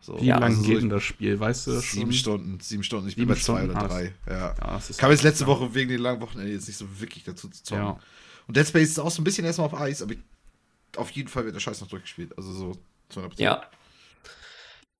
So, 0.00 0.20
Wie 0.20 0.26
ja, 0.26 0.38
lange 0.38 0.56
also 0.56 0.62
geht 0.62 0.80
denn 0.80 0.88
das 0.88 1.02
Spiel, 1.02 1.38
weißt 1.38 1.66
du 1.66 1.72
das 1.72 1.90
Sieben 1.90 2.12
schon? 2.12 2.38
Stunden, 2.38 2.60
sieben 2.60 2.84
Stunden. 2.84 3.08
Ich 3.08 3.16
bin 3.16 3.26
bei 3.26 3.34
zwei 3.34 3.64
oder 3.64 3.74
drei. 3.74 4.14
Ja. 4.26 4.54
ja 4.56 4.80
Kam 4.96 5.10
jetzt 5.10 5.24
letzte 5.24 5.46
Woche 5.46 5.74
wegen 5.74 5.90
den 5.90 6.00
langen 6.00 6.20
Wochenende 6.22 6.52
jetzt 6.52 6.68
nicht 6.68 6.76
so 6.78 6.86
wirklich 7.00 7.24
dazu 7.24 7.48
zu 7.48 7.62
zocken. 7.62 7.84
Ja. 7.84 8.00
Und 8.46 8.56
Dead 8.56 8.66
Space 8.66 8.90
ist 8.90 9.00
auch 9.00 9.10
so 9.10 9.20
ein 9.20 9.24
bisschen 9.24 9.44
erstmal 9.44 9.66
auf 9.66 9.74
Eis, 9.74 10.00
aber 10.00 10.12
ich, 10.12 10.20
auf 10.96 11.10
jeden 11.10 11.28
Fall 11.28 11.44
wird 11.44 11.56
der 11.56 11.60
Scheiß 11.60 11.80
noch 11.80 11.88
durchgespielt. 11.88 12.38
Also 12.38 12.52
so 12.52 12.78
200%. 13.12 13.32
Ja. 13.36 13.62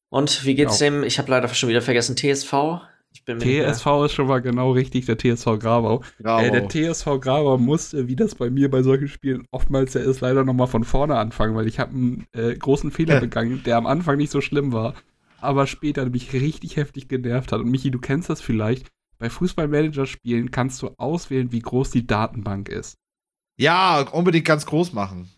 Und 0.09 0.45
wie 0.45 0.55
geht's 0.55 0.81
ja. 0.81 0.90
dem? 0.90 1.03
Ich 1.03 1.19
habe 1.19 1.31
leider 1.31 1.49
schon 1.49 1.69
wieder 1.69 1.83
vergessen, 1.83 2.16
TSV. 2.16 2.81
TSV 3.25 4.05
ist 4.05 4.12
schon 4.12 4.27
mal 4.27 4.40
genau 4.40 4.73
richtig, 4.73 5.07
der 5.07 5.19
TSV 5.19 5.59
Grabau. 5.59 6.03
Äh, 6.23 6.51
der 6.51 6.69
TSV 6.69 7.21
Grabau 7.21 7.59
musste, 7.59 8.09
wie 8.09 8.16
das 8.16 8.35
bei 8.35 8.51
mir 8.51 8.71
bei 8.71 8.83
solchen 8.83 9.09
Spielen 9.09 9.47
oftmals 9.51 9.95
ja 9.95 10.03
ist, 10.03 10.21
leider 10.21 10.45
nochmal 10.45 10.66
von 10.66 10.85
vorne 10.85 11.16
anfangen, 11.16 11.57
weil 11.57 11.66
ich 11.66 11.79
habe 11.79 11.92
einen 11.92 12.27
äh, 12.33 12.55
großen 12.55 12.90
Fehler 12.90 13.21
begangen, 13.21 13.62
der 13.64 13.79
am 13.79 13.87
Anfang 13.87 14.19
nicht 14.19 14.31
so 14.31 14.40
schlimm 14.40 14.73
war, 14.73 14.95
aber 15.40 15.66
später 15.66 16.07
mich 16.07 16.33
richtig 16.33 16.77
heftig 16.77 17.09
genervt 17.09 17.53
hat. 17.53 17.61
Und 17.61 17.71
Michi, 17.71 17.90
du 17.90 17.99
kennst 17.99 18.31
das 18.31 18.40
vielleicht. 18.40 18.88
Bei 19.19 19.31
Fußballmanager-Spielen 19.31 20.51
kannst 20.51 20.83
du 20.83 20.90
auswählen, 20.99 21.51
wie 21.51 21.61
groß 21.61 21.90
die 21.90 22.07
Datenbank 22.07 22.69
ist. 22.69 22.97
Ja, 23.59 24.01
unbedingt 24.12 24.45
ganz 24.45 24.66
groß 24.66 24.92
machen. 24.92 25.31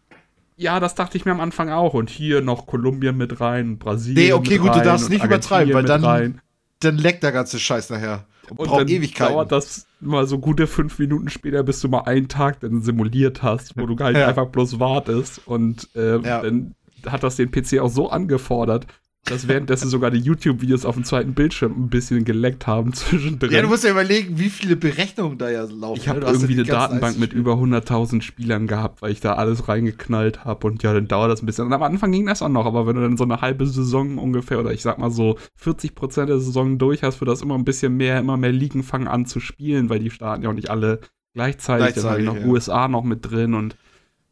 Ja, 0.58 0.80
das 0.80 0.94
dachte 0.94 1.16
ich 1.16 1.24
mir 1.24 1.30
am 1.30 1.40
Anfang 1.40 1.70
auch. 1.70 1.94
Und 1.94 2.10
hier 2.10 2.40
noch 2.42 2.66
Kolumbien 2.66 3.16
mit 3.16 3.40
rein, 3.40 3.78
Brasilien. 3.78 4.26
Nee, 4.26 4.32
okay, 4.32 4.58
gut, 4.58 4.74
du 4.74 4.82
darfst 4.82 5.08
nicht 5.08 5.24
übertreiben, 5.24 5.72
weil 5.72 5.84
dann, 5.84 6.04
rein 6.04 6.40
dann 6.80 6.96
leckt 6.96 7.22
der 7.22 7.32
ganze 7.32 7.58
Scheiß 7.58 7.90
nachher. 7.90 8.26
Und, 8.50 8.58
und 8.58 8.68
braucht 8.68 8.80
dann 8.80 8.88
Ewigkeiten. 8.88 9.34
dauert 9.34 9.52
das 9.52 9.86
mal 10.00 10.26
so 10.26 10.38
gute 10.38 10.66
fünf 10.66 10.98
Minuten 10.98 11.28
später, 11.28 11.62
bis 11.62 11.80
du 11.80 11.88
mal 11.88 12.02
einen 12.02 12.28
Tag 12.28 12.60
dann 12.60 12.80
simuliert 12.80 13.42
hast, 13.42 13.76
wo 13.76 13.86
du 13.86 13.96
halt 14.02 14.16
ja. 14.16 14.26
einfach 14.26 14.46
bloß 14.46 14.80
wartest. 14.80 15.46
Und 15.46 15.88
äh, 15.94 16.18
ja. 16.18 16.42
dann 16.42 16.74
hat 17.06 17.22
das 17.22 17.36
den 17.36 17.50
PC 17.50 17.78
auch 17.80 17.90
so 17.90 18.10
angefordert, 18.10 18.86
dass 19.30 19.48
währenddessen 19.48 19.88
sogar 19.88 20.10
die 20.10 20.18
YouTube-Videos 20.18 20.84
auf 20.84 20.94
dem 20.94 21.04
zweiten 21.04 21.34
Bildschirm 21.34 21.72
ein 21.72 21.88
bisschen 21.88 22.24
geleckt 22.24 22.66
haben 22.66 22.92
zwischendrin. 22.94 23.50
Ja, 23.50 23.62
du 23.62 23.68
musst 23.68 23.84
ja 23.84 23.90
überlegen, 23.90 24.38
wie 24.38 24.50
viele 24.50 24.76
Berechnungen 24.76 25.38
da 25.38 25.50
ja 25.50 25.64
laufen. 25.64 26.00
Ich 26.00 26.08
habe 26.08 26.20
ne? 26.20 26.26
irgendwie 26.26 26.54
ja 26.54 26.62
eine 26.62 26.70
Datenbank 26.70 27.18
mit 27.18 27.32
über 27.32 27.54
100.000 27.54 28.22
Spielern 28.22 28.66
gehabt, 28.66 29.02
weil 29.02 29.12
ich 29.12 29.20
da 29.20 29.34
alles 29.34 29.68
reingeknallt 29.68 30.44
habe 30.44 30.66
und 30.66 30.82
ja, 30.82 30.92
dann 30.92 31.08
dauert 31.08 31.30
das 31.30 31.42
ein 31.42 31.46
bisschen. 31.46 31.66
Und 31.66 31.72
am 31.72 31.82
Anfang 31.82 32.12
ging 32.12 32.26
das 32.26 32.42
auch 32.42 32.48
noch, 32.48 32.66
aber 32.66 32.86
wenn 32.86 32.96
du 32.96 33.02
dann 33.02 33.16
so 33.16 33.24
eine 33.24 33.40
halbe 33.40 33.66
Saison 33.66 34.18
ungefähr 34.18 34.58
oder 34.58 34.72
ich 34.72 34.82
sag 34.82 34.98
mal 34.98 35.10
so 35.10 35.38
40 35.56 35.94
Prozent 35.94 36.28
der 36.28 36.40
Saison 36.40 36.78
durch 36.78 37.02
hast, 37.02 37.20
wird 37.20 37.30
das 37.30 37.42
immer 37.42 37.54
ein 37.54 37.64
bisschen 37.64 37.96
mehr, 37.96 38.18
immer 38.18 38.36
mehr 38.36 38.52
Ligen 38.52 38.82
fangen 38.82 39.08
an 39.08 39.26
zu 39.26 39.40
spielen, 39.40 39.90
weil 39.90 39.98
die 40.00 40.10
starten 40.10 40.42
ja 40.42 40.50
auch 40.50 40.54
nicht 40.54 40.70
alle 40.70 41.00
gleichzeitig. 41.34 41.94
gleichzeitig 41.94 42.02
dann 42.02 42.10
habe 42.10 42.20
ich 42.20 42.26
noch 42.26 42.36
ja. 42.36 42.46
USA 42.46 42.88
noch 42.88 43.04
mit 43.04 43.30
drin 43.30 43.54
und 43.54 43.76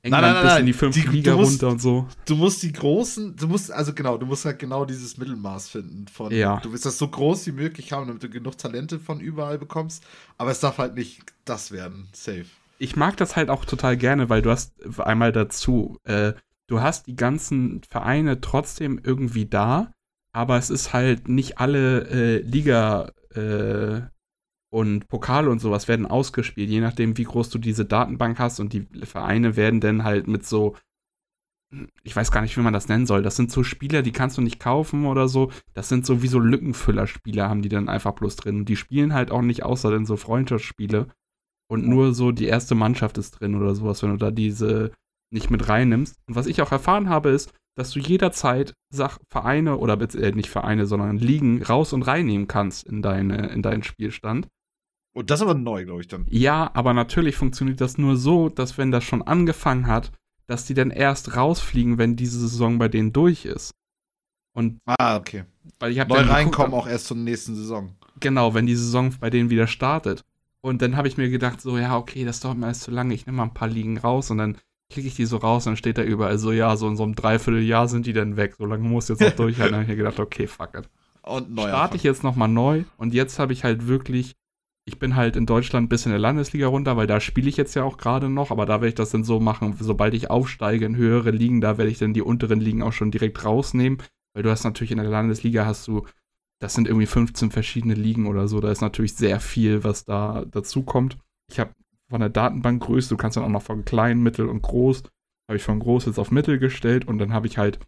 England 0.06 0.22
nein, 0.22 0.34
nein, 0.34 0.44
nein, 0.44 0.52
bis 0.52 0.60
in 0.60 0.66
die 0.66 0.72
fünfte 0.72 1.00
die, 1.00 1.16
Liga 1.16 1.34
musst, 1.34 1.52
runter 1.52 1.68
und 1.68 1.80
so. 1.80 2.06
Du 2.24 2.36
musst 2.36 2.62
die 2.62 2.72
großen, 2.72 3.36
du 3.36 3.48
musst, 3.48 3.70
also 3.70 3.92
genau, 3.92 4.16
du 4.16 4.26
musst 4.26 4.44
halt 4.44 4.58
genau 4.58 4.84
dieses 4.84 5.18
Mittelmaß 5.18 5.68
finden 5.68 6.06
von, 6.08 6.32
ja. 6.32 6.60
du 6.60 6.72
willst 6.72 6.86
das 6.86 6.98
so 6.98 7.08
groß 7.08 7.46
wie 7.48 7.52
möglich 7.52 7.92
haben, 7.92 8.06
damit 8.06 8.22
du 8.22 8.28
genug 8.28 8.56
Talente 8.56 8.98
von 8.98 9.20
überall 9.20 9.58
bekommst, 9.58 10.04
aber 10.38 10.50
es 10.50 10.60
darf 10.60 10.78
halt 10.78 10.94
nicht 10.94 11.20
das 11.44 11.72
werden, 11.72 12.08
safe. 12.12 12.46
Ich 12.78 12.96
mag 12.96 13.16
das 13.16 13.36
halt 13.36 13.48
auch 13.48 13.64
total 13.64 13.96
gerne, 13.96 14.28
weil 14.28 14.42
du 14.42 14.50
hast 14.50 14.72
einmal 14.98 15.32
dazu, 15.32 15.98
äh, 16.04 16.34
du 16.66 16.80
hast 16.80 17.06
die 17.06 17.16
ganzen 17.16 17.82
Vereine 17.88 18.40
trotzdem 18.40 19.00
irgendwie 19.02 19.46
da, 19.46 19.92
aber 20.32 20.58
es 20.58 20.70
ist 20.70 20.92
halt 20.92 21.28
nicht 21.28 21.58
alle 21.58 22.08
äh, 22.08 22.38
Liga, 22.42 23.12
äh, 23.34 24.02
und 24.70 25.08
Pokale 25.08 25.50
und 25.50 25.60
sowas 25.60 25.88
werden 25.88 26.06
ausgespielt, 26.06 26.68
je 26.68 26.80
nachdem, 26.80 27.16
wie 27.16 27.24
groß 27.24 27.50
du 27.50 27.58
diese 27.58 27.84
Datenbank 27.84 28.38
hast 28.38 28.60
und 28.60 28.72
die 28.72 28.86
Vereine 29.04 29.56
werden 29.56 29.80
dann 29.80 30.04
halt 30.04 30.26
mit 30.26 30.44
so, 30.44 30.76
ich 32.02 32.14
weiß 32.14 32.30
gar 32.30 32.42
nicht, 32.42 32.56
wie 32.56 32.62
man 32.62 32.72
das 32.72 32.88
nennen 32.88 33.06
soll. 33.06 33.22
Das 33.22 33.36
sind 33.36 33.50
so 33.50 33.62
Spieler, 33.62 34.02
die 34.02 34.12
kannst 34.12 34.38
du 34.38 34.42
nicht 34.42 34.60
kaufen 34.60 35.06
oder 35.06 35.28
so. 35.28 35.50
Das 35.74 35.88
sind 35.88 36.06
so 36.06 36.22
wie 36.22 36.28
so 36.28 36.38
Lückenfüller-Spieler, 36.38 37.48
haben 37.48 37.62
die 37.62 37.68
dann 37.68 37.88
einfach 37.88 38.12
bloß 38.12 38.36
drin. 38.36 38.58
Und 38.58 38.68
die 38.68 38.76
spielen 38.76 39.14
halt 39.14 39.30
auch 39.30 39.42
nicht 39.42 39.64
außer 39.64 39.90
denn 39.90 40.06
so 40.06 40.16
Freundschaftsspiele. 40.16 41.08
Und 41.68 41.86
nur 41.86 42.14
so 42.14 42.30
die 42.30 42.46
erste 42.46 42.74
Mannschaft 42.74 43.18
ist 43.18 43.32
drin 43.32 43.56
oder 43.56 43.74
sowas, 43.74 44.02
wenn 44.02 44.10
du 44.10 44.16
da 44.16 44.30
diese 44.30 44.92
nicht 45.32 45.50
mit 45.50 45.68
reinnimmst. 45.68 46.16
Und 46.28 46.36
was 46.36 46.46
ich 46.46 46.62
auch 46.62 46.70
erfahren 46.70 47.08
habe, 47.08 47.30
ist, 47.30 47.52
dass 47.76 47.90
du 47.90 47.98
jederzeit 47.98 48.74
Sach 48.90 49.18
Vereine 49.30 49.76
oder 49.76 50.00
äh, 50.14 50.32
nicht 50.32 50.48
Vereine, 50.48 50.86
sondern 50.86 51.18
Ligen 51.18 51.62
raus 51.62 51.92
und 51.92 52.02
reinnehmen 52.02 52.46
kannst 52.46 52.86
in, 52.86 53.02
deine, 53.02 53.48
in 53.48 53.62
deinen 53.62 53.82
Spielstand. 53.82 54.48
Und 55.16 55.30
das 55.30 55.40
ist 55.40 55.44
aber 55.44 55.54
neu, 55.54 55.86
glaube 55.86 56.02
ich 56.02 56.08
dann. 56.08 56.26
Ja, 56.28 56.70
aber 56.74 56.92
natürlich 56.92 57.36
funktioniert 57.36 57.80
das 57.80 57.96
nur 57.96 58.18
so, 58.18 58.50
dass 58.50 58.76
wenn 58.76 58.90
das 58.90 59.02
schon 59.02 59.22
angefangen 59.22 59.86
hat, 59.86 60.12
dass 60.46 60.66
die 60.66 60.74
dann 60.74 60.90
erst 60.90 61.34
rausfliegen, 61.36 61.96
wenn 61.96 62.16
diese 62.16 62.38
Saison 62.38 62.76
bei 62.76 62.88
denen 62.88 63.14
durch 63.14 63.46
ist. 63.46 63.74
Und 64.52 64.78
ah, 64.84 65.16
okay. 65.16 65.44
Weil 65.78 65.92
ich 65.92 66.06
Neu 66.06 66.16
reinkommen 66.16 66.70
geguckt, 66.70 66.72
auch 66.74 66.86
erst 66.86 67.06
zur 67.06 67.16
nächsten 67.16 67.54
Saison. 67.54 67.96
Genau, 68.20 68.52
wenn 68.52 68.66
die 68.66 68.76
Saison 68.76 69.14
bei 69.18 69.30
denen 69.30 69.48
wieder 69.48 69.66
startet. 69.66 70.22
Und 70.60 70.82
dann 70.82 70.98
habe 70.98 71.08
ich 71.08 71.16
mir 71.16 71.30
gedacht, 71.30 71.62
so, 71.62 71.78
ja, 71.78 71.96
okay, 71.96 72.26
das 72.26 72.40
dauert 72.40 72.58
mir 72.58 72.66
alles 72.66 72.80
zu 72.80 72.90
lange, 72.90 73.14
ich 73.14 73.24
nehme 73.24 73.38
mal 73.38 73.44
ein 73.44 73.54
paar 73.54 73.68
Ligen 73.68 73.96
raus 73.96 74.30
und 74.30 74.36
dann 74.36 74.58
klicke 74.90 75.08
ich 75.08 75.16
die 75.16 75.24
so 75.24 75.38
raus 75.38 75.66
und 75.66 75.70
dann 75.70 75.76
steht 75.78 75.96
da 75.96 76.02
überall 76.02 76.36
so, 76.36 76.52
ja, 76.52 76.76
so 76.76 76.88
in 76.88 76.96
so 76.96 77.04
einem 77.04 77.14
Dreivierteljahr 77.14 77.88
sind 77.88 78.04
die 78.04 78.12
dann 78.12 78.36
weg. 78.36 78.56
So 78.58 78.66
lange 78.66 78.86
muss 78.86 79.08
jetzt 79.08 79.22
noch 79.22 79.30
durchhalten. 79.36 79.72
dann 79.72 79.80
habe 79.80 79.84
ich 79.84 79.96
mir 79.96 80.04
gedacht, 80.04 80.20
okay, 80.20 80.46
fuck 80.46 80.74
it. 80.74 80.90
Und 81.22 81.54
neu. 81.54 81.68
Starte 81.68 81.96
ich 81.96 82.02
jetzt 82.02 82.22
nochmal 82.22 82.48
neu 82.48 82.84
und 82.98 83.14
jetzt 83.14 83.38
habe 83.38 83.54
ich 83.54 83.64
halt 83.64 83.86
wirklich, 83.86 84.36
ich 84.86 84.98
bin 84.98 85.16
halt 85.16 85.36
in 85.36 85.46
Deutschland 85.46 85.88
bis 85.88 86.06
in 86.06 86.12
der 86.12 86.18
Landesliga 86.18 86.68
runter, 86.68 86.96
weil 86.96 87.06
da 87.06 87.20
spiele 87.20 87.48
ich 87.48 87.56
jetzt 87.56 87.74
ja 87.74 87.82
auch 87.82 87.98
gerade 87.98 88.30
noch, 88.30 88.50
aber 88.50 88.66
da 88.66 88.74
werde 88.74 88.88
ich 88.88 88.94
das 88.94 89.10
dann 89.10 89.24
so 89.24 89.40
machen, 89.40 89.76
sobald 89.78 90.14
ich 90.14 90.30
aufsteige 90.30 90.86
in 90.86 90.96
höhere 90.96 91.32
Ligen, 91.32 91.60
da 91.60 91.76
werde 91.76 91.90
ich 91.90 91.98
dann 91.98 92.14
die 92.14 92.22
unteren 92.22 92.60
Ligen 92.60 92.82
auch 92.82 92.92
schon 92.92 93.10
direkt 93.10 93.44
rausnehmen, 93.44 93.98
weil 94.34 94.44
du 94.44 94.50
hast 94.50 94.64
natürlich 94.64 94.92
in 94.92 94.98
der 94.98 95.08
Landesliga 95.08 95.66
hast 95.66 95.88
du, 95.88 96.06
das 96.60 96.74
sind 96.74 96.86
irgendwie 96.86 97.06
15 97.06 97.50
verschiedene 97.50 97.94
Ligen 97.94 98.26
oder 98.26 98.46
so, 98.46 98.60
da 98.60 98.70
ist 98.70 98.80
natürlich 98.80 99.14
sehr 99.14 99.40
viel, 99.40 99.82
was 99.82 100.04
da 100.04 100.44
dazu 100.50 100.84
kommt. 100.84 101.18
Ich 101.50 101.58
habe 101.58 101.72
von 102.08 102.20
der 102.20 102.30
Datenbankgröße, 102.30 103.08
du 103.08 103.16
kannst 103.16 103.36
dann 103.36 103.44
auch 103.44 103.48
noch 103.48 103.62
von 103.62 103.84
klein, 103.84 104.22
mittel 104.22 104.48
und 104.48 104.62
groß, 104.62 105.02
habe 105.48 105.56
ich 105.56 105.62
von 105.62 105.80
groß 105.80 106.06
jetzt 106.06 106.18
auf 106.18 106.30
mittel 106.30 106.58
gestellt. 106.58 107.06
Und 107.06 107.18
dann 107.18 107.32
habe 107.32 107.46
ich 107.46 107.58
halt 107.58 107.78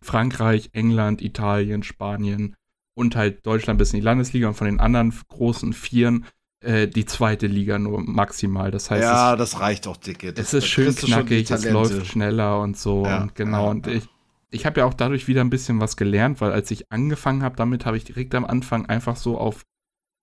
Frankreich, 0.00 0.70
England, 0.72 1.22
Italien, 1.22 1.82
Spanien 1.82 2.56
und 2.94 3.16
halt 3.16 3.44
Deutschland 3.46 3.78
bis 3.78 3.92
in 3.92 4.00
die 4.00 4.04
Landesliga 4.04 4.48
und 4.48 4.54
von 4.54 4.66
den 4.66 4.80
anderen 4.80 5.12
großen 5.28 5.72
Vieren 5.72 6.26
äh, 6.60 6.88
die 6.88 7.04
zweite 7.04 7.46
Liga 7.46 7.78
nur 7.78 8.00
maximal. 8.00 8.70
Das 8.70 8.90
heißt, 8.90 9.02
ja, 9.02 9.32
es, 9.32 9.38
das 9.38 9.60
reicht 9.60 9.86
auch 9.86 9.96
dicke. 9.96 10.32
Das, 10.32 10.48
es 10.48 10.54
ist 10.54 10.66
schön 10.66 10.94
knackig, 10.94 11.50
es 11.50 11.64
läuft 11.64 12.06
schneller 12.06 12.60
und 12.60 12.76
so 12.76 13.04
ja, 13.04 13.22
und 13.22 13.34
genau. 13.34 13.64
Ja, 13.64 13.70
und 13.70 13.86
ich, 13.86 14.08
ich 14.50 14.66
habe 14.66 14.80
ja 14.80 14.86
auch 14.86 14.94
dadurch 14.94 15.28
wieder 15.28 15.42
ein 15.42 15.50
bisschen 15.50 15.80
was 15.80 15.96
gelernt, 15.96 16.40
weil 16.40 16.52
als 16.52 16.70
ich 16.70 16.90
angefangen 16.90 17.42
habe 17.42 17.56
damit, 17.56 17.86
habe 17.86 17.96
ich 17.96 18.04
direkt 18.04 18.34
am 18.34 18.44
Anfang 18.44 18.86
einfach 18.86 19.16
so 19.16 19.36
auf 19.38 19.62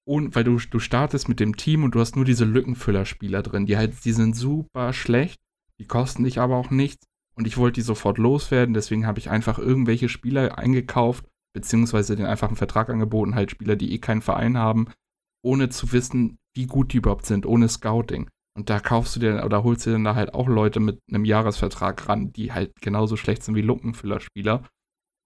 und 0.03 0.35
weil 0.35 0.43
du, 0.43 0.57
du 0.57 0.79
startest 0.79 1.29
mit 1.29 1.39
dem 1.39 1.57
Team 1.57 1.83
und 1.83 1.93
du 1.93 1.99
hast 1.99 2.15
nur 2.15 2.25
diese 2.25 2.45
Lückenfüller-Spieler 2.45 3.43
drin, 3.43 3.65
die 3.65 3.77
halt, 3.77 4.03
die 4.03 4.13
sind 4.13 4.35
super 4.35 4.93
schlecht, 4.93 5.39
die 5.79 5.85
kosten 5.85 6.23
dich 6.23 6.39
aber 6.39 6.55
auch 6.55 6.71
nichts 6.71 7.05
und 7.35 7.45
ich 7.45 7.57
wollte 7.57 7.75
die 7.75 7.85
sofort 7.85 8.17
loswerden, 8.17 8.73
deswegen 8.73 9.05
habe 9.05 9.19
ich 9.19 9.29
einfach 9.29 9.59
irgendwelche 9.59 10.09
Spieler 10.09 10.57
eingekauft, 10.57 11.25
beziehungsweise 11.53 12.15
den 12.15 12.25
einfachen 12.25 12.55
Vertrag 12.55 12.89
angeboten, 12.89 13.35
halt 13.35 13.51
Spieler, 13.51 13.75
die 13.75 13.93
eh 13.93 13.99
keinen 13.99 14.21
Verein 14.21 14.57
haben, 14.57 14.87
ohne 15.43 15.69
zu 15.69 15.91
wissen, 15.91 16.37
wie 16.55 16.67
gut 16.67 16.93
die 16.93 16.97
überhaupt 16.97 17.25
sind, 17.25 17.45
ohne 17.45 17.67
Scouting. 17.67 18.29
Und 18.57 18.69
da 18.69 18.79
kaufst 18.79 19.15
du 19.15 19.19
dir 19.19 19.43
oder 19.45 19.63
holst 19.63 19.85
du 19.85 19.89
dir 19.89 19.93
dann 19.95 20.03
da 20.03 20.15
halt 20.15 20.33
auch 20.33 20.47
Leute 20.47 20.79
mit 20.79 20.99
einem 21.09 21.25
Jahresvertrag 21.25 22.09
ran, 22.09 22.33
die 22.33 22.51
halt 22.51 22.73
genauso 22.81 23.15
schlecht 23.15 23.43
sind 23.43 23.55
wie 23.55 23.61
Lückenfüller-Spieler. 23.61 24.63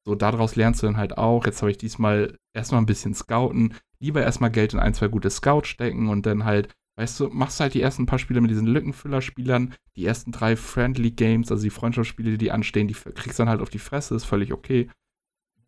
So, 0.07 0.13
daraus 0.13 0.55
lernst 0.55 0.83
du 0.83 0.87
dann 0.87 0.97
halt 0.97 1.17
auch. 1.17 1.45
Jetzt 1.45 1.61
habe 1.61 1.71
ich 1.71 1.79
diesmal 1.79 2.37
erstmal 2.53 2.81
ein 2.81 2.85
bisschen 2.85 3.15
scouten, 3.15 3.73
lieber 3.99 4.21
erstmal 4.21 4.51
Geld 4.51 4.73
in 4.73 4.79
ein, 4.79 4.93
zwei 4.93 5.07
gute 5.07 5.31
Scouts 5.31 5.67
stecken 5.69 6.09
und 6.09 6.27
dann 6.27 6.45
halt, 6.45 6.71
weißt 6.97 7.19
du, 7.19 7.29
machst 7.29 7.59
halt 7.59 7.73
die 7.73 7.81
ersten 7.81 8.05
paar 8.05 8.19
Spiele 8.19 8.41
mit 8.41 8.51
diesen 8.51 8.67
Lückenfüller-Spielern, 8.67 9.73
die 9.95 10.05
ersten 10.05 10.31
drei 10.31 10.55
Friendly 10.55 11.09
Games, 11.11 11.51
also 11.51 11.63
die 11.63 11.71
Freundschaftsspiele, 11.71 12.37
die 12.37 12.51
anstehen, 12.51 12.87
die 12.87 12.93
kriegst 12.93 13.39
dann 13.39 13.49
halt 13.49 13.61
auf 13.61 13.71
die 13.71 13.79
Fresse, 13.79 14.13
ist 14.13 14.25
völlig 14.25 14.53
okay. 14.53 14.89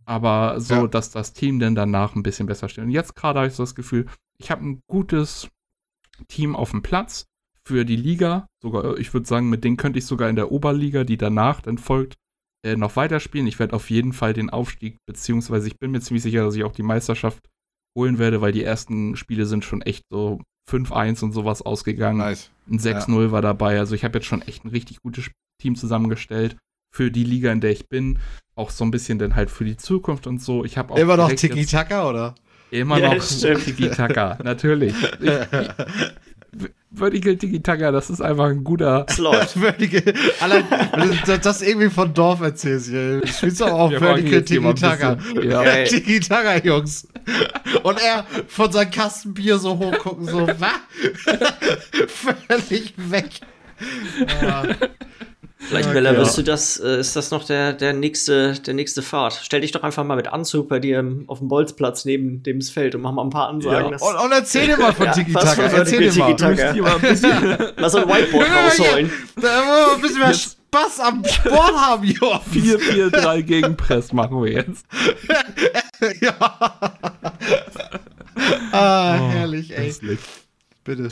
Aber 0.08 0.60
so, 0.62 0.74
ja. 0.74 0.88
dass 0.88 1.12
das 1.12 1.34
Team 1.34 1.60
dann 1.60 1.76
danach 1.76 2.16
ein 2.16 2.24
bisschen 2.24 2.48
besser 2.48 2.70
steht. 2.70 2.86
Und 2.86 2.92
jetzt 2.92 3.16
gerade 3.16 3.40
habe 3.40 3.48
ich 3.50 3.54
so 3.54 3.64
das 3.64 3.76
Gefühl, 3.76 4.08
ich 4.40 4.50
habe 4.52 4.66
ein 4.66 4.82
gutes 4.88 5.50
Team 6.30 6.56
auf 6.56 6.72
dem 6.72 6.82
Platz 6.82 7.26
für 7.66 7.84
die 7.84 7.98
Liga. 7.98 8.48
Sogar, 8.64 8.98
ich 8.98 9.14
würde 9.14 9.28
sagen, 9.28 9.50
mit 9.50 9.66
denen 9.66 9.76
könnte 9.76 10.00
ich 10.00 10.06
sogar 10.06 10.30
in 10.30 10.38
der 10.38 10.52
Oberliga, 10.52 11.04
die 11.04 11.18
danach 11.18 11.62
dann 11.62 11.78
folgt, 11.78 12.16
äh, 12.64 12.78
noch 12.78 12.96
weiterspielen. 12.96 13.48
Ich 13.48 13.60
werde 13.60 13.76
auf 13.76 13.90
jeden 13.90 14.14
Fall 14.14 14.32
den 14.32 14.50
Aufstieg, 14.50 14.98
beziehungsweise 15.06 15.68
ich 15.68 15.78
bin 15.78 15.92
mir 15.92 16.00
ziemlich 16.00 16.24
sicher, 16.24 16.46
dass 16.46 16.56
ich 16.56 16.64
auch 16.64 16.72
die 16.72 16.84
Meisterschaft 16.84 17.50
holen 17.98 18.18
werde, 18.18 18.40
weil 18.40 18.54
die 18.54 18.64
ersten 18.64 19.18
Spiele 19.18 19.46
sind 19.46 19.66
schon 19.66 19.82
echt 19.82 20.06
so 20.10 20.40
5-1 20.72 21.22
und 21.26 21.34
sowas 21.34 21.62
ausgegangen. 21.62 22.20
Nice. 22.20 22.50
Ein 22.70 22.80
6-0 22.80 23.24
ja. 23.24 23.32
war 23.32 23.42
dabei. 23.42 23.78
Also 23.78 23.94
ich 23.94 24.06
habe 24.06 24.20
jetzt 24.20 24.28
schon 24.28 24.42
echt 24.42 24.64
ein 24.64 24.70
richtig 24.70 25.02
gutes 25.02 25.30
Team 25.62 25.76
zusammengestellt 25.76 26.56
für 26.90 27.12
die 27.12 27.24
Liga, 27.24 27.52
in 27.52 27.62
der 27.62 27.72
ich 27.72 27.90
bin. 27.90 28.20
Auch 28.56 28.72
so 28.72 28.84
ein 28.84 28.92
bisschen 28.92 29.20
dann 29.20 29.36
halt 29.36 29.52
für 29.52 29.66
die 29.66 29.78
Zukunft 29.78 30.28
und 30.28 30.42
so. 30.42 30.66
Ich 30.66 30.78
habe 30.78 30.94
auch 30.94 30.98
Immer 30.98 31.18
noch 31.18 31.32
Tiki-Taka, 31.32 32.10
oder? 32.10 32.36
Immer 32.72 32.98
ja, 33.00 33.14
noch 33.14 33.24
Tiki-Taka, 33.24 34.40
natürlich. 34.44 34.94
Ich, 35.22 35.32
ich, 35.32 35.70
Vertical 36.92 37.36
Tiki 37.36 37.62
Taka, 37.62 37.92
das 37.92 38.10
ist 38.10 38.22
einfach 38.22 38.46
ein 38.46 38.64
guter. 38.64 39.06
Vertical. 39.54 40.14
Allein, 40.40 40.66
du 41.26 41.38
das 41.38 41.62
irgendwie 41.62 41.90
von 41.90 42.14
Dorf 42.14 42.42
erzählst, 42.42 42.90
hier. 42.90 43.22
Spielst 43.26 43.62
du 43.62 43.66
auch 43.66 43.92
Vertical 43.92 44.42
Tiki 44.42 44.74
Taka. 44.74 45.18
Ja. 45.44 45.84
Tiki 45.84 46.20
Taka, 46.20 46.58
Jungs. 46.66 47.08
Und 47.84 48.00
er 48.02 48.26
von 48.48 48.72
seinem 48.72 48.92
Kasten 48.92 49.34
Bier 49.34 49.58
so 49.58 49.78
hochgucken, 49.78 50.26
so, 50.26 50.48
was? 50.58 50.72
Völlig 52.08 52.94
weg. 52.98 53.30
Ja. 54.42 54.64
Vielleicht, 55.60 55.92
Bella, 55.92 56.14
ja. 56.14 56.20
wirst 56.20 56.38
du 56.38 56.44
das, 56.44 56.80
äh, 56.80 57.00
ist 57.00 57.16
das 57.16 57.32
noch 57.32 57.44
der, 57.44 57.74
der, 57.74 57.94
nächste, 57.94 58.54
der 58.54 58.74
nächste 58.74 59.02
Fahrt? 59.02 59.40
Stell 59.42 59.62
dich 59.62 59.72
doch 59.72 59.82
einfach 59.82 60.04
mal 60.04 60.16
mit 60.16 60.28
Anzug 60.28 60.70
bei 60.70 60.80
dir 60.80 61.04
auf 61.28 61.40
dem 61.40 61.48
Bolzplatz 61.48 62.06
neben 62.06 62.44
dem 62.44 62.62
Feld 62.62 62.94
und 62.96 63.02
mach 63.02 63.12
mal 63.12 63.24
ein 63.24 63.32
paar 63.32 63.50
Ansagen. 63.50 63.92
Ja. 63.92 64.08
Und, 64.08 64.16
und, 64.16 64.32
erzähl 64.32 64.68
dir 64.68 64.78
mal 64.78 64.94
von 64.94 65.12
Tiki 65.14 65.34
Taka. 65.34 65.64
Ja, 65.64 65.78
erzähl 65.78 66.12
dir 66.12 66.84
mal. 66.84 67.74
lass 67.78 67.96
ein 67.96 68.08
Whiteboard 68.08 68.48
rausholen. 68.66 69.12
Da 69.36 69.48
wollen 69.48 69.68
wir 69.68 69.96
ein 69.96 70.02
bisschen 70.02 70.20
mehr 70.20 70.34
Spaß 70.34 71.00
am 71.00 71.26
Sport 71.26 71.76
haben, 71.76 72.04
Jungs. 72.04 72.42
4-4-3 72.54 73.42
gegen 73.42 73.76
Press 73.76 74.14
machen 74.14 74.44
wir 74.44 74.52
jetzt. 74.52 74.86
ja. 76.22 76.36
ah, 78.72 79.16
oh, 79.20 79.30
herrlich, 79.32 79.76
ey. 79.76 79.96
Bitte. 80.84 81.10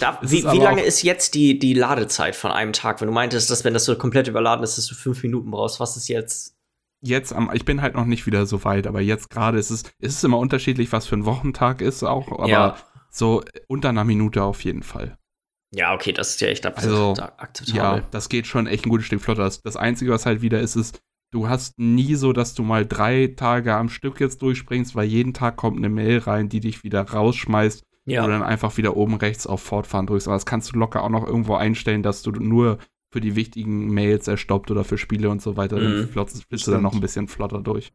Da, 0.00 0.18
wie, 0.22 0.44
wie 0.44 0.58
lange 0.58 0.82
ist 0.82 1.02
jetzt 1.02 1.34
die, 1.34 1.58
die 1.58 1.74
Ladezeit 1.74 2.36
von 2.36 2.50
einem 2.50 2.72
Tag? 2.72 3.00
Wenn 3.00 3.08
du 3.08 3.14
meintest, 3.14 3.50
dass 3.50 3.64
wenn 3.64 3.72
das 3.72 3.84
so 3.84 3.96
komplett 3.96 4.28
überladen 4.28 4.62
ist, 4.62 4.76
dass 4.76 4.86
du 4.86 4.94
fünf 4.94 5.22
Minuten 5.22 5.50
brauchst, 5.50 5.80
was 5.80 5.96
ist 5.96 6.08
jetzt? 6.08 6.56
Jetzt, 7.00 7.32
am, 7.32 7.50
ich 7.52 7.64
bin 7.64 7.80
halt 7.80 7.94
noch 7.94 8.04
nicht 8.04 8.26
wieder 8.26 8.46
so 8.46 8.64
weit, 8.64 8.86
aber 8.86 9.00
jetzt 9.00 9.30
gerade 9.30 9.58
ist 9.58 9.70
es, 9.70 9.82
ist 9.98 10.16
es 10.16 10.24
immer 10.24 10.38
unterschiedlich, 10.38 10.92
was 10.92 11.06
für 11.06 11.16
ein 11.16 11.24
Wochentag 11.24 11.80
ist 11.80 12.02
auch, 12.02 12.30
aber 12.30 12.48
ja. 12.48 12.76
so 13.10 13.42
unter 13.66 13.88
einer 13.88 14.04
Minute 14.04 14.42
auf 14.42 14.62
jeden 14.62 14.82
Fall. 14.82 15.16
Ja, 15.74 15.94
okay, 15.94 16.12
das 16.12 16.30
ist 16.30 16.40
ja 16.42 16.48
echt 16.48 16.66
also, 16.66 17.14
akzeptabel. 17.14 18.00
Ja, 18.00 18.08
das 18.10 18.28
geht 18.28 18.46
schon 18.46 18.66
echt 18.66 18.84
ein 18.86 18.90
gutes 18.90 19.06
Stück 19.06 19.22
flotter. 19.22 19.44
Das, 19.44 19.62
das 19.62 19.76
Einzige, 19.76 20.12
was 20.12 20.26
halt 20.26 20.42
wieder 20.42 20.60
ist, 20.60 20.76
ist, 20.76 21.00
du 21.32 21.48
hast 21.48 21.78
nie 21.78 22.14
so, 22.14 22.34
dass 22.34 22.52
du 22.54 22.62
mal 22.62 22.86
drei 22.86 23.32
Tage 23.34 23.74
am 23.74 23.88
Stück 23.88 24.20
jetzt 24.20 24.42
durchspringst, 24.42 24.94
weil 24.94 25.08
jeden 25.08 25.32
Tag 25.32 25.56
kommt 25.56 25.78
eine 25.78 25.88
Mail 25.88 26.18
rein, 26.18 26.50
die 26.50 26.60
dich 26.60 26.84
wieder 26.84 27.00
rausschmeißt 27.00 27.84
ja. 28.04 28.22
Wo 28.22 28.26
du 28.26 28.32
dann 28.32 28.42
einfach 28.42 28.76
wieder 28.76 28.96
oben 28.96 29.14
rechts 29.16 29.46
auf 29.46 29.62
Fortfahren 29.62 30.06
drückst. 30.06 30.26
Aber 30.26 30.36
das 30.36 30.46
kannst 30.46 30.72
du 30.72 30.78
locker 30.78 31.04
auch 31.04 31.08
noch 31.08 31.26
irgendwo 31.26 31.54
einstellen, 31.54 32.02
dass 32.02 32.22
du 32.22 32.32
nur 32.32 32.78
für 33.10 33.20
die 33.20 33.36
wichtigen 33.36 33.92
Mails 33.92 34.26
erstoppt 34.26 34.70
oder 34.70 34.84
für 34.84 34.98
Spiele 34.98 35.28
und 35.30 35.42
so 35.42 35.56
weiter. 35.56 35.76
Mhm. 35.76 36.08
Dann 36.14 36.26
flitzt 36.28 36.66
du 36.66 36.70
dann 36.70 36.82
noch 36.82 36.94
ein 36.94 37.00
bisschen 37.00 37.28
flotter 37.28 37.60
durch. 37.60 37.92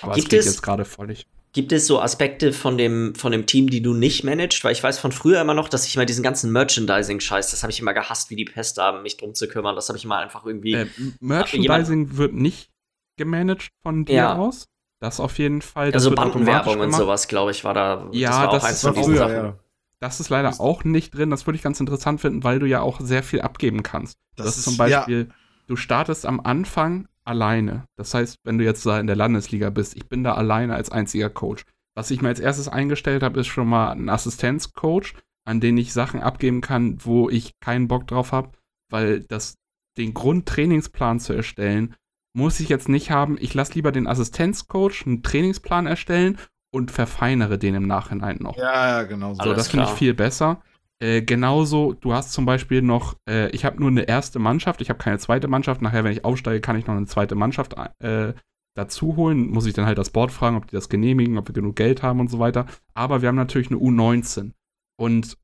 Aber 0.00 0.14
Gibt 0.14 0.26
es 0.26 0.30
geht 0.30 0.40
es, 0.40 0.46
jetzt 0.46 0.62
gerade 0.62 0.84
völlig. 0.84 1.26
Gibt 1.52 1.72
es 1.72 1.86
so 1.86 2.00
Aspekte 2.00 2.52
von 2.52 2.78
dem, 2.78 3.14
von 3.14 3.32
dem 3.32 3.44
Team, 3.44 3.68
die 3.68 3.82
du 3.82 3.92
nicht 3.92 4.24
managst? 4.24 4.62
Weil 4.64 4.72
ich 4.72 4.82
weiß 4.82 4.98
von 4.98 5.12
früher 5.12 5.40
immer 5.40 5.54
noch, 5.54 5.68
dass 5.68 5.86
ich 5.86 5.96
mal 5.96 6.06
diesen 6.06 6.22
ganzen 6.22 6.50
Merchandising-Scheiß, 6.52 7.50
das 7.50 7.62
habe 7.62 7.72
ich 7.72 7.80
immer 7.80 7.92
gehasst, 7.92 8.30
wie 8.30 8.36
die 8.36 8.44
Pest 8.44 8.78
haben, 8.78 9.02
mich 9.02 9.16
drum 9.18 9.34
zu 9.34 9.48
kümmern. 9.48 9.74
Das 9.74 9.88
habe 9.88 9.98
ich 9.98 10.06
mal 10.06 10.22
einfach 10.22 10.46
irgendwie. 10.46 10.74
Äh, 10.74 10.86
Merchandising 11.20 12.16
wird 12.16 12.32
nicht 12.32 12.70
gemanagt 13.18 13.68
von 13.82 14.06
dir 14.06 14.14
ja. 14.14 14.36
aus? 14.36 14.68
Das 15.02 15.18
auf 15.18 15.36
jeden 15.38 15.62
Fall. 15.62 15.90
Das 15.90 16.04
also 16.04 16.14
Bandenwerbung 16.14 16.78
und 16.78 16.94
sowas, 16.94 17.26
glaube 17.26 17.50
ich, 17.50 17.64
war 17.64 17.74
da. 17.74 18.06
Ja, 18.12 18.28
das 18.28 18.38
war 18.38 18.48
auch 18.48 18.52
das 18.52 18.64
eins 18.64 18.80
von 18.82 18.94
diesen 18.94 19.16
Sachen. 19.16 19.34
Ja. 19.34 19.58
Das 19.98 20.20
ist 20.20 20.28
leider 20.28 20.60
auch 20.60 20.84
nicht 20.84 21.10
drin. 21.10 21.28
Das 21.28 21.44
würde 21.44 21.56
ich 21.56 21.62
ganz 21.62 21.80
interessant 21.80 22.20
finden, 22.20 22.44
weil 22.44 22.60
du 22.60 22.66
ja 22.66 22.82
auch 22.82 23.00
sehr 23.00 23.24
viel 23.24 23.40
abgeben 23.40 23.82
kannst. 23.82 24.16
Das, 24.36 24.46
das 24.46 24.58
ist 24.58 24.64
zum 24.64 24.76
Beispiel, 24.76 25.26
ja. 25.28 25.34
du 25.66 25.74
startest 25.74 26.24
am 26.24 26.38
Anfang 26.38 27.08
alleine. 27.24 27.88
Das 27.96 28.14
heißt, 28.14 28.36
wenn 28.44 28.58
du 28.58 28.64
jetzt 28.64 28.86
da 28.86 29.00
in 29.00 29.08
der 29.08 29.16
Landesliga 29.16 29.70
bist, 29.70 29.96
ich 29.96 30.08
bin 30.08 30.22
da 30.22 30.34
alleine 30.34 30.76
als 30.76 30.92
einziger 30.92 31.30
Coach. 31.30 31.64
Was 31.96 32.12
ich 32.12 32.22
mir 32.22 32.28
als 32.28 32.38
erstes 32.38 32.68
eingestellt 32.68 33.24
habe, 33.24 33.40
ist 33.40 33.48
schon 33.48 33.66
mal 33.66 33.90
ein 33.90 34.08
Assistenzcoach, 34.08 35.14
an 35.44 35.58
den 35.58 35.76
ich 35.78 35.92
Sachen 35.92 36.22
abgeben 36.22 36.60
kann, 36.60 37.04
wo 37.04 37.28
ich 37.28 37.58
keinen 37.58 37.88
Bock 37.88 38.06
drauf 38.06 38.30
habe, 38.30 38.52
weil 38.88 39.24
das 39.24 39.56
den 39.98 40.14
Grundtrainingsplan 40.14 41.18
zu 41.18 41.32
erstellen, 41.32 41.96
muss 42.34 42.60
ich 42.60 42.68
jetzt 42.68 42.88
nicht 42.88 43.10
haben. 43.10 43.36
Ich 43.40 43.54
lasse 43.54 43.74
lieber 43.74 43.92
den 43.92 44.06
Assistenzcoach 44.06 45.06
einen 45.06 45.22
Trainingsplan 45.22 45.86
erstellen 45.86 46.38
und 46.72 46.90
verfeinere 46.90 47.58
den 47.58 47.74
im 47.74 47.86
Nachhinein 47.86 48.38
noch. 48.40 48.56
Ja, 48.56 49.00
ja, 49.00 49.02
genau 49.02 49.34
so. 49.34 49.40
Also 49.40 49.54
das 49.54 49.68
finde 49.68 49.86
ich 49.86 49.92
viel 49.92 50.14
besser. 50.14 50.62
Äh, 51.02 51.22
genauso, 51.22 51.94
du 51.94 52.14
hast 52.14 52.32
zum 52.32 52.46
Beispiel 52.46 52.80
noch, 52.80 53.16
äh, 53.28 53.50
ich 53.50 53.64
habe 53.64 53.80
nur 53.80 53.90
eine 53.90 54.02
erste 54.02 54.38
Mannschaft, 54.38 54.80
ich 54.80 54.88
habe 54.88 55.00
keine 55.00 55.18
zweite 55.18 55.48
Mannschaft. 55.48 55.82
Nachher, 55.82 56.04
wenn 56.04 56.12
ich 56.12 56.24
aufsteige, 56.24 56.60
kann 56.60 56.76
ich 56.76 56.86
noch 56.86 56.94
eine 56.94 57.06
zweite 57.06 57.34
Mannschaft 57.34 57.74
äh, 57.98 58.34
dazu 58.74 59.16
holen. 59.16 59.50
Muss 59.50 59.66
ich 59.66 59.74
dann 59.74 59.84
halt 59.84 59.98
das 59.98 60.10
Board 60.10 60.30
fragen, 60.30 60.56
ob 60.56 60.68
die 60.68 60.76
das 60.76 60.88
genehmigen, 60.88 61.38
ob 61.38 61.48
wir 61.48 61.54
genug 61.54 61.76
Geld 61.76 62.02
haben 62.02 62.20
und 62.20 62.30
so 62.30 62.38
weiter. 62.38 62.66
Aber 62.94 63.20
wir 63.20 63.28
haben 63.28 63.36
natürlich 63.36 63.70
eine 63.70 63.80
U19. 63.80 64.52
Und 64.96 65.36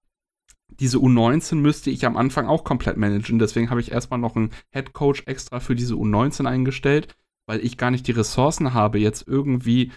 diese 0.80 0.98
U19 0.98 1.56
müsste 1.56 1.90
ich 1.90 2.06
am 2.06 2.16
Anfang 2.16 2.46
auch 2.46 2.64
komplett 2.64 2.96
managen. 2.96 3.38
Deswegen 3.38 3.70
habe 3.70 3.80
ich 3.80 3.92
erstmal 3.92 4.20
noch 4.20 4.36
einen 4.36 4.50
Head 4.70 4.92
Coach 4.92 5.24
extra 5.26 5.60
für 5.60 5.74
diese 5.74 5.94
U19 5.94 6.46
eingestellt, 6.46 7.16
weil 7.46 7.64
ich 7.64 7.76
gar 7.76 7.90
nicht 7.90 8.06
die 8.06 8.12
Ressourcen 8.12 8.74
habe, 8.74 8.98
jetzt 8.98 9.26
irgendwie 9.26 9.92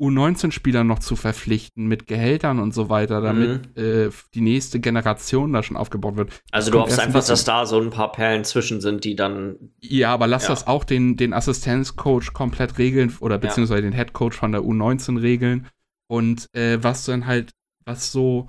U19-Spieler 0.00 0.82
noch 0.82 0.98
zu 0.98 1.14
verpflichten 1.14 1.86
mit 1.86 2.06
Gehältern 2.06 2.58
und 2.58 2.72
so 2.72 2.88
weiter, 2.88 3.20
damit 3.20 3.76
mhm. 3.76 3.82
äh, 3.82 4.10
die 4.34 4.40
nächste 4.40 4.80
Generation 4.80 5.52
da 5.52 5.62
schon 5.62 5.76
aufgebaut 5.76 6.16
wird. 6.16 6.42
Also 6.50 6.70
du 6.70 6.80
hoffst 6.80 6.98
einfach, 6.98 7.24
dass 7.24 7.44
da 7.44 7.66
so 7.66 7.78
ein 7.78 7.90
paar 7.90 8.10
Perlen 8.10 8.44
zwischen 8.44 8.80
sind, 8.80 9.04
die 9.04 9.14
dann. 9.14 9.56
Ja, 9.80 10.14
aber 10.14 10.26
lass 10.26 10.44
ja. 10.44 10.50
das 10.50 10.66
auch 10.66 10.84
den, 10.84 11.16
den 11.16 11.34
Assistenzcoach 11.34 12.32
komplett 12.32 12.78
regeln 12.78 13.14
oder 13.20 13.36
beziehungsweise 13.36 13.82
ja. 13.82 13.90
den 13.90 13.92
Headcoach 13.92 14.32
von 14.32 14.52
der 14.52 14.62
U19 14.62 15.20
regeln. 15.20 15.68
Und 16.08 16.48
äh, 16.54 16.82
was 16.82 17.04
dann 17.04 17.26
halt, 17.26 17.52
was 17.84 18.10
so 18.10 18.48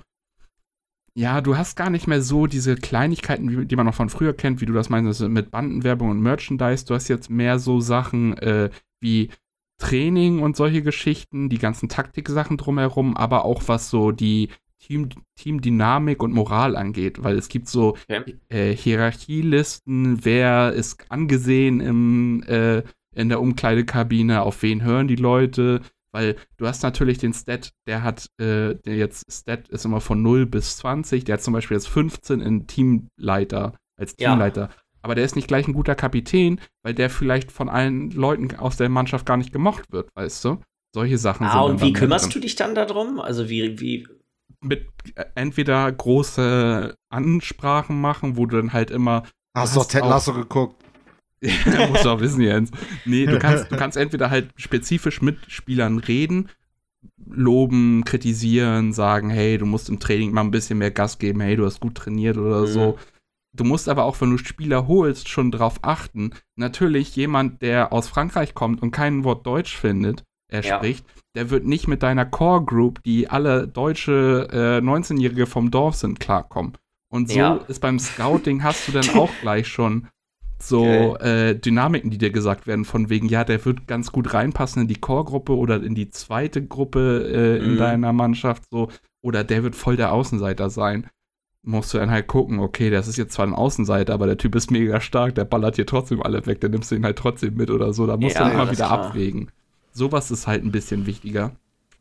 ja, 1.14 1.40
du 1.40 1.56
hast 1.56 1.76
gar 1.76 1.90
nicht 1.90 2.06
mehr 2.06 2.22
so 2.22 2.46
diese 2.46 2.76
Kleinigkeiten, 2.76 3.68
die 3.68 3.76
man 3.76 3.86
noch 3.86 3.94
von 3.94 4.08
früher 4.08 4.32
kennt, 4.32 4.60
wie 4.60 4.66
du 4.66 4.72
das 4.72 4.88
meinst, 4.88 5.20
mit 5.20 5.50
Bandenwerbung 5.50 6.10
und 6.10 6.20
Merchandise. 6.20 6.86
Du 6.86 6.94
hast 6.94 7.08
jetzt 7.08 7.28
mehr 7.28 7.58
so 7.58 7.80
Sachen 7.80 8.36
äh, 8.38 8.70
wie 9.00 9.30
Training 9.78 10.40
und 10.40 10.56
solche 10.56 10.82
Geschichten, 10.82 11.48
die 11.48 11.58
ganzen 11.58 11.88
Taktiksachen 11.88 12.56
drumherum, 12.56 13.16
aber 13.16 13.44
auch 13.44 13.62
was 13.66 13.90
so 13.90 14.12
die 14.12 14.48
Team, 14.78 15.10
Teamdynamik 15.36 16.22
und 16.22 16.32
Moral 16.32 16.76
angeht, 16.76 17.22
weil 17.22 17.36
es 17.36 17.48
gibt 17.48 17.68
so 17.68 17.96
okay. 18.08 18.36
äh, 18.48 18.74
Hierarchielisten, 18.74 20.24
wer 20.24 20.72
ist 20.72 21.10
angesehen 21.10 21.80
im, 21.80 22.42
äh, 22.44 22.82
in 23.14 23.28
der 23.28 23.40
Umkleidekabine, 23.40 24.42
auf 24.42 24.62
wen 24.62 24.82
hören 24.82 25.08
die 25.08 25.16
Leute, 25.16 25.82
weil 26.12 26.36
du 26.58 26.66
hast 26.66 26.82
natürlich 26.82 27.18
den 27.18 27.32
Stat, 27.32 27.72
der 27.86 28.02
hat, 28.02 28.26
äh, 28.38 28.74
der 28.74 28.96
jetzt 28.96 29.30
Stat 29.32 29.68
ist 29.68 29.84
immer 29.84 30.00
von 30.00 30.22
0 30.22 30.46
bis 30.46 30.76
20, 30.76 31.24
der 31.24 31.34
hat 31.34 31.42
zum 31.42 31.54
Beispiel 31.54 31.76
jetzt 31.76 31.88
15 31.88 32.40
in 32.40 32.66
Teamleiter, 32.66 33.74
als 33.98 34.16
Teamleiter. 34.16 34.60
Ja. 34.60 34.70
Aber 35.02 35.14
der 35.14 35.24
ist 35.24 35.34
nicht 35.34 35.48
gleich 35.48 35.66
ein 35.66 35.72
guter 35.72 35.94
Kapitän, 35.94 36.60
weil 36.82 36.94
der 36.94 37.10
vielleicht 37.10 37.50
von 37.50 37.68
allen 37.68 38.10
Leuten 38.10 38.54
aus 38.56 38.76
der 38.76 38.88
Mannschaft 38.88 39.26
gar 39.26 39.36
nicht 39.36 39.52
gemocht 39.52 39.90
wird, 39.90 40.08
weißt 40.14 40.44
du? 40.44 40.58
Solche 40.94 41.18
Sachen 41.18 41.46
ah, 41.46 41.50
sind. 41.50 41.60
Ah, 41.60 41.64
und 41.64 41.80
wie 41.80 41.92
kümmerst 41.92 42.26
drin. 42.26 42.32
du 42.34 42.40
dich 42.40 42.54
dann 42.54 42.74
darum? 42.74 43.18
Also 43.18 43.48
wie, 43.48 43.80
wie. 43.80 44.06
Mit 44.60 44.86
äh, 45.16 45.24
entweder 45.34 45.90
große 45.90 46.94
Ansprachen 47.08 48.00
machen, 48.00 48.36
wo 48.36 48.46
du 48.46 48.58
dann 48.58 48.72
halt 48.72 48.90
immer. 48.90 49.24
Hast 49.56 49.74
du 49.74 49.80
doch 49.80 49.86
Ted 49.86 50.04
Lasso 50.04 50.34
geguckt? 50.34 50.81
Ja, 51.66 51.88
musst 51.88 52.04
du 52.04 52.10
auch 52.10 52.20
wissen, 52.20 52.40
Jens. 52.40 52.70
Nee, 53.04 53.26
du 53.26 53.38
kannst, 53.38 53.70
du 53.70 53.76
kannst 53.78 53.96
entweder 53.96 54.30
halt 54.30 54.50
spezifisch 54.56 55.20
mit 55.22 55.38
Spielern 55.48 55.98
reden, 55.98 56.48
loben, 57.26 58.04
kritisieren, 58.04 58.92
sagen, 58.92 59.30
hey, 59.30 59.58
du 59.58 59.66
musst 59.66 59.88
im 59.88 59.98
Training 59.98 60.32
mal 60.32 60.42
ein 60.42 60.50
bisschen 60.50 60.78
mehr 60.78 60.90
Gas 60.90 61.18
geben, 61.18 61.40
hey, 61.40 61.56
du 61.56 61.66
hast 61.66 61.80
gut 61.80 61.96
trainiert 61.96 62.38
oder 62.38 62.62
mhm. 62.62 62.66
so. 62.66 62.98
Du 63.54 63.64
musst 63.64 63.88
aber 63.88 64.04
auch, 64.04 64.18
wenn 64.20 64.30
du 64.30 64.38
Spieler 64.38 64.86
holst, 64.86 65.28
schon 65.28 65.50
drauf 65.50 65.80
achten. 65.82 66.30
Natürlich, 66.56 67.14
jemand, 67.16 67.60
der 67.60 67.92
aus 67.92 68.08
Frankreich 68.08 68.54
kommt 68.54 68.80
und 68.80 68.92
kein 68.92 69.24
Wort 69.24 69.46
Deutsch 69.46 69.76
findet, 69.76 70.24
er 70.48 70.62
ja. 70.62 70.76
spricht, 70.76 71.04
der 71.34 71.50
wird 71.50 71.66
nicht 71.66 71.88
mit 71.88 72.02
deiner 72.02 72.24
Core 72.24 72.64
Group, 72.64 73.02
die 73.02 73.28
alle 73.28 73.66
deutsche 73.66 74.48
äh, 74.52 74.84
19-Jährige 74.84 75.46
vom 75.46 75.70
Dorf 75.70 75.96
sind, 75.96 76.20
klarkommen. 76.20 76.78
Und 77.10 77.28
so 77.28 77.38
ja. 77.38 77.54
ist 77.68 77.80
beim 77.80 77.98
Scouting 77.98 78.62
hast 78.62 78.88
du 78.88 78.92
dann 78.92 79.08
auch 79.16 79.30
gleich 79.42 79.68
schon 79.68 80.08
so 80.68 81.16
äh, 81.18 81.54
Dynamiken, 81.54 82.10
die 82.10 82.18
dir 82.18 82.30
gesagt 82.30 82.66
werden, 82.66 82.84
von 82.84 83.10
wegen, 83.10 83.28
ja, 83.28 83.44
der 83.44 83.64
wird 83.64 83.86
ganz 83.86 84.12
gut 84.12 84.32
reinpassen 84.34 84.82
in 84.82 84.88
die 84.88 85.00
Core-Gruppe 85.00 85.56
oder 85.56 85.82
in 85.82 85.94
die 85.94 86.10
zweite 86.10 86.64
Gruppe 86.64 87.30
äh, 87.32 87.64
in 87.64 87.74
mhm. 87.74 87.78
deiner 87.78 88.12
Mannschaft, 88.12 88.64
so, 88.70 88.88
oder 89.22 89.44
der 89.44 89.62
wird 89.62 89.76
voll 89.76 89.96
der 89.96 90.12
Außenseiter 90.12 90.70
sein. 90.70 91.06
Musst 91.64 91.94
du 91.94 91.98
dann 91.98 92.10
halt 92.10 92.26
gucken, 92.26 92.58
okay, 92.58 92.90
das 92.90 93.06
ist 93.06 93.16
jetzt 93.16 93.34
zwar 93.34 93.46
ein 93.46 93.54
Außenseiter, 93.54 94.12
aber 94.12 94.26
der 94.26 94.36
Typ 94.36 94.54
ist 94.56 94.70
mega 94.70 95.00
stark, 95.00 95.36
der 95.36 95.44
ballert 95.44 95.76
hier 95.76 95.86
trotzdem 95.86 96.22
alle 96.22 96.44
weg, 96.46 96.60
dann 96.60 96.72
nimmst 96.72 96.90
du 96.90 96.96
ihn 96.96 97.04
halt 97.04 97.18
trotzdem 97.18 97.54
mit 97.54 97.70
oder 97.70 97.92
so. 97.92 98.06
Da 98.06 98.16
musst 98.16 98.34
ja, 98.34 98.42
du 98.42 98.44
dann 98.46 98.54
immer 98.54 98.70
wieder 98.70 98.86
klar. 98.86 99.06
abwägen. 99.06 99.50
Sowas 99.92 100.30
ist 100.30 100.46
halt 100.46 100.64
ein 100.64 100.72
bisschen 100.72 101.06
wichtiger. 101.06 101.52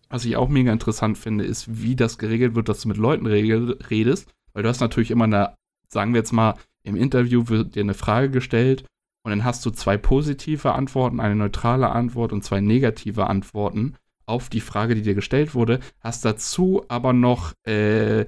Was 0.10 0.26
ich 0.26 0.36
auch 0.36 0.50
mega 0.50 0.74
interessant 0.74 1.17
finde, 1.17 1.45
ist, 1.45 1.82
wie 1.82 1.95
das 1.95 2.17
geregelt 2.17 2.56
wird, 2.56 2.69
dass 2.69 2.82
du 2.82 2.88
mit 2.88 2.97
Leuten 2.97 3.28
redest, 3.28 4.30
weil 4.54 4.63
du 4.63 4.69
hast 4.69 4.82
natürlich 4.82 5.12
immer 5.12 5.26
eine, 5.26 5.54
sagen 5.88 6.13
wir 6.13 6.19
jetzt 6.19 6.34
mal, 6.34 6.56
im 6.84 6.96
Interview 6.96 7.48
wird 7.48 7.76
dir 7.76 7.82
eine 7.82 7.94
Frage 7.94 8.30
gestellt 8.30 8.86
und 9.24 9.32
dann 9.32 9.44
hast 9.44 9.65
du 9.65 9.72
zwei 9.72 9.98
positive 9.98 10.74
Antworten, 10.74 11.20
eine 11.20 11.36
neutrale 11.36 11.89
Antwort 11.89 12.34
und 12.34 12.44
zwei 12.44 12.62
negative 12.62 13.28
Antworten 13.28 13.96
auf 14.26 14.50
die 14.50 14.62
Frage, 14.62 14.96
die 14.96 15.02
dir 15.02 15.15
gestellt 15.15 15.54
wurde. 15.54 15.80
Hast 16.00 16.26
dazu 16.26 16.84
aber 16.88 17.13
noch 17.13 17.54
äh, 17.67 18.26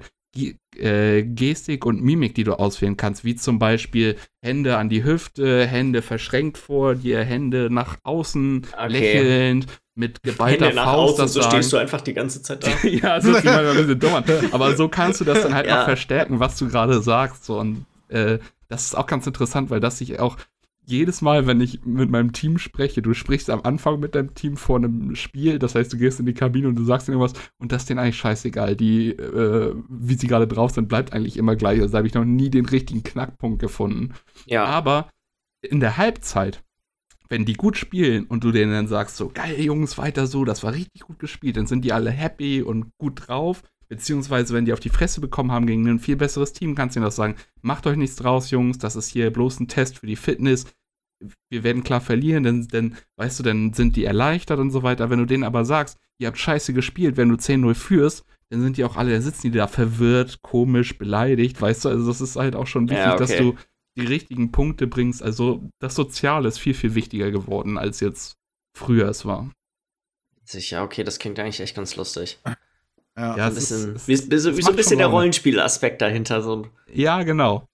äh, 0.76 1.22
Gestik 1.22 1.86
und 1.86 2.02
Mimik, 2.02 2.34
die 2.34 2.44
du 2.44 2.54
auswählen 2.54 2.96
kannst, 2.96 3.24
wie 3.24 3.36
zum 3.36 3.58
Beispiel 3.58 4.16
Hände 4.42 4.76
an 4.76 4.88
die 4.88 5.04
Hüfte, 5.04 5.66
Hände 5.66 6.02
verschränkt 6.02 6.58
vor 6.58 6.94
dir, 6.96 7.22
Hände 7.24 7.68
nach 7.70 7.98
außen, 8.02 8.66
okay. 8.72 8.88
lächelnd, 8.88 9.66
mit 9.94 10.22
geballter 10.22 10.66
Hände 10.66 10.82
Faust. 10.82 11.14
Außen, 11.14 11.28
so 11.28 11.40
sagen. 11.40 11.54
stehst 11.54 11.72
du 11.72 11.76
einfach 11.76 12.00
die 12.00 12.14
ganze 12.14 12.42
Zeit 12.42 12.64
da. 12.64 12.68
ja, 12.88 13.20
so 13.20 13.30
ist 13.30 13.44
manchmal 13.44 13.68
ein 13.68 13.76
bisschen 13.76 14.00
dummer. 14.00 14.24
Aber 14.50 14.76
so 14.76 14.88
kannst 14.88 15.20
du 15.20 15.24
das 15.24 15.42
dann 15.42 15.54
halt 15.54 15.66
ja. 15.68 15.78
noch 15.78 15.84
verstärken, 15.84 16.40
was 16.40 16.58
du 16.58 16.68
gerade 16.68 17.00
sagst. 17.00 17.44
So. 17.44 17.58
Und 17.58 17.86
äh, 18.14 18.38
das 18.68 18.86
ist 18.86 18.94
auch 18.94 19.06
ganz 19.06 19.26
interessant, 19.26 19.70
weil 19.70 19.80
das 19.80 19.98
sich 19.98 20.18
auch 20.20 20.36
jedes 20.86 21.22
Mal, 21.22 21.46
wenn 21.46 21.60
ich 21.60 21.84
mit 21.84 22.10
meinem 22.10 22.32
Team 22.32 22.58
spreche, 22.58 23.00
du 23.00 23.14
sprichst 23.14 23.48
am 23.48 23.62
Anfang 23.62 24.00
mit 24.00 24.14
deinem 24.14 24.34
Team 24.34 24.56
vor 24.56 24.76
einem 24.76 25.16
Spiel, 25.16 25.58
das 25.58 25.74
heißt, 25.74 25.92
du 25.92 25.96
gehst 25.96 26.20
in 26.20 26.26
die 26.26 26.34
Kabine 26.34 26.68
und 26.68 26.76
du 26.76 26.84
sagst 26.84 27.08
ihnen 27.08 27.18
irgendwas 27.18 27.40
und 27.58 27.72
das 27.72 27.82
ist 27.82 27.90
denen 27.90 28.00
eigentlich 28.00 28.18
scheißegal. 28.18 28.76
Die, 28.76 29.10
äh, 29.10 29.74
wie 29.88 30.14
sie 30.14 30.26
gerade 30.26 30.46
drauf 30.46 30.72
sind, 30.72 30.88
bleibt 30.88 31.12
eigentlich 31.12 31.38
immer 31.38 31.56
gleich. 31.56 31.80
Also 31.80 31.92
da 31.92 31.98
habe 31.98 32.06
ich 32.06 32.14
noch 32.14 32.24
nie 32.24 32.50
den 32.50 32.66
richtigen 32.66 33.02
Knackpunkt 33.02 33.60
gefunden. 33.60 34.12
Ja. 34.46 34.64
Aber 34.64 35.08
in 35.62 35.80
der 35.80 35.96
Halbzeit, 35.96 36.62
wenn 37.30 37.46
die 37.46 37.54
gut 37.54 37.78
spielen 37.78 38.26
und 38.26 38.44
du 38.44 38.52
denen 38.52 38.72
dann 38.72 38.88
sagst, 38.88 39.16
so, 39.16 39.30
geil, 39.30 39.58
Jungs, 39.60 39.96
weiter 39.96 40.26
so, 40.26 40.44
das 40.44 40.62
war 40.62 40.74
richtig 40.74 41.02
gut 41.02 41.18
gespielt, 41.18 41.56
dann 41.56 41.66
sind 41.66 41.82
die 41.82 41.94
alle 41.94 42.10
happy 42.10 42.62
und 42.62 42.90
gut 42.98 43.26
drauf. 43.26 43.62
Beziehungsweise, 43.94 44.54
wenn 44.54 44.64
die 44.64 44.72
auf 44.72 44.80
die 44.80 44.88
Fresse 44.88 45.20
bekommen 45.20 45.52
haben 45.52 45.68
gegen 45.68 45.86
ein 45.86 46.00
viel 46.00 46.16
besseres 46.16 46.52
Team, 46.52 46.74
kannst 46.74 46.96
du 46.96 46.98
ihnen 46.98 47.04
das 47.04 47.14
sagen. 47.14 47.36
Macht 47.62 47.86
euch 47.86 47.96
nichts 47.96 48.16
draus, 48.16 48.50
Jungs, 48.50 48.76
das 48.78 48.96
ist 48.96 49.08
hier 49.08 49.32
bloß 49.32 49.60
ein 49.60 49.68
Test 49.68 49.98
für 49.98 50.08
die 50.08 50.16
Fitness. 50.16 50.66
Wir 51.48 51.62
werden 51.62 51.84
klar 51.84 52.00
verlieren, 52.00 52.42
denn, 52.42 52.66
denn, 52.66 52.96
weißt 53.16 53.38
du, 53.38 53.44
dann 53.44 53.72
sind 53.72 53.94
die 53.94 54.04
erleichtert 54.04 54.58
und 54.58 54.72
so 54.72 54.82
weiter. 54.82 55.10
Wenn 55.10 55.20
du 55.20 55.26
denen 55.26 55.44
aber 55.44 55.64
sagst, 55.64 55.96
ihr 56.18 56.26
habt 56.26 56.38
scheiße 56.38 56.72
gespielt, 56.72 57.16
wenn 57.16 57.28
du 57.28 57.36
10-0 57.36 57.72
führst, 57.74 58.24
dann 58.50 58.62
sind 58.62 58.78
die 58.78 58.84
auch 58.84 58.96
alle, 58.96 59.12
da 59.12 59.20
sitzen 59.20 59.52
die 59.52 59.58
da 59.58 59.68
verwirrt, 59.68 60.42
komisch, 60.42 60.98
beleidigt, 60.98 61.62
weißt 61.62 61.84
du, 61.84 61.88
also 61.88 62.04
das 62.08 62.20
ist 62.20 62.34
halt 62.34 62.56
auch 62.56 62.66
schon 62.66 62.88
wichtig, 62.88 63.06
ja, 63.06 63.14
okay. 63.14 63.20
dass 63.20 63.36
du 63.36 63.54
die 63.96 64.06
richtigen 64.06 64.50
Punkte 64.50 64.88
bringst. 64.88 65.22
Also 65.22 65.70
das 65.78 65.94
Soziale 65.94 66.48
ist 66.48 66.58
viel, 66.58 66.74
viel 66.74 66.96
wichtiger 66.96 67.30
geworden, 67.30 67.78
als 67.78 68.00
jetzt 68.00 68.34
früher 68.76 69.08
es 69.08 69.24
war. 69.24 69.52
Sicher, 70.42 70.82
okay, 70.82 71.04
das 71.04 71.20
klingt 71.20 71.38
eigentlich 71.38 71.60
echt 71.60 71.76
ganz 71.76 71.94
lustig. 71.94 72.40
Ja, 73.16 73.36
ja 73.36 73.46
ein 73.46 73.54
bisschen, 73.54 73.94
ist, 73.94 74.08
wie, 74.08 74.16
so, 74.16 74.50
ein 74.50 74.76
bisschen 74.76 74.98
der 74.98 75.06
Rollenspielaspekt 75.06 76.02
dahinter. 76.02 76.42
So. 76.42 76.66
Ja, 76.92 77.22
genau. 77.22 77.66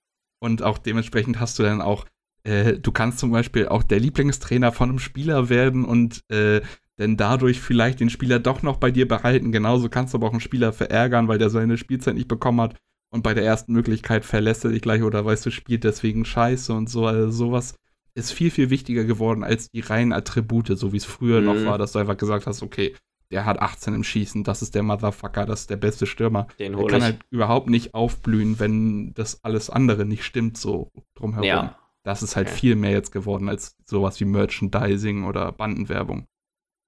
Und 0.42 0.62
auch 0.62 0.78
dementsprechend 0.78 1.40
hast 1.40 1.58
du 1.58 1.62
dann 1.62 1.80
auch, 1.80 2.06
äh, 2.44 2.74
du 2.74 2.92
kannst 2.92 3.18
zum 3.18 3.30
Beispiel 3.30 3.68
auch 3.68 3.82
der 3.82 4.00
Lieblingstrainer 4.00 4.72
von 4.72 4.90
einem 4.90 4.98
Spieler 4.98 5.48
werden 5.48 5.84
und 5.84 6.20
äh, 6.30 6.60
dann 6.96 7.16
dadurch 7.16 7.60
vielleicht 7.60 8.00
den 8.00 8.10
Spieler 8.10 8.38
doch 8.38 8.62
noch 8.62 8.76
bei 8.76 8.90
dir 8.90 9.08
behalten. 9.08 9.52
Genauso 9.52 9.88
kannst 9.88 10.12
du 10.12 10.18
aber 10.18 10.28
auch 10.28 10.32
einen 10.32 10.40
Spieler 10.40 10.72
verärgern, 10.72 11.28
weil 11.28 11.38
der 11.38 11.50
seine 11.50 11.78
Spielzeit 11.78 12.14
nicht 12.14 12.28
bekommen 12.28 12.60
hat 12.60 12.76
und 13.10 13.22
bei 13.22 13.34
der 13.34 13.44
ersten 13.44 13.72
Möglichkeit 13.72 14.24
verlässt 14.24 14.64
er 14.64 14.70
dich 14.70 14.82
gleich 14.82 15.02
oder 15.02 15.24
weißt 15.24 15.44
du, 15.46 15.50
spielt 15.50 15.84
deswegen 15.84 16.24
scheiße 16.24 16.72
und 16.72 16.88
so. 16.88 17.06
Also 17.06 17.30
sowas 17.30 17.74
ist 18.14 18.32
viel, 18.32 18.50
viel 18.50 18.70
wichtiger 18.70 19.04
geworden 19.04 19.44
als 19.44 19.70
die 19.70 19.80
reinen 19.80 20.12
Attribute, 20.12 20.78
so 20.78 20.92
wie 20.92 20.98
es 20.98 21.04
früher 21.04 21.40
mhm. 21.40 21.46
noch 21.46 21.64
war, 21.64 21.78
dass 21.78 21.92
du 21.92 21.98
einfach 21.98 22.16
gesagt 22.16 22.46
hast, 22.46 22.62
okay, 22.62 22.94
der 23.30 23.44
hat 23.44 23.60
18 23.60 23.94
im 23.94 24.04
Schießen, 24.04 24.44
das 24.44 24.62
ist 24.62 24.74
der 24.74 24.82
Motherfucker, 24.82 25.46
das 25.46 25.62
ist 25.62 25.70
der 25.70 25.76
beste 25.76 26.06
Stürmer. 26.06 26.48
Den 26.58 26.76
der 26.76 26.86
kann 26.86 26.98
ich. 26.98 27.04
halt 27.04 27.18
überhaupt 27.30 27.70
nicht 27.70 27.94
aufblühen, 27.94 28.58
wenn 28.58 29.14
das 29.14 29.44
alles 29.44 29.70
andere 29.70 30.04
nicht 30.04 30.24
stimmt, 30.24 30.56
so 30.56 30.90
drumherum. 31.14 31.44
Ja. 31.44 31.78
Das 32.02 32.22
ist 32.22 32.34
halt 32.34 32.48
okay. 32.48 32.56
viel 32.56 32.76
mehr 32.76 32.92
jetzt 32.92 33.12
geworden 33.12 33.48
als 33.48 33.76
sowas 33.84 34.18
wie 34.20 34.24
Merchandising 34.24 35.24
oder 35.24 35.52
Bandenwerbung. 35.52 36.26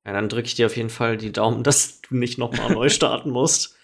Ja, 0.07 0.13
dann 0.13 0.29
drücke 0.29 0.47
ich 0.47 0.55
dir 0.55 0.67
auf 0.67 0.77
jeden 0.77 0.91
Fall 0.91 1.17
die 1.17 1.33
Daumen, 1.33 1.63
dass 1.63 2.01
du 2.01 2.17
nicht 2.17 2.39
nochmal 2.39 2.73
neu 2.73 2.89
starten 2.89 3.31
musst. 3.31 3.77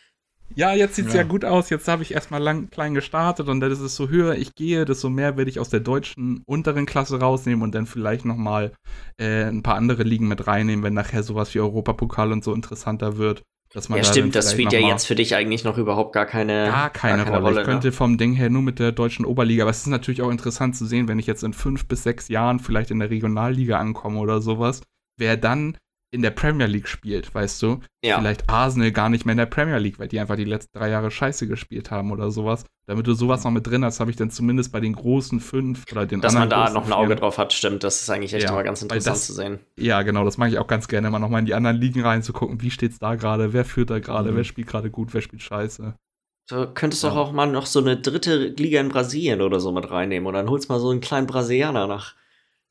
Ja, 0.54 0.72
jetzt 0.74 0.96
sieht 0.96 1.06
es 1.06 1.14
Ja. 1.14 1.20
ja. 1.20 1.26
gut 1.26 1.44
aus. 1.44 1.70
Jetzt 1.70 1.88
habe 1.88 2.02
ich 2.02 2.14
erstmal 2.14 2.42
lang, 2.42 2.70
klein 2.70 2.94
gestartet 2.94 3.48
und 3.48 3.61
dann 3.61 3.70
ist 3.70 3.80
es 3.80 3.96
so 3.96 4.08
höher 4.08 4.34
ich 4.37 4.54
gehe, 4.54 4.84
desto 4.84 5.11
mehr 5.11 5.37
werde 5.37 5.50
ich 5.50 5.61
aus 5.61 5.68
der 5.68 5.80
deutschen 5.80 6.42
unteren 6.46 6.87
Klasse 6.87 7.20
rausnehmen 7.20 7.62
und 7.62 7.74
dann 7.74 7.87
vielleicht 7.87 8.24
nochmal 8.24 8.72
äh, 9.18 9.44
ein 9.44 9.62
paar 9.62 9.76
andere 9.76 10.02
Ligen 10.02 10.28
mit 10.28 10.46
reinnehmen, 10.46 10.84
wenn 10.84 10.94
nachher 10.94 11.22
sowas 11.22 11.54
wie 11.54 11.61
Europapokal 11.61 12.32
und 12.32 12.44
so 12.44 12.54
interessanter 12.54 13.18
wird. 13.18 13.42
Dass 13.74 13.90
man 13.90 13.98
Ja, 13.98 14.04
da 14.04 14.11
stimmt, 14.11 14.34
das 14.34 14.52
spielt 14.52 14.72
ja 14.72 14.80
jetzt 14.80 15.06
für 15.06 15.14
dich 15.14 15.34
eigentlich 15.34 15.62
noch 15.62 15.76
überhaupt 15.76 16.14
gar 16.14 16.24
keine, 16.24 16.68
Gar 16.70 16.90
keine, 16.90 17.28
Rolle. 17.28 17.61
Ich 17.61 17.66
könnte 17.66 17.92
vom 17.92 18.16
Ding 18.16 18.32
her 18.32 18.48
nur 18.48 18.62
mit 18.62 18.78
der 18.78 18.92
deutschen 18.92 19.26
Oberliga, 19.26 19.64
aber 19.64 19.70
es 19.70 19.80
ist 19.80 19.88
natürlich 19.88 20.22
auch 20.22 20.30
interessant 20.30 20.74
zu 20.74 20.87
sehen, 20.87 21.06
wenn 21.06 21.18
ich 21.18 21.26
jetzt 21.26 21.44
in 21.44 21.52
fünf 21.52 21.87
bis 21.87 22.02
sechs 22.02 22.28
Jahren 22.28 22.61
vielleicht 22.61 22.90
in 22.90 22.98
der 22.98 23.11
Regionalliga 23.11 23.78
ankomme 23.78 24.20
oder 24.20 24.40
sowas, 24.40 24.80
wer 25.18 25.37
dann 25.37 25.76
in 26.11 26.23
der 26.23 26.31
Premier 26.31 26.66
League 26.66 26.88
spielt, 26.88 27.35
weißt 27.35 27.61
du? 27.62 27.81
Ja. 28.03 28.18
Vielleicht 28.18 28.49
Arsenal 28.49 28.92
gar 28.92 29.09
nicht 29.11 29.27
mehr 29.27 29.33
in 29.33 29.38
der 29.38 29.47
Premier 29.47 29.79
League, 29.79 29.99
weil 29.99 30.09
die 30.09 30.18
einfach 30.18 30.37
die 30.37 30.44
letzten 30.44 30.79
drei 30.79 30.88
Jahre 30.88 31.11
scheiße 31.11 31.47
gespielt 31.47 31.90
haben 31.90 32.11
oder 32.12 32.31
sowas. 32.31 32.64
Damit 32.87 33.07
du 33.07 33.12
sowas 33.12 33.44
noch 33.44 33.51
mit 33.51 33.66
drin 33.66 33.85
hast, 33.85 34.01
habe 34.01 34.11
ich 34.11 34.16
dann 34.16 34.31
zumindest 34.31 34.73
bei 34.73 34.81
den 34.81 34.94
großen 34.94 35.40
fünf 35.40 35.85
oder 35.92 36.07
den 36.07 36.23
Dass 36.23 36.33
man 36.33 36.44
anderen 36.44 36.61
da 36.62 36.64
großen 36.71 36.75
noch 36.81 36.87
ein 36.87 36.92
Auge 36.94 37.09
vier- 37.09 37.16
drauf 37.16 37.37
hat, 37.37 37.53
stimmt. 37.53 37.85
Das 37.85 38.01
ist 38.01 38.09
eigentlich 38.09 38.33
echt 38.33 38.44
Ja, 38.44 38.51
immer 38.53 38.62
ganz 38.62 38.81
interessant 38.81 39.16
das- 39.16 39.27
zu 39.27 39.35
sehen. 39.35 39.59
Ja, 39.77 40.01
genau, 40.03 40.25
das 40.25 40.38
mache 40.38 40.49
ich 40.49 40.59
auch 40.59 40.66
ganz 40.66 40.88
gerne, 40.88 41.11
mal 41.11 41.18
nochmal 41.18 41.40
in 41.40 41.47
die 41.47 41.53
anderen 41.55 41.77
Ligen 41.77 42.01
reinzugucken, 42.01 42.62
wie 42.62 42.71
steht's 42.71 42.99
da 42.99 43.14
gerade, 43.14 43.53
wer 43.53 43.66
führt 43.66 43.90
da 43.90 43.99
gerade, 43.99 44.33
Mhm. 44.33 44.37
wer 44.37 44.44
spielt 44.44 44.68
gerade 44.68 44.90
gut, 44.90 45.12
wer 45.12 45.21
spielt 45.21 45.42
scheiße. 45.42 45.94
Du 46.49 46.66
könntest 46.73 47.03
Ja. 47.03 47.11
doch 47.11 47.16
auch 47.16 47.33
mal 47.33 47.44
noch 47.44 47.66
so 47.66 47.81
eine 47.81 47.99
dritte 47.99 48.47
Liga 48.59 48.81
in 48.81 48.88
Brasilien 48.88 49.42
oder 49.42 49.61
so 49.61 49.71
mit 49.73 49.90
reinnehmen 49.90 50.27
und 50.27 50.33
dann 50.33 50.49
holst 50.49 50.71
mal 50.71 50.81
so 50.81 50.88
einen 50.88 51.03
kleinen 51.03 51.27
Brasilianer 51.27 51.87
nach 51.87 52.14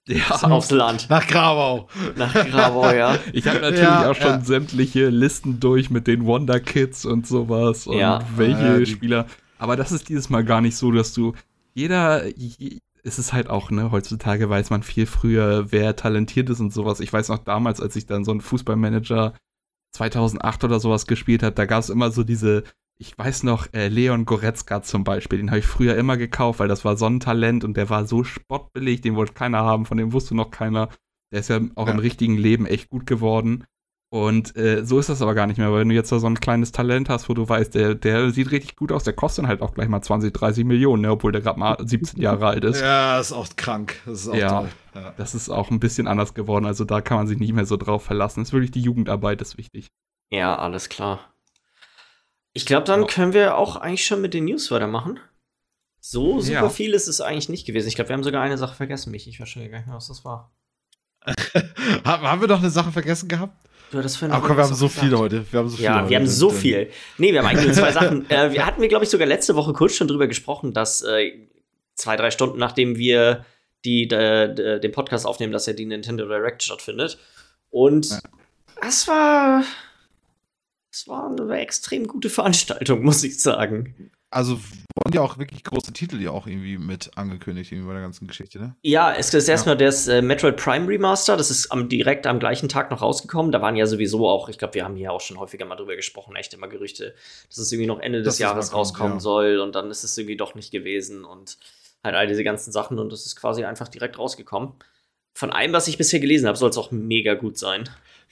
Ja, 0.08 0.42
aufs 0.44 0.72
Land. 0.72 1.10
Nach 1.10 1.28
Grabau. 1.28 1.90
Nach 2.16 2.34
Grabau, 2.34 2.92
ja. 2.92 3.18
Ich 3.34 3.46
habe 3.48 3.60
natürlich 3.60 3.82
Ja, 3.84 4.10
auch 4.10 4.16
schon 4.16 4.26
ja. 4.28 4.42
sämtliche 4.42 5.10
Listen 5.10 5.60
durch 5.60 5.90
mit 5.90 6.08
den 6.08 6.26
Wonder 6.26 6.60
Kids 6.60 7.06
und 7.06 7.28
sowas 7.28 7.88
und 7.88 7.98
Ja. 7.98 8.22
welche 8.36 8.86
Spieler. 8.86 9.26
Aber 9.60 9.76
das 9.76 9.92
ist 9.92 10.08
dieses 10.10 10.30
Mal 10.30 10.44
gar 10.46 10.62
nicht 10.62 10.78
so, 10.78 10.92
dass 10.92 11.14
du 11.14 11.34
jeder. 11.74 12.26
je- 12.38 12.80
Es 13.04 13.20
ist 13.20 13.32
halt 13.32 13.50
auch, 13.50 13.70
ne, 13.72 13.92
heutzutage 13.92 14.50
weiß 14.50 14.70
man 14.70 14.84
viel 14.84 15.06
früher, 15.06 15.72
wer 15.72 15.96
talentiert 15.96 16.50
ist 16.50 16.60
und 16.60 16.74
sowas. 16.74 17.00
Ich 17.00 17.12
weiß 17.14 17.30
noch 17.30 17.38
damals, 17.40 17.80
als 17.80 17.96
ich 17.96 18.06
dann 18.06 18.26
so 18.26 18.32
einen 18.32 18.42
Fußballmanager 18.42 19.34
2008 19.94 20.64
oder 20.64 20.80
sowas 20.80 21.08
gespielt 21.08 21.44
habe, 21.44 21.56
da 21.56 21.66
gab 21.66 21.80
es 21.80 21.90
immer 21.90 22.12
so 22.12 22.24
diese, 22.24 22.64
ich 23.00 23.18
weiß 23.18 23.44
noch, 23.44 23.68
äh, 23.74 23.88
Leon 23.90 24.26
Goretzka 24.26 24.82
zum 24.82 25.04
Beispiel, 25.04 25.38
den 25.40 25.50
habe 25.52 25.60
ich 25.60 25.68
früher 25.68 25.96
immer 25.96 26.18
gekauft, 26.18 26.60
weil 26.60 26.68
das 26.68 26.84
war 26.86 26.98
so 26.98 27.06
ein 27.06 27.20
Talent 27.20 27.64
und 27.64 27.78
der 27.78 27.90
war 27.90 28.06
so 28.06 28.24
spottbillig, 28.24 29.02
den 29.02 29.16
wollte 29.16 29.34
keiner 29.34 29.60
haben, 29.60 29.86
von 29.86 29.98
dem 29.98 30.14
wusste 30.14 30.36
noch 30.36 30.50
keiner. 30.52 30.90
Der 31.32 31.42
ist 31.42 31.50
ja 31.50 31.60
auch 31.76 31.88
Ja. 31.88 31.94
im 31.94 32.00
richtigen 32.00 32.38
Leben 32.38 32.66
echt 32.66 32.90
gut 32.90 33.06
geworden. 33.06 33.66
Und 34.10 34.56
äh, 34.56 34.86
so 34.86 35.00
ist 35.00 35.10
das 35.10 35.22
aber 35.22 35.36
gar 35.36 35.48
nicht 35.48 35.58
mehr, 35.58 35.70
weil 35.70 35.82
wenn 35.82 35.90
du 35.90 35.96
jetzt 35.96 36.14
da 36.14 36.20
so 36.20 36.28
ein 36.28 36.40
kleines 36.40 36.72
Talent 36.72 37.10
hast, 37.10 37.28
wo 37.28 37.34
du 37.34 37.48
weißt, 37.48 37.76
der, 37.76 37.94
der 37.94 38.32
sieht 38.32 38.52
richtig 38.52 38.78
gut 38.78 38.94
aus, 38.94 39.04
der 39.04 39.12
kostet 39.12 39.44
dann 39.44 39.50
halt 39.50 39.62
auch 39.62 39.74
gleich 39.74 39.90
mal 39.90 40.02
20, 40.02 40.34
30 40.34 40.64
Millionen, 40.64 41.02
ne, 41.02 41.12
obwohl 41.12 41.34
der 41.34 41.42
gerade 41.42 41.60
mal 41.60 41.76
17 41.86 42.22
Jahre 42.22 42.48
alt 42.48 42.64
ist. 42.64 42.80
Ja, 42.80 43.20
ist 43.20 43.34
auch 43.34 43.46
krank. 43.58 43.98
Das 44.06 44.22
ist 44.22 44.30
auch 44.30 44.36
Ja. 44.36 44.60
toll. 44.62 44.70
Ja. 44.96 45.14
Das 45.18 45.36
ist 45.36 45.50
auch 45.50 45.70
ein 45.72 45.82
bisschen 45.82 46.08
anders 46.08 46.34
geworden, 46.34 46.66
also 46.66 46.86
da 46.86 47.02
kann 47.02 47.18
man 47.18 47.28
sich 47.28 47.38
nicht 47.38 47.52
mehr 47.54 47.66
so 47.66 47.76
drauf 47.76 48.04
verlassen. 48.06 48.42
Es 48.44 48.48
ist 48.50 48.54
wirklich 48.54 48.72
die 48.72 48.82
Jugendarbeit, 48.82 49.42
ist 49.42 49.58
wichtig. 49.58 49.90
Ja, 50.32 50.56
alles 50.58 50.88
klar. 50.88 51.20
Ich 52.58 52.66
glaube, 52.66 52.86
dann 52.86 53.02
Ja. 53.02 53.08
können 53.08 53.34
wir 53.34 53.58
auch 53.58 53.76
eigentlich 53.76 54.06
schon 54.06 54.20
mit 54.22 54.34
den 54.34 54.46
News 54.46 54.72
weitermachen. 54.72 55.20
So 56.00 56.40
super 56.42 56.54
Ja. 56.64 56.70
viel 56.70 56.94
ist 56.94 57.08
es 57.08 57.22
eigentlich 57.22 57.50
nicht 57.50 57.66
gewesen. 57.66 57.88
Ich 57.88 57.96
glaube, 57.96 58.10
wir 58.10 58.14
haben 58.16 58.24
sogar 58.24 58.42
eine 58.42 58.58
Sache 58.58 58.76
vergessen, 58.76 59.12
mich. 59.12 59.28
Ich 59.28 59.40
weiß 59.40 59.48
schon 59.50 59.70
gar 59.70 59.78
nicht 59.78 59.88
mehr, 59.88 59.96
was 59.96 60.08
das 60.08 60.26
war. 60.26 60.52
haben, 62.06 62.42
wir 62.42 62.48
noch 62.48 62.60
eine 62.60 62.70
Sache 62.70 62.92
vergessen 62.92 63.28
gehabt? 63.28 63.54
Du 63.92 63.98
hattest 63.98 64.18
vorhin 64.18 64.36
Aber 64.36 64.48
komm, 64.48 64.58
wir 64.58 64.64
haben 64.64 64.74
so 64.74 64.88
gesagt. 64.88 65.06
viele 65.06 65.18
heute. 65.20 65.46
Wir 65.52 65.60
haben 65.60 65.70
so 65.70 65.76
viele 65.78 65.86
Ja, 65.86 66.00
heute. 66.00 66.10
wir 66.10 66.18
haben 66.18 66.28
so 66.28 66.50
viel. 66.50 66.90
Nee, 67.18 67.32
wir 67.32 67.40
haben 67.40 67.48
eigentlich 67.48 67.66
nur 67.66 67.74
zwei 67.76 67.92
Sachen. 68.00 68.30
Äh, 68.30 68.52
wir 68.54 68.66
hatten 68.66 68.82
wir, 68.82 68.88
glaube 68.90 69.06
ich, 69.06 69.10
sogar 69.12 69.28
letzte 69.28 69.56
Woche 69.56 69.74
kurz 69.74 69.94
schon 69.96 70.08
drüber 70.08 70.28
gesprochen, 70.28 70.74
dass 70.74 71.02
äh, 71.04 71.32
zwei, 71.96 72.16
drei 72.16 72.32
Stunden 72.32 72.58
nachdem 72.58 72.98
wir 72.98 73.46
die, 73.86 74.04
äh, 74.10 74.54
d- 74.54 74.80
den 74.80 74.92
Podcast 74.92 75.26
aufnehmen, 75.26 75.54
dass 75.54 75.66
ja 75.68 75.74
die 75.74 75.86
Nintendo 75.86 76.26
Direct 76.28 76.64
stattfindet. 76.64 77.18
Und 77.70 78.10
Ja. 78.10 78.20
es 78.88 79.08
war. 79.08 79.64
Es 80.92 81.08
war 81.08 81.30
eine 81.30 81.60
extrem 81.60 82.08
gute 82.08 82.30
Veranstaltung, 82.30 83.02
muss 83.04 83.24
ich 83.24 83.42
sagen. 83.42 84.12
Also 84.30 84.60
wurden 85.08 85.16
ja 85.16 85.22
auch 85.22 85.38
wirklich 85.38 85.64
große 85.64 85.94
Titel 85.94 86.22
ja 86.22 86.32
auch 86.32 86.48
irgendwie 86.48 86.78
mit 86.78 87.12
angekündigt, 87.16 87.72
irgendwie 87.72 87.88
bei 87.88 87.94
der 87.94 88.02
ganzen 88.02 88.28
Geschichte, 88.28 88.60
ne? 88.60 88.76
Ja, 88.82 89.14
es 89.14 89.34
ist 89.34 89.48
erstmal 89.48 89.78
das 89.78 90.08
äh, 90.08 90.22
Metroid 90.22 90.58
Prime 90.58 90.86
Remaster, 90.86 91.38
das 91.38 91.50
ist 91.50 91.72
am, 91.72 91.88
direkt 91.88 92.28
am 92.28 92.40
gleichen 92.40 92.68
Tag 92.68 92.92
noch 92.92 93.02
rausgekommen. 93.02 93.54
Da 93.54 93.62
waren 93.62 93.78
ja 93.78 93.86
sowieso 93.86 94.28
auch, 94.28 94.50
ich 94.50 94.58
glaube, 94.58 94.74
wir 94.74 94.84
haben 94.84 94.98
hier 94.98 95.14
auch 95.14 95.22
schon 95.22 95.40
häufiger 95.40 95.66
mal 95.66 95.78
drüber 95.78 95.96
gesprochen, 95.96 96.36
echt 96.36 96.54
immer 96.54 96.68
Gerüchte, 96.68 97.16
dass 97.48 97.58
es 97.58 97.72
irgendwie 97.72 97.88
noch 97.88 98.00
Ende 98.00 98.22
Dass 98.22 98.36
des 98.36 98.40
Jahres 98.40 98.72
kommt, 98.72 98.80
rauskommen 98.80 99.14
ja. 99.14 99.20
soll 99.22 99.60
und 99.60 99.76
dann 99.76 99.90
ist 99.90 100.04
es 100.04 100.18
irgendwie 100.18 100.36
doch 100.38 100.56
nicht 100.56 100.72
gewesen 100.72 101.24
und 101.24 101.58
halt 102.04 102.16
all 102.16 102.28
diese 102.28 102.44
ganzen 102.44 102.74
Sachen 102.74 103.00
und 103.00 103.14
es 103.14 103.26
ist 103.26 103.38
quasi 103.38 103.64
einfach 103.64 103.88
direkt 103.88 104.20
rausgekommen. 104.20 104.74
Von 105.36 105.52
allem, 105.52 105.72
was 105.72 105.88
ich 105.88 105.98
bisher 105.98 106.20
gelesen 106.20 106.48
habe, 106.48 106.58
soll 106.58 106.72
es 106.72 106.78
auch 106.78 106.92
mega 106.92 107.36
gut 107.36 107.58
sein. 107.58 107.90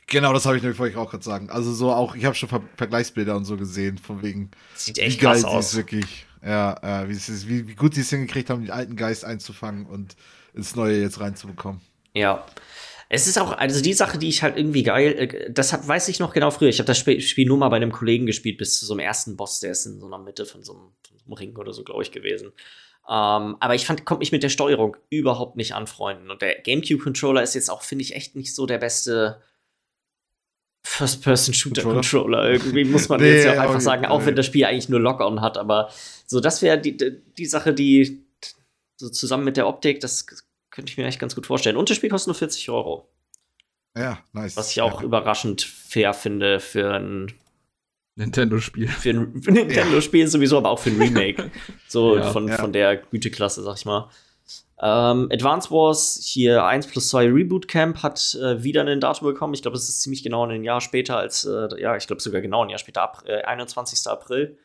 Genau, 0.08 0.34
das 0.34 0.46
habe 0.46 0.58
ich 0.58 0.64
nämlich 0.64 0.80
ich 0.80 0.96
auch 0.98 1.10
gerade 1.10 1.24
sagen. 1.24 1.50
Also 1.50 1.74
so 1.74 1.92
auch, 1.92 2.16
ich 2.16 2.26
habe 2.26 2.36
schon 2.36 2.50
Ver 2.50 2.62
Vergleichsbilder 2.78 3.36
und 3.36 3.46
so 3.46 3.58
gesehen, 3.58 3.98
von 3.98 4.22
wegen, 4.22 4.52
Sieht 4.76 4.98
wie 4.98 5.02
echt 5.02 5.20
geil 5.20 5.34
krass 5.34 5.46
aus. 5.46 5.76
wirklich, 5.76 6.28
ja, 6.44 7.04
äh, 7.04 7.10
wie, 7.10 7.14
ist, 7.14 7.48
wie, 7.48 7.68
wie 7.68 7.76
gut 7.76 7.96
sie 7.96 8.02
es 8.02 8.10
hingekriegt 8.12 8.50
haben, 8.50 8.62
den 8.62 8.72
alten 8.72 8.96
Geist 8.96 9.26
einzufangen 9.26 9.88
und 9.88 10.16
ins 10.54 10.76
Neue 10.76 11.02
jetzt 11.02 11.20
reinzubekommen. 11.20 11.82
Ja. 12.14 12.46
Es 13.08 13.28
ist 13.28 13.38
auch, 13.38 13.52
also 13.52 13.82
die 13.82 13.94
Sache, 13.94 14.18
die 14.18 14.30
ich 14.30 14.42
halt 14.42 14.58
irgendwie 14.58 14.84
geil, 14.84 15.14
äh, 15.18 15.52
das 15.52 15.74
hat, 15.74 15.88
weiß 15.88 16.08
ich 16.08 16.20
noch 16.20 16.34
genau 16.34 16.52
früher. 16.52 16.70
Ich 16.70 16.80
habe 16.80 16.88
das 16.88 16.98
Spiel, 17.00 17.46
nur 17.46 17.58
mal 17.58 17.70
bei 17.70 17.76
einem 17.78 17.92
Kollegen 17.92 18.26
gespielt, 18.26 18.58
bis 18.58 18.80
zu 18.80 18.86
so 18.86 18.94
einem 18.94 19.02
ersten 19.02 19.38
Boss, 19.38 19.60
der 19.60 19.72
ist 19.72 19.86
in 19.86 20.00
so 20.00 20.06
einer 20.08 20.20
Mitte 20.20 20.46
von 20.46 20.64
so 20.64 20.74
einem, 20.74 20.92
von 21.08 21.18
so 21.18 21.26
einem 21.26 21.34
Ring 21.34 21.56
oder 21.58 21.74
so, 21.74 21.84
glaube 21.84 22.04
ich, 22.04 22.12
gewesen. 22.12 22.52
Ähm, 23.08 23.58
aber 23.60 23.76
ich 23.76 23.86
fand, 23.86 24.06
kommt 24.06 24.20
mich 24.20 24.32
mit 24.32 24.44
der 24.44 24.50
Steuerung 24.50 24.98
überhaupt 25.10 25.56
nicht 25.56 25.74
anfreunden. 25.74 26.32
Und 26.32 26.42
der 26.42 26.60
GameCube-Controller 26.62 27.44
ist 27.44 27.54
jetzt 27.54 27.70
auch, 27.70 27.84
finde 27.84 28.04
ich, 28.04 28.16
echt 28.16 28.36
nicht 28.36 28.56
so 28.56 28.66
der 28.66 28.80
beste 28.80 29.42
First-Person-Shooter-Controller. 30.86 32.52
Irgendwie 32.52 32.86
muss 32.86 33.10
man 33.10 33.20
Nee, 33.20 33.34
jetzt 33.34 33.46
ja 33.46 33.54
auch 33.54 33.58
einfach 33.58 33.76
okay, 33.76 33.84
sagen, 33.84 34.06
auch 34.06 34.20
nee. 34.20 34.28
wenn 34.28 34.36
das 34.36 34.46
Spiel 34.46 34.66
eigentlich 34.66 34.88
nur 34.88 35.00
Lock-on 35.00 35.42
hat. 35.42 35.58
Aber 35.58 35.90
so, 36.28 36.40
das 36.40 36.62
wäre 36.62 36.80
die, 36.80 36.96
die 36.96 37.46
Sache, 37.46 37.74
die 37.74 38.24
so 38.98 39.10
zusammen 39.10 39.44
mit 39.44 39.58
der 39.58 39.68
Optik, 39.68 40.00
das 40.00 40.28
könnte 40.70 40.92
ich 40.92 40.98
mir 40.98 41.06
echt 41.06 41.20
ganz 41.20 41.34
gut 41.34 41.48
vorstellen. 41.48 41.76
Und 41.76 41.90
das 41.90 41.98
Spiel 41.98 42.10
kostet 42.10 42.28
nur 42.28 42.36
40 42.36 42.70
Euro. 42.70 43.10
Ja, 43.98 44.20
nice. 44.34 44.56
Was 44.58 44.72
ich 44.72 44.82
auch 44.82 45.02
ja. 45.02 45.06
überraschend 45.08 45.64
fair 45.64 46.14
finde 46.14 46.60
für 46.60 46.94
ein, 46.94 47.34
Nintendo-Spiel. 48.16 48.88
für 48.88 49.10
ein 49.10 49.34
Nintendo-Spiel 49.48 50.28
sowieso, 50.28 50.58
aber 50.58 50.70
auch 50.70 50.80
für 50.80 50.92
ein 50.92 50.98
Remake. 51.02 51.50
So 51.88 52.16
Ja, 52.18 52.32
von, 52.32 52.48
ja. 52.48 52.58
von 52.58 52.72
der 52.72 52.98
Güteklasse, 52.98 53.64
sag 53.64 53.78
ich 53.78 53.86
mal. 53.86 54.10
Ähm, 54.82 55.30
Advance 55.32 55.72
Wars, 55.72 56.20
hier 56.22 56.66
1 56.66 56.88
plus 56.88 57.10
2 57.10 57.28
Reboot 57.32 57.68
Camp, 57.68 58.04
hat 58.04 58.36
äh, 58.36 58.62
wieder 58.62 58.86
ein 58.86 59.00
Datum 59.00 59.28
bekommen. 59.28 59.54
Ich 59.54 59.62
glaube, 59.62 59.78
es 59.78 59.88
ist 59.88 60.02
ziemlich 60.02 60.22
genau 60.22 60.46
ein 60.46 60.64
Jahr 60.64 60.82
später 60.82 61.18
als, 61.18 61.46
äh, 61.46 61.82
ja, 61.82 61.96
ich 61.96 62.08
glaube 62.08 62.22
sogar 62.22 62.42
genau 62.42 62.64
ein 62.64 62.70
Jahr 62.70 62.80
später, 62.80 63.02
Ap 63.02 63.24
äh, 63.26 63.44
21. 63.44 64.08
April. 64.08 64.58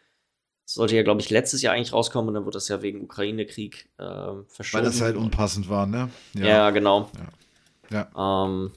Das 0.65 0.75
sollte 0.75 0.97
ja, 0.97 1.03
glaube 1.03 1.21
ich, 1.21 1.31
letztes 1.31 1.63
Jahr 1.63 1.75
eigentlich 1.75 1.93
rauskommen 1.93 2.29
und 2.29 2.35
dann 2.35 2.45
wurde 2.45 2.55
das 2.55 2.69
ja 2.69 2.83
wegen 2.83 3.03
Ukraine-Krieg 3.03 3.89
verschoben. 3.97 4.73
Weil 4.73 4.83
das 4.85 5.01
halt 5.01 5.17
unpassend 5.17 5.69
war, 5.69 5.85
ne? 5.85 6.11
Ja, 6.35 6.71
genau. 6.71 7.11
Ja. 7.91 8.09
Ähm, 8.17 8.71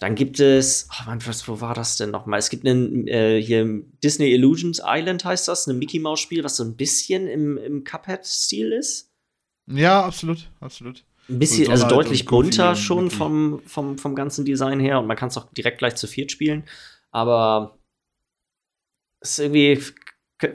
dann 0.00 0.14
gibt 0.14 0.40
es, 0.40 0.88
oh 0.90 1.04
Mann, 1.06 1.20
was, 1.26 1.46
wo 1.46 1.60
war 1.60 1.74
das 1.74 1.96
denn 1.98 2.10
nochmal? 2.10 2.38
Es 2.38 2.48
gibt 2.48 2.66
einen, 2.66 3.06
äh, 3.06 3.40
hier 3.40 3.82
Disney 4.02 4.32
Illusions 4.32 4.80
Island 4.82 5.26
heißt 5.26 5.46
das, 5.46 5.66
ein 5.66 5.78
Mickey 5.78 5.98
Mouse 5.98 6.20
Spiel, 6.20 6.42
was 6.42 6.56
so 6.56 6.64
ein 6.64 6.74
bisschen 6.74 7.28
im, 7.28 7.58
im 7.58 7.84
Cuphead-Stil 7.84 8.72
ist. 8.72 9.09
Ja, 9.70 10.04
absolut, 10.04 10.48
absolut. 10.60 11.04
Ein 11.28 11.38
bisschen, 11.38 11.70
also 11.70 11.86
deutlich 11.86 12.24
bunter 12.24 12.74
schon 12.74 13.04
Mickey. 13.04 13.16
vom, 13.16 13.62
vom, 13.64 13.98
vom 13.98 14.14
ganzen 14.14 14.44
Design 14.44 14.80
her 14.80 14.98
und 14.98 15.06
man 15.06 15.16
kann 15.16 15.28
es 15.28 15.38
auch 15.38 15.52
direkt 15.52 15.78
gleich 15.78 15.94
zu 15.94 16.06
viert 16.08 16.32
spielen. 16.32 16.64
Aber 17.12 17.78
es 19.20 19.32
ist 19.32 19.38
irgendwie, 19.38 19.82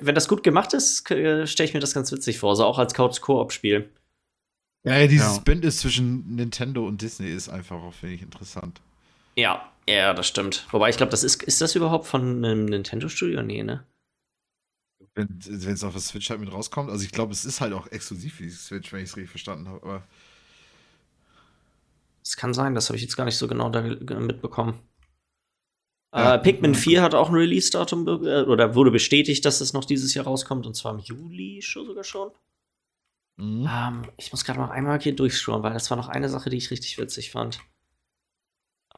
wenn 0.02 0.16
das 0.16 0.28
gut 0.28 0.44
gemacht 0.44 0.74
ist, 0.74 1.06
stelle 1.08 1.46
ich 1.64 1.74
mir 1.74 1.80
das 1.80 1.94
ganz 1.94 2.12
witzig 2.12 2.40
vor. 2.40 2.56
So 2.56 2.66
auch 2.66 2.78
als 2.80 2.94
Couch-Koop-Spiel. 2.94 3.90
Ja, 4.84 4.98
ja 5.00 5.08
dieses 5.08 5.38
Ja. 5.38 5.42
Bündnis 5.44 5.78
zwischen 5.78 6.36
Nintendo 6.36 6.86
und 6.86 7.02
Disney 7.02 7.30
ist 7.30 7.48
einfach 7.50 7.82
auch, 7.82 7.94
finde 7.94 8.16
ich, 8.16 8.22
interessant. 8.22 8.82
Ja, 9.38 9.72
ja, 9.88 10.14
das 10.14 10.28
stimmt. 10.28 10.66
Wobei 10.72 10.90
ich 10.90 10.98
glaube, 10.98 11.12
das 11.12 11.24
ist, 11.24 11.42
ist 11.44 11.62
das 11.62 11.76
überhaupt 11.76 12.08
von 12.08 12.44
einem 12.44 12.66
Nintendo-Studio? 12.66 13.44
Nee, 13.44 13.64
ne? 13.64 13.86
Wenn 15.16 15.40
es 15.40 15.84
auf 15.84 15.94
der 15.94 16.02
Switch 16.02 16.30
halt 16.30 16.42
mit 16.42 16.52
rauskommt. 16.52 16.90
Also 16.92 17.04
ich 17.06 17.12
glaube, 17.12 17.32
es 17.32 17.46
ist 17.46 17.62
halt 17.62 17.74
auch 17.74 17.88
exklusiv 17.88 18.36
für 18.36 18.44
die 18.44 18.50
Switch, 18.50 18.92
wenn 18.92 19.02
ich 19.02 19.10
es 19.10 19.16
richtig 19.18 19.32
verstanden 19.32 19.70
habe. 19.70 19.82
Aber 19.82 20.04
Das 22.24 22.36
kann 22.36 22.54
sein, 22.54 22.76
das 22.76 22.90
habe 22.90 22.98
ich 22.98 23.04
jetzt 23.04 23.16
gar 23.16 23.26
nicht 23.26 23.38
so 23.38 23.48
genau 23.48 23.70
mitbekommen. 23.70 24.80
Ja. 26.14 26.36
äh, 26.36 26.40
Pikmin 26.40 26.76
4 26.76 27.02
hat 27.02 27.14
auch 27.14 27.30
ein 27.30 27.36
Release-Datum 27.36 28.08
äh, 28.26 28.44
oder 28.44 28.76
wurde 28.76 28.92
bestätigt, 28.92 29.46
dass 29.46 29.62
es 29.62 29.74
noch 29.74 29.86
dieses 29.86 30.14
Jahr 30.14 30.26
rauskommt 30.26 30.66
und 30.66 30.76
zwar 30.76 30.94
im 30.94 31.00
Juli 31.00 31.62
schon 31.62 31.86
sogar 31.86 32.04
schon. 32.04 32.32
Mhm. 33.38 33.68
Ähm, 33.70 34.12
ich 34.18 34.32
muss 34.32 34.46
gerade 34.46 34.60
noch 34.60 34.70
einmal 34.70 35.00
hier 35.02 35.16
durchschauen, 35.16 35.64
weil 35.64 35.74
das 35.74 35.90
war 35.90 35.98
noch 35.98 36.08
eine 36.10 36.30
Sache, 36.30 36.50
die 36.50 36.58
ich 36.58 36.72
richtig 36.72 36.98
witzig 36.98 37.32
fand. 37.32 37.62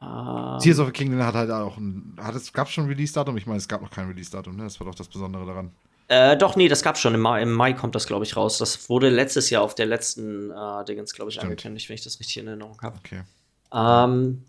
Ähm, 0.00 0.58
Tears 0.60 0.78
of 0.78 0.86
the 0.86 0.92
Kingdom 0.92 1.22
hat 1.22 1.34
halt 1.34 1.50
auch 1.50 1.76
ein. 1.76 2.16
Hat 2.18 2.34
es, 2.34 2.52
gab 2.52 2.68
es 2.68 2.74
schon 2.74 2.84
ein 2.84 2.90
Release-Datum? 2.90 3.36
Ich 3.36 3.46
meine, 3.46 3.58
es 3.58 3.68
gab 3.68 3.82
noch 3.82 3.90
kein 3.90 4.06
Release-Datum, 4.08 4.56
ne? 4.56 4.64
Das 4.64 4.78
war 4.80 4.86
doch 4.86 4.94
das 4.94 5.08
Besondere 5.08 5.44
daran. 5.46 5.72
Äh, 6.08 6.38
doch, 6.38 6.56
nee, 6.56 6.68
das 6.68 6.82
gab 6.82 6.96
schon. 6.96 7.14
Im 7.14 7.20
Mai, 7.20 7.42
Im 7.42 7.52
Mai 7.52 7.74
kommt 7.74 7.94
das, 7.94 8.06
glaube 8.06 8.24
ich, 8.24 8.34
raus. 8.36 8.58
Das 8.58 8.88
wurde 8.88 9.10
letztes 9.10 9.50
Jahr 9.50 9.62
auf 9.62 9.74
der 9.74 9.86
letzten 9.86 10.50
äh, 10.50 10.84
Dingens, 10.86 11.12
glaube 11.12 11.30
ich, 11.30 11.34
Stimmt. 11.34 11.50
angekündigt, 11.50 11.88
wenn 11.88 11.94
ich 11.94 12.04
das 12.04 12.18
richtig 12.18 12.38
in 12.38 12.46
Erinnerung 12.46 12.80
habe. 12.80 12.98
Okay. 12.98 13.22
Ähm, 13.74 14.42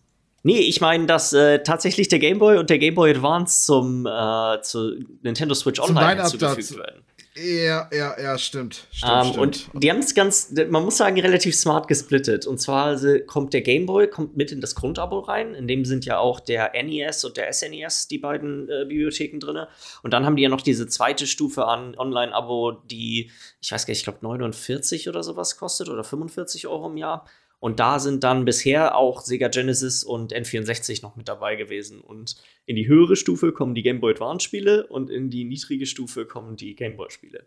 nee, 0.44 0.60
ich 0.60 0.80
meine, 0.80 1.06
dass 1.06 1.34
äh, 1.34 1.60
tatsächlich 1.62 2.08
der 2.08 2.20
Game 2.20 2.40
Boy 2.40 2.58
und 2.58 2.70
der 2.70 2.80
Game 2.80 2.96
Boy 2.96 3.12
Advance 3.12 3.66
zum 3.66 4.06
äh, 4.06 4.62
zu 4.62 5.04
Nintendo 5.22 5.54
Switch 5.54 5.82
Online 5.82 6.22
hinzugefügt 6.22 6.78
werden. 6.78 7.04
Ja, 7.42 7.90
ja, 7.94 8.20
ja, 8.20 8.38
stimmt. 8.38 8.88
stimmt, 8.92 9.12
um, 9.12 9.20
ähm, 9.20 9.26
stimmt. 9.26 9.38
Und 9.74 9.84
die 9.84 9.90
haben 9.90 10.00
es 10.00 10.14
ganz, 10.14 10.52
man 10.70 10.84
muss 10.84 10.98
sagen, 10.98 11.20
relativ 11.20 11.56
smart 11.56 11.88
gesplittet. 11.88 12.46
Und 12.46 12.60
zwar 12.60 12.86
also, 12.86 13.20
kommt 13.26 13.54
der 13.54 13.62
Game 13.62 13.86
Boy 13.86 14.10
kommt 14.10 14.36
mit 14.36 14.52
in 14.52 14.62
das 14.62 14.76
Grundabo 14.76 15.20
rein. 15.20 15.54
In 15.54 15.68
dem 15.68 15.86
sind 15.86 16.06
ja 16.06 16.18
auch 16.18 16.40
der 16.40 16.72
NES 16.74 17.24
und 17.24 17.38
der 17.38 17.52
SNES, 17.54 18.08
die 18.08 18.18
beiden 18.18 18.68
äh, 18.70 18.86
Bibliotheken 18.86 19.40
drin. 19.40 19.66
Und 20.04 20.14
dann 20.14 20.26
haben 20.26 20.36
die 20.36 20.44
ja 20.44 20.50
noch 20.50 20.62
diese 20.62 20.88
zweite 20.88 21.28
Stufe 21.28 21.66
an 21.66 21.96
Online-Abo, 21.98 22.72
die, 22.90 23.32
ich 23.62 23.72
weiß 23.72 23.86
gar 23.86 23.92
nicht, 23.92 24.00
ich 24.00 24.04
glaube 24.04 24.20
49 24.22 25.08
oder 25.08 25.24
sowas 25.24 25.58
kostet 25.58 25.90
oder 25.90 26.04
45 26.04 26.68
Euro 26.68 26.88
im 26.90 26.98
Jahr. 26.98 27.26
Und 27.60 27.80
da 27.80 28.00
sind 28.00 28.24
dann 28.24 28.46
bisher 28.46 28.96
auch 28.96 29.22
Sega 29.22 29.50
Genesis 29.50 30.04
und 30.04 30.34
N64 30.34 31.02
noch 31.02 31.18
mit 31.18 31.28
dabei 31.28 31.56
gewesen. 31.56 32.00
Und 32.00 32.38
in 32.66 32.78
die 32.78 32.88
höhere 32.88 33.18
Stufe 33.18 33.52
kommen 33.52 33.76
die 33.76 33.84
Game 33.84 34.00
Boy 34.00 34.14
Advance 34.14 34.46
Spiele 34.46 34.88
und 34.88 35.10
in 35.10 35.30
die 35.30 35.44
niedrige 35.44 35.86
Stufe 35.86 36.26
kommen 36.26 36.56
die 36.56 36.76
Game 36.76 36.96
Boy 36.96 37.10
Spiele. 37.10 37.46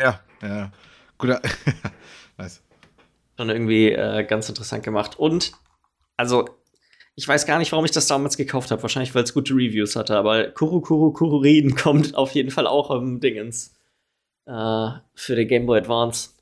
Ja, 0.00 0.20
ja. 0.40 0.72
Guter. 1.18 1.42
nice. 2.38 2.62
Schon 3.36 3.50
irgendwie 3.50 3.90
äh, 3.90 4.24
ganz 4.24 4.48
interessant 4.48 4.84
gemacht. 4.84 5.18
Und, 5.18 5.52
also, 6.16 6.48
ich 7.16 7.26
weiß 7.26 7.46
gar 7.46 7.58
nicht, 7.58 7.72
warum 7.72 7.84
ich 7.84 7.90
das 7.90 8.06
damals 8.06 8.36
gekauft 8.36 8.70
habe. 8.70 8.82
Wahrscheinlich, 8.82 9.14
weil 9.14 9.24
es 9.24 9.34
gute 9.34 9.54
Reviews 9.54 9.96
hatte. 9.96 10.16
Aber 10.16 10.48
Kuru 10.50 10.80
Kuru 10.80 11.12
Kuru 11.12 11.38
Reden 11.38 11.74
kommt 11.76 12.14
auf 12.14 12.32
jeden 12.32 12.50
Fall 12.50 12.66
auch 12.66 12.90
im 12.90 13.20
Dingens. 13.20 13.74
Äh, 14.46 14.90
für 15.14 15.34
den 15.34 15.48
Game 15.48 15.66
Boy 15.66 15.80
Advance. 15.80 16.35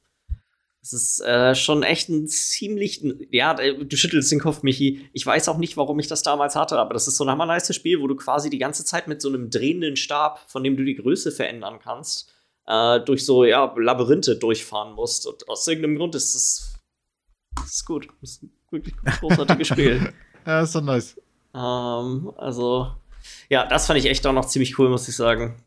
Es 0.85 0.93
ist 0.93 1.21
äh, 1.21 1.55
schon 1.55 1.83
echt 1.83 2.11
ein 2.11 2.29
ziemlich. 2.29 3.03
Ja, 3.31 3.59
äh, 3.59 3.87
du 3.87 3.97
schüttelst 3.97 4.31
den 4.31 4.39
Kopf, 4.41 4.63
Michi. 4.63 5.09
Ich 5.15 5.25
weiß 5.25 5.49
auch 5.49 5.57
nicht, 5.57 5.79
warum 5.79 5.99
ich 5.99 6.09
das 6.09 6.23
damals 6.23 6.57
hatte, 6.57 6.79
aber 6.79 6.93
das 6.93 7.09
ist 7.09 7.17
so 7.17 7.25
ein 7.25 7.31
hammernices 7.31 7.75
Spiel, 7.75 8.03
wo 8.03 8.07
du 8.07 8.15
quasi 8.17 8.51
die 8.51 8.59
ganze 8.59 8.85
Zeit 8.85 9.09
mit 9.09 9.23
so 9.23 9.31
einem 9.31 9.49
drehenden 9.49 9.97
Stab, 9.97 10.41
von 10.47 10.63
dem 10.63 10.77
du 10.77 10.85
die 10.85 10.97
Größe 10.97 11.33
verändern 11.33 11.79
kannst, 11.83 12.31
äh, 12.67 13.01
durch 13.01 13.25
so 13.25 13.47
ja, 13.47 13.75
Labyrinthe 13.75 14.37
durchfahren 14.37 14.95
musst. 14.95 15.27
Und 15.27 15.49
aus 15.49 15.67
irgendeinem 15.67 15.97
Grund 15.97 16.15
ist 16.17 16.35
es. 16.35 16.75
Das 17.57 17.77
ist 17.77 17.87
gut. 17.87 18.09
Das 18.21 18.33
ist 18.33 18.43
ein 18.43 18.53
wirklich 18.71 18.95
großartiges 19.21 19.69
Spiel. 19.69 20.13
ja, 20.47 20.61
ist 20.61 20.73
so 20.73 20.83
nice. 20.83 21.17
Ähm, 21.55 22.31
also, 22.37 22.93
ja, 23.49 23.67
das 23.67 23.87
fand 23.87 24.01
ich 24.01 24.05
echt 24.05 24.27
auch 24.27 24.35
noch 24.35 24.45
ziemlich 24.45 24.79
cool, 24.79 24.91
muss 24.91 25.09
ich 25.09 25.17
sagen. 25.17 25.65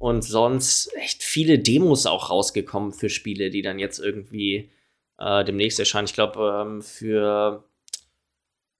Und 0.00 0.22
sonst 0.22 0.92
echt 0.96 1.22
viele 1.22 1.58
Demos 1.58 2.06
auch 2.06 2.30
rausgekommen 2.30 2.92
für 2.92 3.10
Spiele, 3.10 3.50
die 3.50 3.60
dann 3.60 3.78
jetzt 3.78 3.98
irgendwie 3.98 4.70
äh, 5.18 5.44
demnächst 5.44 5.78
erscheinen. 5.78 6.06
Ich 6.06 6.14
glaube, 6.14 6.64
ähm, 6.66 6.82
für 6.82 7.64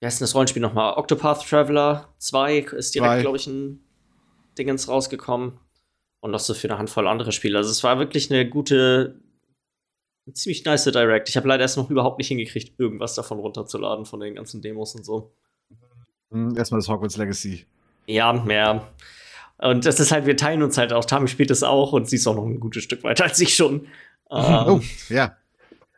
wie 0.01 0.07
heißt 0.07 0.19
denn 0.19 0.25
das 0.25 0.35
Rollenspiel 0.35 0.63
nochmal? 0.63 0.95
Octopath 0.95 1.47
Traveler 1.47 2.09
2 2.17 2.59
ist 2.73 2.95
direkt, 2.95 3.21
glaube 3.21 3.37
ich, 3.37 3.47
ein 3.47 3.85
Dingens 4.57 4.89
rausgekommen. 4.89 5.59
Und 6.21 6.31
noch 6.31 6.41
so 6.41 6.55
für 6.55 6.69
eine 6.69 6.79
Handvoll 6.79 7.07
andere 7.07 7.33
Spiele. 7.33 7.59
Also 7.59 7.71
es 7.71 7.85
war 7.85 7.99
wirklich 7.99 8.31
eine 8.31 8.49
gute, 8.49 9.21
eine 10.27 10.35
ziemlich 10.35 10.65
nice 10.65 10.85
Direct. 10.85 11.29
Ich 11.29 11.37
habe 11.37 11.49
leider 11.49 11.63
erst 11.63 11.77
noch 11.77 11.91
überhaupt 11.91 12.19
nicht 12.19 12.29
hingekriegt, 12.29 12.79
irgendwas 12.79 13.15
davon 13.15 13.39
runterzuladen, 13.39 14.07
von 14.07 14.21
den 14.21 14.35
ganzen 14.35 14.63
Demos 14.63 14.95
und 14.95 15.05
so. 15.05 15.35
Hm, 16.31 16.57
erstmal 16.57 16.81
das 16.81 16.89
Hogwarts 16.89 17.17
Legacy. 17.17 17.67
Ja, 18.07 18.33
mehr. 18.33 18.87
Und 19.61 19.85
das 19.85 20.01
ist 20.01 20.11
halt, 20.11 20.27
wir 20.27 20.37
teilen 20.37 20.63
uns 20.63 20.79
halt 20.79 20.93
auch. 20.93 21.05
Tami 21.05 21.29
spielt 21.29 21.51
es 21.51 21.63
auch 21.63 21.93
und 21.93 22.09
sie 22.09 22.17
ist 22.17 22.27
auch 22.27 22.35
noch 22.35 22.47
ein 22.47 22.61
gutes 22.61 22.83
Stück 22.83 23.05
weiter 23.05 23.25
als 23.25 23.41
ich 23.41 23.55
schon. 23.55 23.87
Ähm, 24.31 24.65
oh, 24.67 24.81
ja. 25.09 25.37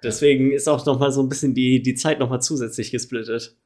Deswegen 0.02 0.50
ist 0.50 0.68
auch 0.68 0.84
noch 0.84 0.98
mal 0.98 1.12
so 1.12 1.22
ein 1.22 1.28
bisschen 1.28 1.54
die, 1.54 1.80
die 1.80 1.94
Zeit 1.94 2.18
noch 2.18 2.28
mal 2.28 2.40
zusätzlich 2.40 2.90
gesplittet. 2.90 3.56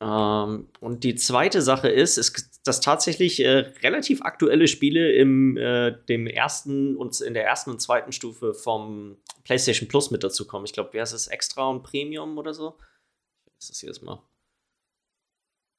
Ähm, 0.00 0.68
und 0.80 1.04
die 1.04 1.14
zweite 1.16 1.62
Sache 1.62 1.88
ist, 1.88 2.18
ist 2.18 2.60
dass 2.64 2.80
tatsächlich 2.80 3.40
äh, 3.44 3.72
relativ 3.82 4.22
aktuelle 4.22 4.68
Spiele 4.68 5.12
im 5.12 5.56
äh, 5.56 5.96
dem 6.08 6.28
ersten 6.28 6.96
und 6.96 7.20
in 7.20 7.34
der 7.34 7.44
ersten 7.44 7.70
und 7.70 7.80
zweiten 7.80 8.12
Stufe 8.12 8.54
vom 8.54 9.16
PlayStation 9.44 9.88
Plus 9.88 10.12
mit 10.12 10.22
dazu 10.22 10.46
kommen. 10.46 10.64
Ich 10.64 10.72
glaube, 10.72 10.90
wer 10.92 11.02
ist 11.02 11.12
es? 11.12 11.26
Extra 11.26 11.68
und 11.68 11.82
Premium 11.82 12.38
oder 12.38 12.54
so? 12.54 12.78
Was 13.56 13.64
ist 13.64 13.70
das 13.70 13.82
jedes 13.82 14.02
Mal? 14.02 14.22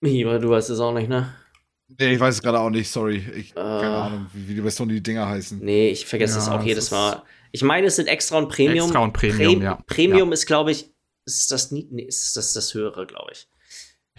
Michi, 0.01 0.23
du 0.23 0.49
weißt 0.49 0.69
es 0.69 0.81
auch 0.81 0.93
nicht, 0.93 1.07
ne? 1.07 1.33
Nee, 1.87 2.13
ich 2.13 2.19
weiß 2.19 2.35
es 2.35 2.41
gerade 2.41 2.59
auch 2.59 2.69
nicht, 2.69 2.89
sorry. 2.89 3.17
Ich, 3.35 3.51
äh, 3.51 3.55
keine 3.55 3.95
Ahnung, 3.95 4.27
wie, 4.33 4.47
wie 4.47 4.55
die 4.55 4.61
Version 4.61 4.89
die 4.89 5.01
Dinger 5.01 5.27
heißen. 5.27 5.59
Nee, 5.59 5.89
ich 5.89 6.05
vergesse 6.05 6.39
es 6.39 6.47
auch 6.47 6.63
jedes 6.63 6.91
Mal. 6.91 7.23
Ich 7.51 7.61
meine, 7.61 7.87
es 7.87 7.97
sind 7.97 8.07
extra 8.07 8.37
und 8.37 8.49
Premium. 8.49 8.85
Extra 8.85 8.99
und 8.99 9.13
Premium, 9.13 9.59
Pre 9.59 9.63
ja. 9.63 9.83
Premium 9.85 10.29
ja. 10.29 10.33
ist, 10.33 10.45
glaube 10.47 10.71
ich, 10.71 10.91
ist 11.25 11.51
das 11.51 11.71
nie, 11.71 11.87
nee, 11.91 12.03
ist 12.03 12.35
das 12.35 12.53
das 12.53 12.73
höhere, 12.73 13.05
glaube 13.05 13.31
ich. 13.33 13.47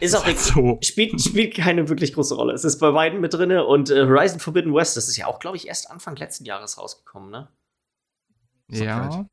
Ist 0.00 0.14
auch 0.16 0.26
ist 0.26 0.46
so. 0.46 0.78
spielt, 0.82 1.20
spielt 1.20 1.54
keine 1.54 1.88
wirklich 1.88 2.14
große 2.14 2.34
Rolle. 2.34 2.52
Es 2.52 2.64
ist 2.64 2.78
bei 2.78 2.90
beiden 2.90 3.20
mit 3.20 3.32
drin 3.32 3.52
und 3.52 3.90
äh, 3.90 4.06
Horizon 4.06 4.40
Forbidden 4.40 4.74
West, 4.74 4.96
das 4.96 5.08
ist 5.08 5.16
ja 5.16 5.26
auch, 5.26 5.38
glaube 5.38 5.56
ich, 5.56 5.68
erst 5.68 5.90
Anfang 5.90 6.16
letzten 6.16 6.44
Jahres 6.44 6.78
rausgekommen, 6.78 7.30
ne? 7.30 7.48
Ja. 8.68 9.26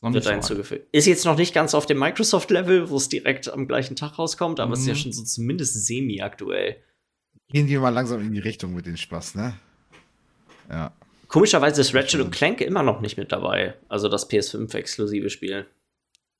Wird 0.00 0.28
hinzugefügt. 0.28 0.88
Ist 0.90 1.06
jetzt 1.06 1.24
noch 1.24 1.36
nicht 1.36 1.54
ganz 1.54 1.74
auf 1.74 1.86
dem 1.86 1.98
Microsoft-Level, 2.00 2.90
wo 2.90 2.96
es 2.96 3.08
direkt 3.08 3.48
am 3.52 3.68
gleichen 3.68 3.94
Tag 3.94 4.18
rauskommt, 4.18 4.58
aber 4.58 4.68
mhm. 4.68 4.72
es 4.74 4.80
ist 4.80 4.86
ja 4.86 4.94
mhm. 4.94 4.98
schon 4.98 5.12
so 5.12 5.22
zumindest 5.22 5.86
semi-aktuell. 5.86 6.82
Gehen 7.52 7.68
wir 7.68 7.80
mal 7.80 7.90
langsam 7.90 8.20
in 8.20 8.32
die 8.32 8.40
Richtung 8.40 8.74
mit 8.74 8.86
dem 8.86 8.96
Spaß, 8.96 9.34
ne? 9.34 9.54
Ja. 10.70 10.92
Komischerweise 11.28 11.80
ist 11.82 11.94
Ratchet 11.94 12.20
und 12.20 12.30
Clank 12.30 12.60
immer 12.60 12.82
noch 12.82 13.00
nicht 13.00 13.16
mit 13.16 13.30
dabei. 13.30 13.74
Also 13.88 14.08
das 14.08 14.28
PS5-exklusive 14.28 15.30
Spiel. 15.30 15.66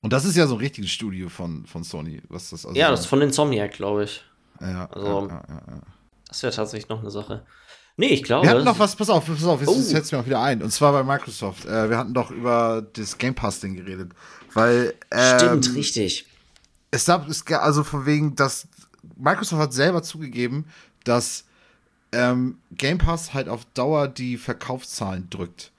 Und 0.01 0.13
das 0.13 0.25
ist 0.25 0.37
ja 0.37 0.47
so 0.47 0.55
ein 0.55 0.61
richtiges 0.61 0.91
Studio 0.91 1.29
von, 1.29 1.65
von 1.67 1.85
Sony. 1.85 2.21
Was 2.29 2.51
das 2.51 2.67
also 2.67 2.79
ja, 2.79 2.91
das 2.91 3.01
ist 3.01 3.07
von 3.07 3.21
Insomniac, 3.21 3.73
glaube 3.73 4.05
ich. 4.05 4.25
Ja, 4.61 4.87
also, 4.91 5.29
ja, 5.29 5.45
ja, 5.49 5.63
ja, 5.69 5.81
Das 6.29 6.43
wäre 6.43 6.53
tatsächlich 6.53 6.89
noch 6.89 7.01
eine 7.01 7.11
Sache. 7.11 7.45
Nee, 7.97 8.09
ich 8.09 8.23
glaube. 8.23 8.47
Wir 8.47 8.51
hatten 8.51 8.65
noch 8.65 8.79
was, 8.79 8.97
pass 8.97 9.11
auf, 9.11 9.27
pass 9.27 9.45
auf, 9.45 9.61
jetzt 9.61 9.69
oh. 9.69 9.81
fällt 9.81 10.13
mir 10.13 10.19
auch 10.19 10.27
wieder 10.27 10.41
ein. 10.41 10.63
Und 10.63 10.71
zwar 10.71 10.93
bei 10.93 11.05
Microsoft. 11.05 11.67
Äh, 11.67 11.91
wir 11.91 11.99
hatten 11.99 12.15
doch 12.15 12.31
über 12.31 12.87
das 12.95 13.19
Game 13.19 13.35
Pass-Ding 13.35 13.75
geredet. 13.75 14.13
Weil. 14.55 14.95
Ähm, 15.11 15.39
Stimmt, 15.39 15.75
richtig. 15.75 16.27
Es 16.91 17.05
gab, 17.07 17.27
also 17.63 17.85
von 17.85 18.07
wegen, 18.07 18.35
dass 18.35 18.67
Microsoft 19.17 19.63
hat 19.63 19.73
selber 19.73 20.03
zugegeben, 20.03 20.67
dass 21.05 21.45
ähm, 22.13 22.59
Game 22.73 22.99
Pass 22.99 23.35
halt 23.35 23.49
auf 23.49 23.65
Dauer 23.75 24.09
die 24.09 24.37
Verkaufszahlen 24.37 25.29
drückt. 25.31 25.73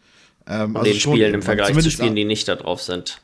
Ähm, 0.48 0.76
also 0.76 0.92
den 0.92 1.00
Spielen 1.00 1.34
im 1.34 1.42
Vergleich 1.42 1.78
zu 1.78 1.92
Spielen, 1.92 2.16
die 2.16 2.26
nicht 2.26 2.48
da 2.48 2.56
drauf 2.56 2.82
sind. 2.82 3.22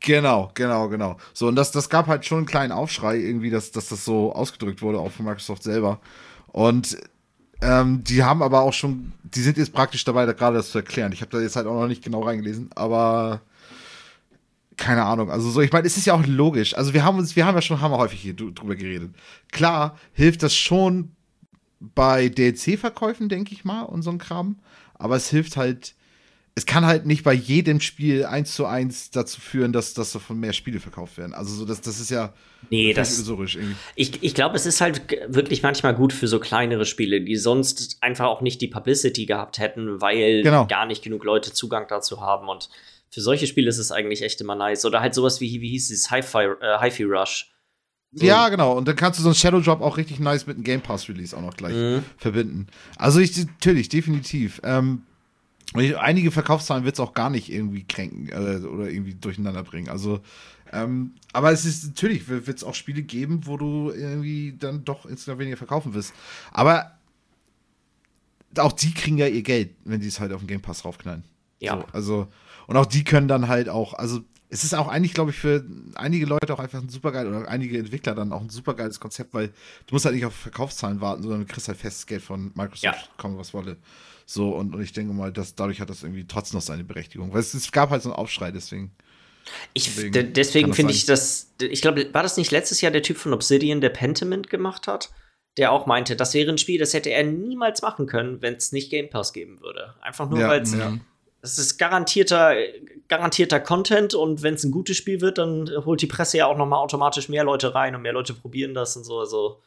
Genau, 0.00 0.50
genau, 0.54 0.88
genau. 0.88 1.16
So, 1.32 1.48
und 1.48 1.56
das, 1.56 1.72
das 1.72 1.88
gab 1.88 2.06
halt 2.06 2.24
schon 2.24 2.38
einen 2.38 2.46
kleinen 2.46 2.72
Aufschrei, 2.72 3.16
irgendwie, 3.16 3.50
dass, 3.50 3.72
dass 3.72 3.88
das 3.88 4.04
so 4.04 4.32
ausgedrückt 4.32 4.80
wurde, 4.80 4.98
auch 5.00 5.10
von 5.10 5.26
Microsoft 5.26 5.64
selber. 5.64 6.00
Und 6.48 6.98
ähm, 7.60 8.04
die 8.04 8.22
haben 8.22 8.42
aber 8.42 8.62
auch 8.62 8.72
schon, 8.72 9.12
die 9.24 9.40
sind 9.40 9.56
jetzt 9.56 9.72
praktisch 9.72 10.04
dabei, 10.04 10.24
da 10.26 10.32
gerade 10.32 10.56
das 10.56 10.70
zu 10.70 10.78
erklären. 10.78 11.12
Ich 11.12 11.20
habe 11.20 11.32
da 11.32 11.40
jetzt 11.40 11.56
halt 11.56 11.66
auch 11.66 11.74
noch 11.74 11.88
nicht 11.88 12.04
genau 12.04 12.22
reingelesen, 12.22 12.70
aber 12.76 13.40
keine 14.76 15.04
Ahnung. 15.04 15.30
Also 15.30 15.50
so, 15.50 15.60
ich 15.60 15.72
meine, 15.72 15.86
es 15.86 15.96
ist 15.96 16.06
ja 16.06 16.14
auch 16.14 16.24
logisch. 16.24 16.74
Also 16.74 16.94
wir 16.94 17.04
haben 17.04 17.18
uns, 17.18 17.34
wir 17.34 17.44
haben 17.44 17.56
ja 17.56 17.62
schon 17.62 17.80
haben 17.80 17.90
wir 17.90 17.98
häufig 17.98 18.20
hier 18.20 18.34
drüber 18.34 18.76
geredet. 18.76 19.10
Klar 19.50 19.98
hilft 20.12 20.44
das 20.44 20.54
schon 20.54 21.10
bei 21.80 22.28
DLC-Verkäufen, 22.28 23.28
denke 23.28 23.52
ich 23.52 23.64
mal, 23.64 23.82
und 23.82 24.02
so 24.02 24.10
ein 24.10 24.18
Kram. 24.18 24.58
Aber 24.94 25.16
es 25.16 25.30
hilft 25.30 25.56
halt, 25.56 25.94
es 26.54 26.66
kann 26.66 26.84
halt 26.84 27.06
nicht 27.06 27.22
bei 27.22 27.32
jedem 27.32 27.80
Spiel 27.80 28.24
eins 28.24 28.54
zu 28.54 28.66
eins 28.66 29.10
dazu 29.10 29.40
führen, 29.40 29.72
dass, 29.72 29.94
dass 29.94 30.12
davon 30.12 30.40
mehr 30.40 30.52
Spiele 30.52 30.80
verkauft 30.80 31.16
werden. 31.16 31.34
Also 31.34 31.54
so, 31.54 31.64
das, 31.64 31.80
das 31.80 32.00
ist 32.00 32.10
ja 32.10 32.32
nee, 32.68 32.92
das, 32.92 33.14
illusorisch 33.16 33.54
irgendwie. 33.54 33.76
Ich, 33.94 34.22
ich 34.22 34.34
glaube, 34.34 34.56
es 34.56 34.66
ist 34.66 34.80
halt 34.80 35.02
wirklich 35.28 35.62
manchmal 35.62 35.94
gut 35.94 36.12
für 36.12 36.26
so 36.26 36.40
kleinere 36.40 36.84
Spiele, 36.84 37.20
die 37.20 37.36
sonst 37.36 37.98
einfach 38.00 38.26
auch 38.26 38.40
nicht 38.40 38.60
die 38.60 38.68
Publicity 38.68 39.24
gehabt 39.24 39.60
hätten, 39.60 40.00
weil 40.00 40.42
genau. 40.42 40.66
gar 40.66 40.84
nicht 40.84 41.04
genug 41.04 41.22
Leute 41.22 41.52
Zugang 41.52 41.86
dazu 41.88 42.20
haben. 42.20 42.48
Und 42.48 42.70
für 43.08 43.20
solche 43.20 43.46
Spiele 43.46 43.68
ist 43.68 43.78
es 43.78 43.92
eigentlich 43.92 44.22
echt 44.22 44.40
immer 44.40 44.56
nice. 44.56 44.84
Oder 44.84 45.00
halt 45.00 45.14
sowas 45.14 45.40
wie, 45.40 45.60
wie 45.60 45.68
hieß 45.68 45.92
es, 45.92 46.10
Hi-Fi 46.10 46.44
äh, 46.60 46.78
Hi 46.78 47.02
Rush 47.04 47.52
so. 48.12 48.24
Ja, 48.24 48.48
genau. 48.48 48.76
Und 48.76 48.88
dann 48.88 48.96
kannst 48.96 49.18
du 49.18 49.22
so 49.22 49.28
einen 49.28 49.34
Shadow 49.34 49.60
Drop 49.60 49.80
auch 49.80 49.96
richtig 49.98 50.18
nice 50.18 50.46
mit 50.46 50.56
einem 50.56 50.64
Game 50.64 50.80
Pass 50.80 51.08
Release 51.08 51.36
auch 51.36 51.42
noch 51.42 51.56
gleich 51.56 51.74
mhm. 51.74 52.04
verbinden. 52.16 52.66
Also 52.96 53.20
ich 53.20 53.36
natürlich, 53.36 53.88
definitiv. 53.88 54.60
Ähm, 54.64 55.02
einige 55.74 56.30
Verkaufszahlen 56.30 56.84
wird 56.84 56.94
es 56.94 57.00
auch 57.00 57.12
gar 57.12 57.28
nicht 57.28 57.52
irgendwie 57.52 57.84
kränken 57.84 58.28
äh, 58.28 58.64
oder 58.66 58.88
irgendwie 58.88 59.14
durcheinander 59.14 59.62
bringen. 59.62 59.90
Also, 59.90 60.20
ähm, 60.72 61.12
aber 61.32 61.52
es 61.52 61.66
ist 61.66 61.86
natürlich, 61.86 62.28
wird 62.28 62.48
es 62.48 62.64
auch 62.64 62.74
Spiele 62.74 63.02
geben, 63.02 63.42
wo 63.44 63.58
du 63.58 63.90
irgendwie 63.90 64.54
dann 64.58 64.84
doch 64.84 65.04
insgesamt 65.04 65.40
weniger 65.40 65.58
verkaufen 65.58 65.92
wirst. 65.92 66.14
Aber 66.50 66.92
auch 68.56 68.72
die 68.72 68.94
kriegen 68.94 69.18
ja 69.18 69.26
ihr 69.26 69.42
Geld, 69.42 69.74
wenn 69.84 70.00
die 70.00 70.08
es 70.08 70.20
halt 70.20 70.32
auf 70.32 70.40
den 70.40 70.48
Game 70.48 70.62
Pass 70.62 70.82
draufknallen. 70.82 71.24
Ja. 71.60 71.76
So, 71.76 71.84
also, 71.92 72.28
und 72.66 72.76
auch 72.76 72.86
die 72.86 73.04
können 73.04 73.28
dann 73.28 73.48
halt 73.48 73.68
auch, 73.68 73.92
also 73.92 74.20
es 74.50 74.64
ist 74.64 74.74
auch 74.74 74.88
eigentlich, 74.88 75.14
glaube 75.14 75.30
ich, 75.30 75.36
für 75.36 75.64
einige 75.94 76.26
Leute 76.26 76.52
auch 76.54 76.58
einfach 76.58 76.80
ein 76.80 76.88
supergeil 76.88 77.26
oder 77.26 77.48
einige 77.48 77.78
Entwickler 77.78 78.14
dann 78.14 78.32
auch 78.32 78.40
ein 78.40 78.48
supergeiles 78.50 78.98
Konzept, 79.00 79.34
weil 79.34 79.48
du 79.86 79.94
musst 79.94 80.04
halt 80.04 80.14
nicht 80.14 80.24
auf 80.24 80.34
Verkaufszahlen 80.34 81.00
warten, 81.00 81.22
sondern 81.22 81.40
du 81.40 81.46
kriegst 81.46 81.68
halt 81.68 81.78
festes 81.78 82.06
Geld 82.06 82.22
von 82.22 82.52
Microsoft, 82.54 82.82
Ja. 82.82 82.94
kommen 83.18 83.36
was 83.38 83.52
wolle. 83.52 83.76
So, 84.24 84.50
und, 84.56 84.74
und 84.74 84.82
ich 84.82 84.92
denke 84.92 85.12
mal, 85.14 85.32
dass 85.32 85.54
dadurch 85.54 85.80
hat 85.80 85.90
das 85.90 86.02
irgendwie 86.02 86.26
trotzdem 86.26 86.58
noch 86.58 86.62
seine 86.64 86.84
Berechtigung. 86.84 87.32
Weil 87.32 87.40
es, 87.40 87.54
es 87.54 87.72
gab 87.72 87.90
halt 87.90 88.02
so 88.02 88.10
einen 88.10 88.16
Aufschrei, 88.18 88.50
deswegen. 88.50 88.92
Ich, 89.72 89.86
Deswegen 89.86 90.12
de- 90.12 90.30
deswegen 90.30 90.74
finde 90.74 90.92
ich 90.92 91.06
das, 91.06 91.54
ich 91.62 91.80
glaube, 91.80 92.12
war 92.12 92.22
das 92.22 92.36
nicht 92.36 92.50
letztes 92.50 92.82
Jahr 92.82 92.92
der 92.92 93.02
Typ 93.02 93.16
von 93.16 93.32
Obsidian, 93.32 93.80
der 93.80 93.88
Pentiment 93.88 94.50
gemacht 94.50 94.86
hat? 94.86 95.10
Der 95.56 95.72
auch 95.72 95.86
meinte, 95.86 96.14
das 96.16 96.34
wäre 96.34 96.50
ein 96.50 96.58
Spiel, 96.58 96.78
das 96.78 96.92
hätte 96.92 97.08
er 97.10 97.24
niemals 97.24 97.80
machen 97.80 98.06
können, 98.06 98.42
wenn 98.42 98.54
es 98.54 98.72
nicht 98.72 98.90
Game 98.90 99.08
Pass 99.08 99.32
geben 99.32 99.60
würde. 99.62 99.94
Einfach 100.02 100.28
nur, 100.28 100.38
Ja, 100.40 100.48
weil 100.48 100.60
es 100.60 100.74
ja. 100.74 100.98
es 101.40 101.58
ist 101.58 101.78
garantierter, 101.78 102.54
garantierter 103.08 103.60
Content 103.60 104.14
und 104.14 104.42
wenn 104.42 104.54
es 104.54 104.64
ein 104.64 104.70
gutes 104.70 104.96
Spiel 104.96 105.20
wird, 105.20 105.38
dann 105.38 105.70
holt 105.84 106.02
die 106.02 106.06
Presse 106.06 106.38
ja 106.38 106.46
auch 106.46 106.56
noch 106.56 106.66
mal 106.66 106.78
automatisch 106.78 107.28
mehr 107.28 107.44
Leute 107.44 107.74
rein 107.74 107.94
und 107.94 108.02
mehr 108.02 108.12
Leute 108.12 108.34
probieren 108.34 108.74
das 108.74 108.96
und 108.96 109.04
so. 109.04 109.18
Also 109.18 109.60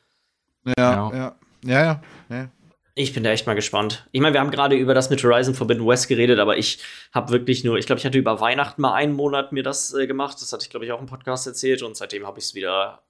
Ja, 0.66 0.74
Ja. 0.76 1.12
ja, 1.14 1.36
ja, 1.64 1.84
ja. 1.84 2.02
ja. 2.30 2.50
ich 2.94 3.14
bin 3.14 3.24
da 3.24 3.32
echt 3.32 3.48
mal 3.48 3.56
gespannt. 3.56 4.08
Ich 4.12 4.22
meine, 4.22 4.34
wir 4.34 4.42
haben 4.42 4.52
gerade 4.52 4.76
über 4.76 4.94
das 4.94 5.10
mit 5.10 5.24
Horizon 5.24 5.56
Forbidden 5.56 5.88
West 5.88 6.08
geredet, 6.08 6.40
aber 6.40 6.58
ich 6.58 6.80
habe 7.14 7.32
wirklich 7.32 7.64
nur, 7.64 7.78
ich 7.78 7.88
glaube, 7.88 8.00
ich 8.00 8.06
hatte 8.06 8.18
über 8.18 8.40
Weihnachten 8.40 8.82
mal 8.82 8.94
einen 8.94 9.14
Monat 9.14 9.52
mir 9.52 9.64
das 9.64 9.94
äh, 9.94 10.06
gemacht. 10.08 10.38
Das 10.42 10.54
hatte 10.54 10.64
ich, 10.64 10.70
glaube 10.70 10.86
ich, 10.86 10.92
auch 10.92 11.00
im 11.00 11.08
Podcast 11.08 11.48
erzählt 11.48 11.82
und 11.82 11.98
seitdem 11.98 12.28
habe 12.28 12.40
ich 12.40 12.46
es 12.46 12.56
wieder. 12.56 13.02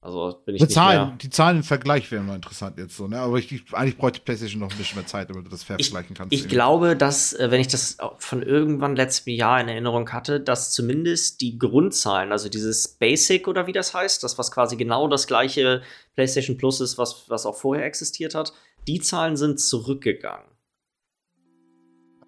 Also 0.00 0.40
bin 0.46 0.54
ich 0.54 0.60
Die 0.60 0.66
nicht 0.66 0.74
Zahlen, 0.74 1.08
mehr. 1.08 1.16
die 1.20 1.28
Zahlen 1.28 1.56
im 1.56 1.62
Vergleich 1.64 2.08
wären 2.12 2.24
mal 2.26 2.36
interessant 2.36 2.78
jetzt 2.78 2.96
so, 2.96 3.08
ne? 3.08 3.18
Aber 3.18 3.36
ich, 3.36 3.50
ich 3.50 3.74
eigentlich 3.74 3.98
bräuchte 3.98 4.20
PlayStation 4.20 4.60
noch 4.60 4.70
ein 4.70 4.78
bisschen 4.78 4.96
mehr 4.96 5.06
Zeit, 5.06 5.28
damit 5.28 5.44
du 5.46 5.50
das 5.50 5.62
Ich, 5.62 5.66
vergleichen 5.66 6.14
kannst. 6.16 6.32
ich 6.32 6.40
irgendwie. 6.42 6.54
glaube, 6.54 6.96
dass, 6.96 7.32
äh, 7.32 7.50
wenn 7.50 7.60
ich 7.60 7.66
das 7.66 7.96
von 8.18 8.42
irgendwann 8.42 8.94
letztem 8.94 9.34
Jahr 9.34 9.60
in 9.60 9.66
Erinnerung 9.66 10.08
hatte, 10.12 10.40
dass 10.40 10.70
zumindest 10.70 11.40
die 11.40 11.58
Grundzahlen, 11.58 12.30
also 12.30 12.48
dieses 12.48 12.86
Basic 12.86 13.48
oder 13.48 13.66
wie 13.66 13.72
das 13.72 13.92
heißt, 13.92 14.22
das, 14.22 14.38
was 14.38 14.52
quasi 14.52 14.76
genau 14.76 15.08
das 15.08 15.26
gleiche 15.26 15.82
PlayStation 16.14 16.56
Plus 16.56 16.80
ist, 16.80 16.96
was, 16.96 17.28
was 17.28 17.44
auch 17.44 17.56
vorher 17.56 17.84
existiert 17.84 18.36
hat, 18.36 18.52
die 18.86 19.00
Zahlen 19.00 19.36
sind 19.36 19.58
zurückgegangen. 19.58 20.46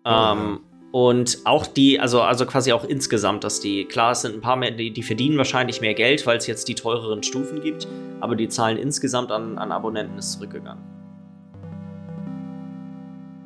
Ähm, 0.04 0.60
und 0.92 1.38
auch 1.44 1.66
die, 1.66 2.00
also, 2.00 2.20
also 2.20 2.46
quasi 2.46 2.72
auch 2.72 2.84
insgesamt, 2.84 3.44
dass 3.44 3.60
die, 3.60 3.84
klar, 3.84 4.12
es 4.12 4.22
sind 4.22 4.34
ein 4.34 4.40
paar 4.40 4.56
mehr, 4.56 4.72
die, 4.72 4.92
die 4.92 5.02
verdienen 5.02 5.38
wahrscheinlich 5.38 5.80
mehr 5.80 5.94
Geld, 5.94 6.26
weil 6.26 6.38
es 6.38 6.46
jetzt 6.46 6.66
die 6.66 6.74
teureren 6.74 7.22
Stufen 7.22 7.60
gibt, 7.60 7.86
aber 8.20 8.34
die 8.34 8.48
Zahlen 8.48 8.76
insgesamt 8.76 9.30
an, 9.30 9.56
an 9.58 9.70
Abonnenten 9.70 10.18
ist 10.18 10.32
zurückgegangen. 10.32 10.82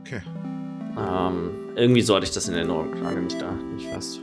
Okay. 0.00 0.22
Ähm, 0.96 1.50
irgendwie 1.76 2.02
so 2.02 2.14
hatte 2.14 2.24
ich 2.24 2.32
das 2.32 2.48
in 2.48 2.54
Erinnerung, 2.54 2.90
nagel 3.02 3.22
mich 3.22 3.36
da 3.36 3.52
nicht 3.74 3.88
fest. 3.88 4.20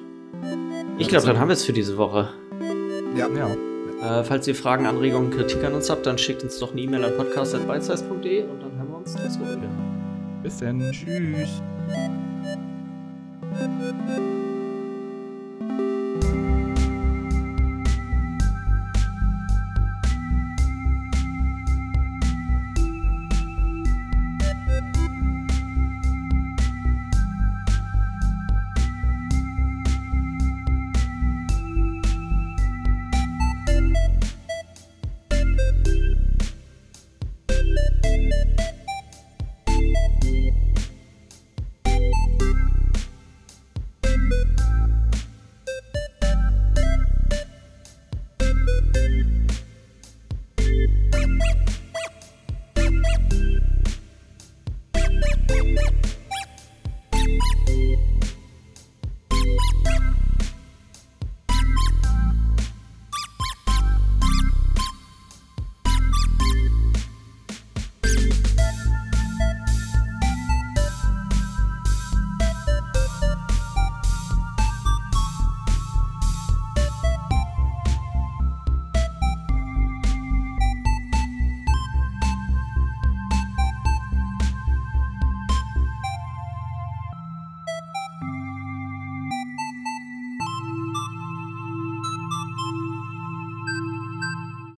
Ich 0.97 1.07
glaube, 1.07 1.27
dann 1.27 1.39
haben 1.39 1.49
wir 1.49 1.53
es 1.53 1.65
für 1.65 1.73
diese 1.73 1.97
Woche. 1.97 2.29
Ja. 3.15 3.27
Ja. 3.29 4.19
Äh, 4.19 4.23
falls 4.23 4.47
ihr 4.47 4.55
Fragen, 4.55 4.87
Anregungen, 4.87 5.29
Kritik 5.29 5.63
an 5.63 5.73
uns 5.73 5.89
habt, 5.89 6.07
dann 6.07 6.17
schickt 6.17 6.43
uns 6.43 6.57
doch 6.57 6.71
eine 6.71 6.81
E-Mail 6.81 7.05
an 7.05 7.17
podcast.beizeiss.de 7.17 8.43
und 8.43 8.63
dann 8.63 8.77
hören 8.77 8.89
wir 8.89 8.97
uns 8.97 9.15
nächste 9.15 9.41
Woche 9.41 9.57
wieder. 9.57 9.69
Bis 10.41 10.57
dann. 10.57 10.79
Tschüss. 10.91 11.61
Müzik 13.51 14.40